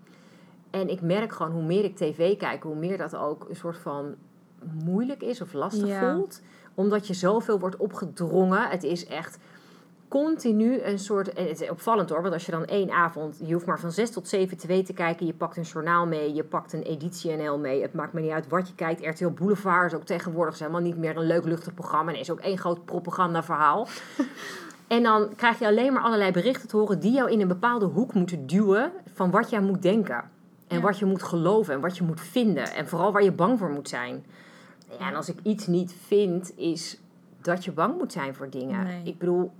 en 0.70 0.88
ik 0.88 1.00
merk 1.00 1.32
gewoon 1.32 1.52
hoe 1.52 1.62
meer 1.62 1.84
ik 1.84 1.96
tv 1.96 2.36
kijk, 2.36 2.62
hoe 2.62 2.74
meer 2.76 2.98
dat 2.98 3.16
ook 3.16 3.46
een 3.48 3.56
soort 3.56 3.76
van 3.76 4.14
moeilijk 4.84 5.22
is 5.22 5.40
of 5.40 5.52
lastig 5.52 5.88
Ja. 5.88 6.14
voelt. 6.14 6.40
Omdat 6.74 7.06
je 7.06 7.14
zoveel 7.14 7.58
wordt 7.58 7.76
opgedrongen. 7.76 8.68
Het 8.68 8.82
is 8.82 9.06
echt 9.06 9.38
continu 10.12 10.82
een 10.82 10.98
soort. 10.98 11.32
En 11.32 11.48
het 11.48 11.60
is 11.60 11.70
opvallend 11.70 12.10
hoor, 12.10 12.22
want 12.22 12.34
als 12.34 12.46
je 12.46 12.52
dan 12.52 12.64
één 12.64 12.90
avond. 12.90 13.40
Je 13.44 13.52
hoeft 13.52 13.66
maar 13.66 13.80
van 13.80 13.92
6 13.92 14.10
tot 14.10 14.28
7 14.28 14.56
tv 14.56 14.84
te 14.84 14.92
kijken. 14.92 15.26
Je 15.26 15.34
pakt 15.34 15.56
een 15.56 15.62
journaal 15.62 16.06
mee, 16.06 16.34
je 16.34 16.44
pakt 16.44 16.72
een 16.72 16.82
editie 16.82 17.36
NL 17.36 17.58
mee. 17.58 17.82
Het 17.82 17.94
maakt 17.94 18.12
me 18.12 18.20
niet 18.20 18.30
uit 18.30 18.48
wat 18.48 18.68
je 18.68 18.74
kijkt. 18.74 19.06
RTL 19.06 19.28
Boulevard 19.28 19.92
is 19.92 19.98
ook 19.98 20.04
tegenwoordig 20.04 20.54
is 20.54 20.60
helemaal 20.60 20.80
niet 20.80 20.96
meer 20.96 21.16
een 21.16 21.26
leuk 21.26 21.44
luchtig 21.44 21.74
programma. 21.74 22.12
En 22.12 22.18
is 22.18 22.30
ook 22.30 22.40
één 22.40 22.58
groot 22.58 22.84
propagandaverhaal. 22.84 23.86
En 24.86 25.02
dan 25.02 25.34
krijg 25.36 25.58
je 25.58 25.66
alleen 25.66 25.92
maar 25.92 26.02
allerlei 26.02 26.32
berichten 26.32 26.68
te 26.68 26.76
horen 26.76 27.00
die 27.00 27.12
jou 27.12 27.30
in 27.30 27.40
een 27.40 27.48
bepaalde 27.48 27.86
hoek 27.86 28.14
moeten 28.14 28.46
duwen 28.46 28.92
van 29.14 29.30
wat 29.30 29.50
jij 29.50 29.60
moet 29.60 29.82
denken. 29.82 30.30
En 30.68 30.76
Ja. 30.76 30.82
wat 30.82 30.98
je 30.98 31.04
moet 31.04 31.22
geloven 31.22 31.74
en 31.74 31.80
wat 31.80 31.96
je 31.96 32.04
moet 32.04 32.20
vinden. 32.20 32.72
En 32.72 32.88
vooral 32.88 33.12
waar 33.12 33.22
je 33.22 33.32
bang 33.32 33.58
voor 33.58 33.70
moet 33.70 33.88
zijn. 33.88 34.24
Ja, 34.98 35.08
en 35.08 35.14
als 35.14 35.28
ik 35.28 35.36
iets 35.42 35.66
niet 35.66 35.94
vind, 36.06 36.52
is 36.56 37.00
dat 37.40 37.64
je 37.64 37.72
bang 37.72 37.98
moet 37.98 38.12
zijn 38.12 38.34
voor 38.34 38.50
dingen. 38.50 38.84
Nee. 38.84 39.00
Ik 39.04 39.18
bedoel, 39.18 39.50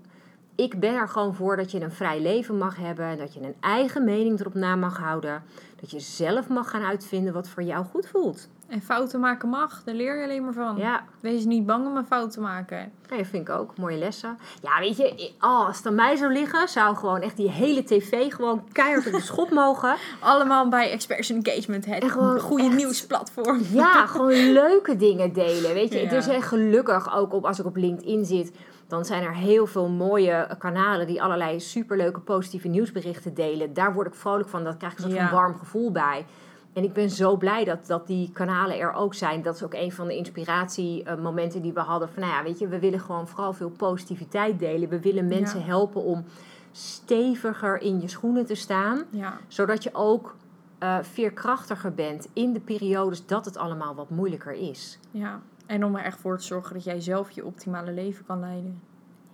ik 0.55 0.81
ben 0.81 0.95
er 0.95 1.09
gewoon 1.09 1.35
voor 1.35 1.57
dat 1.57 1.71
je 1.71 1.81
een 1.81 1.93
vrij 1.93 2.21
leven 2.21 2.59
mag 2.59 2.77
hebben. 2.77 3.05
En 3.05 3.19
dat 3.19 3.35
je 3.35 3.41
een 3.41 3.55
eigen 3.61 4.05
mening 4.05 4.41
erop 4.41 4.55
na 4.55 4.77
mag 4.77 4.99
houden. 4.99 5.43
Dat 5.81 5.91
je 5.91 6.01
zelf 6.01 6.49
mag 6.49 6.71
gaan 6.71 6.83
uitvinden 6.85 7.33
wat 7.33 7.49
voor 7.49 7.63
jou 7.63 7.85
goed 7.85 8.09
voelt. 8.09 8.49
En 8.69 8.81
fouten 8.83 9.21
maken 9.21 9.49
mag, 9.49 9.83
daar 9.85 9.95
leer 9.95 10.19
je 10.19 10.25
alleen 10.25 10.45
maar 10.45 10.53
van. 10.53 10.77
Ja, 10.77 11.05
Wees 11.21 11.45
niet 11.45 11.67
bang 11.67 11.87
om 11.87 11.97
een 11.97 12.07
fout 12.07 12.31
te 12.31 12.41
maken. 12.41 12.93
Nee, 13.11 13.19
dat 13.19 13.27
vind 13.29 13.49
ik 13.49 13.55
ook. 13.55 13.77
Mooie 13.79 13.97
lessen. 13.99 14.39
Ja, 14.63 14.79
weet 14.81 14.97
je, 14.97 15.31
oh, 15.41 15.67
als 15.67 15.77
het 15.77 15.87
aan 15.87 15.95
mij 15.95 16.17
zou 16.17 16.33
liggen, 16.33 16.69
zou 16.69 16.97
gewoon 16.97 17.21
echt 17.21 17.37
die 17.37 17.51
hele 17.51 17.85
tv 17.85 18.33
gewoon 18.33 18.65
keihard 18.73 19.07
op 19.07 19.13
de 19.13 19.21
schop 19.21 19.51
mogen. 19.63 19.95
Allemaal 20.21 20.69
bij 20.69 20.91
Experts 20.91 21.31
Engagement, 21.31 21.85
het 21.85 22.03
En 22.03 22.11
gewoon 22.11 22.41
goede 22.41 22.65
echt- 22.65 22.75
nieuwsplatform. 22.77 23.61
Ja, 23.73 24.07
gewoon 24.07 24.53
leuke 24.53 24.97
dingen 24.97 25.33
delen. 25.33 25.75
Weet 25.75 25.93
je, 25.93 25.99
Ja. 26.03 26.11
er 26.11 26.23
zijn 26.23 26.43
gelukkig 26.43 27.15
ook 27.17 27.33
op, 27.33 27.45
als 27.45 27.59
ik 27.59 27.67
op 27.67 27.77
LinkedIn 27.77 28.25
zit, 28.25 28.53
dan 28.93 29.05
zijn 29.05 29.23
er 29.23 29.35
heel 29.35 29.67
veel 29.67 29.89
mooie 29.89 30.47
kanalen 30.59 31.07
die 31.07 31.23
allerlei 31.23 31.61
superleuke 31.61 32.21
positieve 32.21 32.69
nieuwsberichten 32.69 33.35
delen. 33.35 33.75
Daar 33.75 33.95
word 33.95 34.07
ik 34.07 34.15
vrolijk 34.15 34.49
van. 34.49 34.65
Daar 34.65 34.77
krijg 34.77 34.93
ik 34.93 34.99
een 34.99 35.05
soort 35.05 35.17
Ja. 35.17 35.29
van 35.29 35.39
warm 35.39 35.57
gevoel 35.59 35.91
bij. 35.93 36.27
En 36.73 36.83
ik 36.85 36.93
ben 36.93 37.11
zo 37.11 37.37
blij 37.37 37.65
dat, 37.65 37.87
dat 37.87 38.07
die 38.07 38.31
kanalen 38.33 38.79
er 38.79 38.93
ook 38.93 39.15
zijn. 39.15 39.43
Dat 39.43 39.55
is 39.55 39.63
ook 39.63 39.75
een 39.75 39.93
van 39.93 40.07
de 40.07 40.17
inspiratiemomenten 40.17 41.63
die 41.63 41.73
we 41.73 41.81
hadden. 41.81 42.09
Van 42.09 42.23
nou 42.23 42.35
ja, 42.35 42.43
weet 42.43 42.59
je, 42.59 42.69
we 42.69 42.79
willen 42.79 43.01
gewoon 43.01 43.29
vooral 43.29 43.53
veel 43.53 43.71
positiviteit 43.71 44.59
delen. 44.59 44.89
We 44.89 45.01
willen 45.01 45.29
mensen 45.29 45.59
Ja. 45.61 45.65
helpen 45.67 46.03
om 46.03 46.25
steviger 46.73 47.81
in 47.81 48.01
je 48.01 48.09
schoenen 48.09 48.47
te 48.47 48.55
staan. 48.55 49.03
Ja, 49.11 49.39
Zodat 49.49 49.83
je 49.83 49.91
ook 49.93 50.35
eh, 50.79 50.99
veerkrachtiger 51.03 51.95
bent 51.95 52.29
in 52.33 52.53
de 52.53 52.61
periodes 52.61 53.27
dat 53.27 53.45
het 53.45 53.57
allemaal 53.57 53.95
wat 53.95 54.11
moeilijker 54.11 54.53
is. 54.53 54.99
ja. 55.11 55.41
En 55.67 55.85
om 55.85 55.97
er 55.97 56.05
echt 56.05 56.21
voor 56.21 56.39
te 56.39 56.45
zorgen 56.45 56.75
dat 56.75 56.85
jij 56.85 57.01
zelf 57.01 57.31
je 57.31 57.45
optimale 57.45 57.93
leven 57.93 58.25
kan 58.27 58.41
leiden. 58.41 58.81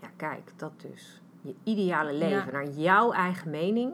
Ja, 0.03 0.09
kijk, 0.17 0.53
dat 0.57 0.73
dus. 0.91 1.21
Je 1.43 1.55
ideale 1.65 2.13
leven 2.13 2.47
Ja. 2.47 2.53
naar 2.53 2.69
jouw 2.69 3.13
eigen 3.13 3.51
mening. 3.51 3.93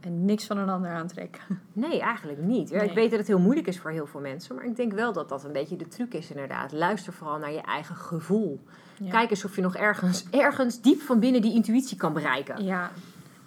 En 0.00 0.24
niks 0.24 0.46
van 0.46 0.58
een 0.58 0.68
ander 0.68 0.90
aantrekken. 0.90 1.40
Nee, 1.72 2.00
eigenlijk 2.00 2.38
niet. 2.38 2.70
Nee. 2.70 2.88
Ik 2.88 2.94
weet 2.94 3.10
dat 3.10 3.18
het 3.18 3.28
heel 3.28 3.38
moeilijk 3.38 3.66
is 3.66 3.78
voor 3.80 3.90
heel 3.90 4.06
veel 4.06 4.20
mensen, 4.20 4.54
maar 4.54 4.64
ik 4.64 4.76
denk 4.76 4.92
wel 4.92 5.12
dat 5.12 5.28
dat 5.28 5.44
een 5.44 5.52
beetje 5.52 5.76
de 5.76 5.88
truc 5.88 6.14
is 6.14 6.30
inderdaad. 6.30 6.72
Luister 6.72 7.12
vooral 7.12 7.38
naar 7.38 7.52
je 7.52 7.60
eigen 7.60 7.96
gevoel. 7.96 8.60
Ja. 8.98 9.10
Kijk 9.10 9.30
eens 9.30 9.44
of 9.44 9.56
je 9.56 9.62
nog 9.62 9.76
ergens, 9.76 10.26
ergens 10.30 10.80
diep 10.80 11.00
van 11.00 11.20
binnen 11.20 11.42
die 11.42 11.54
intuïtie 11.54 11.96
kan 11.96 12.12
bereiken. 12.12 12.64
Ja. 12.64 12.90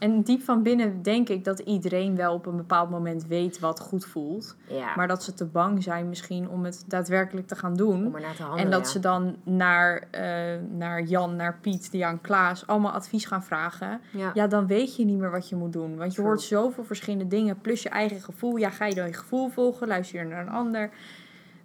En 0.03 0.21
diep 0.21 0.41
van 0.41 0.63
binnen 0.63 1.01
denk 1.01 1.29
ik 1.29 1.43
dat 1.43 1.59
iedereen 1.59 2.15
wel 2.15 2.33
op 2.33 2.45
een 2.45 2.57
bepaald 2.57 2.89
moment 2.89 3.27
weet 3.27 3.59
wat 3.59 3.79
goed 3.79 4.05
voelt. 4.05 4.55
Ja, 4.67 4.95
Maar 4.95 5.07
dat 5.07 5.23
ze 5.23 5.33
te 5.33 5.45
bang 5.45 5.83
zijn 5.83 6.09
misschien 6.09 6.49
om 6.49 6.63
het 6.63 6.83
daadwerkelijk 6.87 7.47
te 7.47 7.55
gaan 7.55 7.75
doen. 7.75 8.05
om 8.05 8.21
naar 8.21 8.35
te 8.35 8.41
handelen. 8.41 8.65
En 8.65 8.71
dat 8.71 8.85
ja. 8.85 8.91
ze 8.91 8.99
dan 8.99 9.35
naar, 9.43 10.07
eh, 10.11 10.59
naar 10.69 11.01
Jan, 11.01 11.35
naar 11.35 11.57
Piet, 11.61 11.89
Jan, 11.91 12.21
Klaas 12.21 12.67
allemaal 12.67 12.91
advies 12.91 13.25
gaan 13.25 13.43
vragen. 13.43 14.01
Ja. 14.11 14.31
Ja, 14.33 14.47
dan 14.47 14.67
weet 14.67 14.95
je 14.95 15.05
niet 15.05 15.17
meer 15.17 15.31
wat 15.31 15.49
je 15.49 15.55
moet 15.55 15.73
doen. 15.73 15.97
Want 15.97 16.09
je 16.09 16.15
True. 16.15 16.25
hoort 16.25 16.41
zoveel 16.41 16.83
verschillende 16.83 17.27
dingen. 17.27 17.61
Plus 17.61 17.83
je 17.83 17.89
eigen 17.89 18.21
gevoel. 18.21 18.55
Ja, 18.55 18.69
ga 18.69 18.85
je 18.85 18.95
dan 18.95 19.07
je 19.07 19.13
gevoel 19.13 19.49
volgen? 19.49 19.87
Luister 19.87 20.19
je 20.19 20.25
naar 20.25 20.41
een 20.41 20.53
ander? 20.53 20.89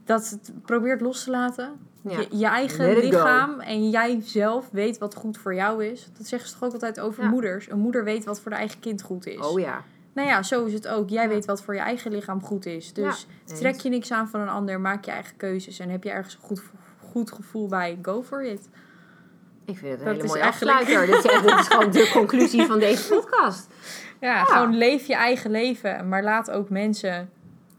Dat 0.08 0.28
het 0.30 0.52
probeert 0.62 1.00
los 1.00 1.24
te 1.24 1.30
laten. 1.30 1.72
Ja. 2.02 2.18
Je, 2.18 2.26
je 2.36 2.46
eigen 2.46 2.94
go. 2.94 3.00
lichaam 3.00 3.60
en 3.60 3.90
jij 3.90 4.20
zelf 4.24 4.68
weet 4.72 4.98
wat 4.98 5.14
goed 5.14 5.38
voor 5.38 5.54
jou 5.54 5.84
is. 5.84 6.08
Dat 6.18 6.26
zeggen 6.26 6.48
ze 6.48 6.54
toch 6.54 6.64
ook 6.64 6.72
altijd 6.72 7.00
over 7.00 7.22
Ja. 7.22 7.28
moeders. 7.28 7.70
Een 7.70 7.78
moeder 7.78 8.04
weet 8.04 8.24
wat 8.24 8.40
voor 8.40 8.50
de 8.50 8.56
eigen 8.56 8.80
kind 8.80 9.02
goed 9.02 9.26
is. 9.26 9.38
Oh 9.46 9.60
ja. 9.60 9.82
Nou 10.12 10.28
ja, 10.28 10.42
zo 10.42 10.64
is 10.64 10.72
het 10.72 10.88
ook. 10.88 11.08
Jij 11.08 11.22
Ja. 11.22 11.28
weet 11.28 11.44
wat 11.44 11.62
voor 11.62 11.74
je 11.74 11.80
eigen 11.80 12.10
lichaam 12.10 12.42
goed 12.42 12.66
is. 12.66 12.92
Dus 12.92 13.26
trek 13.44 13.74
je 13.80 13.88
niks 13.88 14.10
aan 14.12 14.28
van 14.28 14.40
een 14.40 14.48
ander. 14.48 14.80
Maak 14.80 15.04
je 15.04 15.10
eigen 15.10 15.36
keuzes. 15.36 15.78
En 15.78 15.88
heb 15.90 16.04
je 16.04 16.10
ergens 16.10 16.34
een 16.34 16.40
goed, 16.40 16.62
goed 17.10 17.32
gevoel 17.32 17.66
bij. 17.68 17.98
Go 18.02 18.22
for 18.22 18.44
it. 18.44 18.68
Ik 19.64 19.76
vind 19.78 19.90
het 19.90 20.00
een 20.00 20.06
Dat 20.06 20.14
hele 20.14 20.26
mooie 20.28 20.40
eigenlijk- 20.40 20.78
afsluiter. 20.78 21.06
dit, 21.16 21.24
is 21.24 21.30
echt, 21.30 21.42
dit 21.42 21.58
is 21.58 21.68
gewoon 21.68 21.90
de 21.90 22.10
conclusie 22.12 22.62
van 22.66 22.78
deze 22.78 23.08
podcast. 23.14 23.66
Ja, 24.20 24.44
gewoon 24.44 24.76
leef 24.76 25.06
je 25.06 25.14
eigen 25.14 25.50
leven. 25.50 26.08
Maar 26.08 26.22
laat 26.22 26.50
ook 26.50 26.70
mensen 26.70 27.30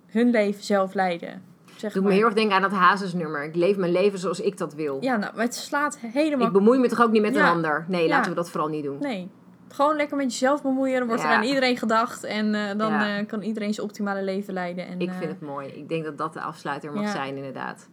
hun 0.07 0.29
leven 0.29 0.63
zelf 0.63 0.93
leiden. 0.93 1.41
Zeg 1.79 1.93
Doe 1.93 2.03
me 2.03 2.11
heel 2.13 2.25
erg 2.25 2.33
denken 2.33 2.55
aan 2.55 2.61
dat 2.61 2.71
Hazes-nummer. 2.71 3.43
Ik 3.43 3.55
leef 3.55 3.77
mijn 3.77 3.91
leven 3.91 4.19
zoals 4.19 4.39
ik 4.39 4.57
dat 4.57 4.73
wil. 4.73 4.97
Ja, 5.01 5.15
nou, 5.17 5.35
maar 5.35 5.45
het 5.45 5.55
slaat 5.55 5.97
helemaal... 5.99 6.47
Ik 6.47 6.53
bemoei 6.53 6.79
me 6.79 6.87
toch 6.89 7.01
ook 7.01 7.11
niet 7.11 7.21
met 7.21 7.33
Ja. 7.35 7.41
een 7.41 7.51
ander? 7.51 7.85
Nee, 7.87 8.03
Ja. 8.03 8.09
laten 8.09 8.29
we 8.31 8.35
dat 8.37 8.49
vooral 8.49 8.69
niet 8.69 8.83
doen. 8.83 8.97
Nee. 8.99 9.29
Gewoon 9.69 9.95
lekker 9.95 10.17
met 10.17 10.31
jezelf 10.31 10.61
bemoeien. 10.61 10.97
Dan 10.99 11.07
wordt 11.07 11.21
Ja. 11.23 11.29
er 11.29 11.35
aan 11.35 11.43
iedereen 11.43 11.77
gedacht. 11.77 12.23
En 12.23 12.55
eh, 12.55 12.77
dan 12.77 12.93
eh, 12.93 13.27
kan 13.27 13.41
iedereen 13.41 13.73
zijn 13.73 13.85
optimale 13.87 14.23
leven 14.23 14.53
leiden. 14.53 14.87
En, 14.87 14.99
Ik 14.99 15.09
eh, 15.09 15.17
vind 15.17 15.29
het 15.31 15.41
mooi. 15.41 15.67
Ik 15.67 15.89
denk 15.89 16.03
dat 16.03 16.17
dat 16.17 16.33
de 16.33 16.41
afsluiter 16.41 16.93
mag 16.93 17.09
zijn, 17.09 17.35
inderdaad. 17.35 17.89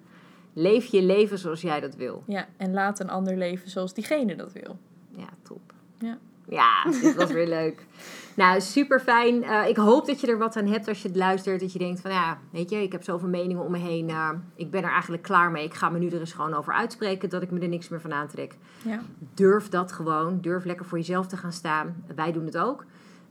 Leef 0.53 0.85
je 0.87 1.03
leven 1.03 1.39
zoals 1.39 1.61
jij 1.61 1.81
dat 1.81 1.95
wil. 1.95 2.23
Ja, 2.27 2.47
en 2.57 2.73
laat 2.73 3.01
een 3.01 3.11
ander 3.11 3.37
leven 3.37 3.71
zoals 3.71 3.95
diegene 3.95 4.37
dat 4.37 4.53
wil. 4.53 4.79
Ja, 5.11 5.29
top. 5.43 5.73
Ja. 5.99 6.19
Ja, 6.49 6.85
dit 7.03 7.15
was 7.15 7.33
weer 7.33 7.49
leuk. 7.49 7.87
Nou, 8.35 8.61
super 8.61 9.01
fijn. 9.01 9.69
ik 9.69 9.77
hoop 9.77 10.07
dat 10.07 10.21
je 10.21 10.27
er 10.27 10.39
wat 10.39 10.57
aan 10.57 10.67
hebt 10.67 10.89
als 10.89 11.03
je 11.03 11.09
het 11.09 11.17
luistert. 11.17 11.61
Dat 11.61 11.73
je 11.73 11.79
denkt 11.79 12.01
van 12.01 12.11
ja, 12.11 12.39
weet 12.51 12.71
je, 12.71 12.83
ik 12.83 12.93
heb 12.93 13.03
zoveel 13.03 13.29
meningen 13.29 13.65
om 13.65 13.71
me 13.71 13.79
heen. 13.79 14.09
eh, 14.09 14.31
ik 14.55 14.71
ben 14.71 14.83
er 14.83 14.91
eigenlijk 14.91 15.23
klaar 15.23 15.51
mee. 15.51 15.65
Ik 15.65 15.75
ga 15.75 15.89
me 15.89 15.99
nu 15.99 16.09
er 16.09 16.21
eens 16.21 16.33
gewoon 16.33 16.55
over 16.55 16.73
uitspreken 16.73 17.29
dat 17.29 17.43
ik 17.43 17.51
me 17.51 17.61
er 17.61 17.69
niks 17.69 17.89
meer 17.89 18.01
van 18.01 18.13
aantrek. 18.13 18.57
Ja. 18.83 19.01
Durf 19.35 19.69
dat 19.69 19.93
gewoon. 19.93 20.39
Durf 20.41 20.65
lekker 20.65 20.87
voor 20.87 20.99
jezelf 20.99 21.27
te 21.27 21.37
gaan 21.37 21.53
staan. 21.53 22.05
Wij 22.15 22.33
doen 22.33 22.45
het 22.45 22.59
ook. 22.59 22.85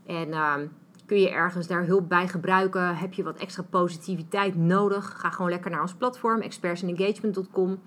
En 0.05 0.31
ehm, 0.33 0.65
kun 1.05 1.19
je 1.19 1.29
ergens 1.29 1.67
daar 1.67 1.85
hulp 1.85 2.09
bij 2.09 2.27
gebruiken? 2.27 2.95
Heb 2.97 3.13
je 3.13 3.23
wat 3.23 3.37
extra 3.37 3.63
positiviteit 3.69 4.55
nodig? 4.55 5.13
Ga 5.17 5.29
gewoon 5.29 5.51
lekker 5.51 5.71
naar 5.71 5.81
ons 5.81 5.93
platform, 5.93 6.41
expertsandengagement.com. 6.41 7.79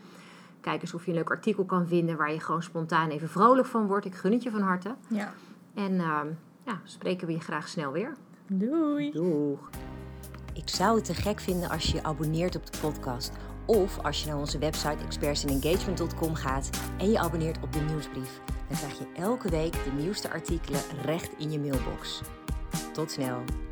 Kijk 0.61 0.81
eens 0.83 0.95
of 0.95 1.05
je 1.05 1.11
een 1.11 1.17
leuk 1.17 1.31
artikel 1.31 1.65
kan 1.65 1.87
vinden 1.87 2.17
waar 2.17 2.33
je 2.33 2.41
gewoon 2.41 2.63
spontaan 2.63 3.11
even 3.11 3.29
vrolijk 3.29 3.67
van 3.67 3.87
wordt. 3.87 4.07
Ik 4.07 4.15
gun 4.15 4.33
het 4.33 4.43
je 4.43 4.51
van 4.51 4.61
harte. 4.63 4.95
ja. 5.09 5.33
En 5.75 6.01
ehm, 6.01 6.27
ja, 6.63 6.81
spreken 6.85 7.27
we 7.27 7.33
je 7.33 7.41
graag 7.41 7.69
snel 7.69 7.93
weer. 7.93 8.17
Doei. 8.47 9.11
Doeg! 9.11 9.71
Ik 10.53 10.69
zou 10.69 10.97
het 10.97 11.05
te 11.05 11.15
gek 11.15 11.41
vinden 11.41 11.71
als 11.71 11.87
je 11.87 11.95
je 11.95 12.03
abonneert 12.03 12.57
op 12.57 12.73
de 12.73 12.79
podcast. 12.81 13.33
Of 13.67 13.99
als 13.99 14.23
je 14.23 14.29
naar 14.29 14.39
onze 14.39 14.59
website 14.59 15.05
expertsinengagement.com 15.05 16.35
gaat 16.35 16.71
en 16.99 17.11
je 17.11 17.19
abonneert 17.19 17.63
op 17.63 17.73
de 17.73 17.81
nieuwsbrief. 17.81 18.41
Dan 18.69 18.77
krijg 18.77 18.99
je 18.99 19.07
elke 19.15 19.51
week 19.51 19.73
de 19.73 19.93
nieuwste 20.03 20.31
artikelen 20.31 20.81
recht 21.03 21.31
in 21.39 21.51
je 21.51 21.59
mailbox. 21.59 22.23
Tot 22.93 23.11
snel! 23.11 23.68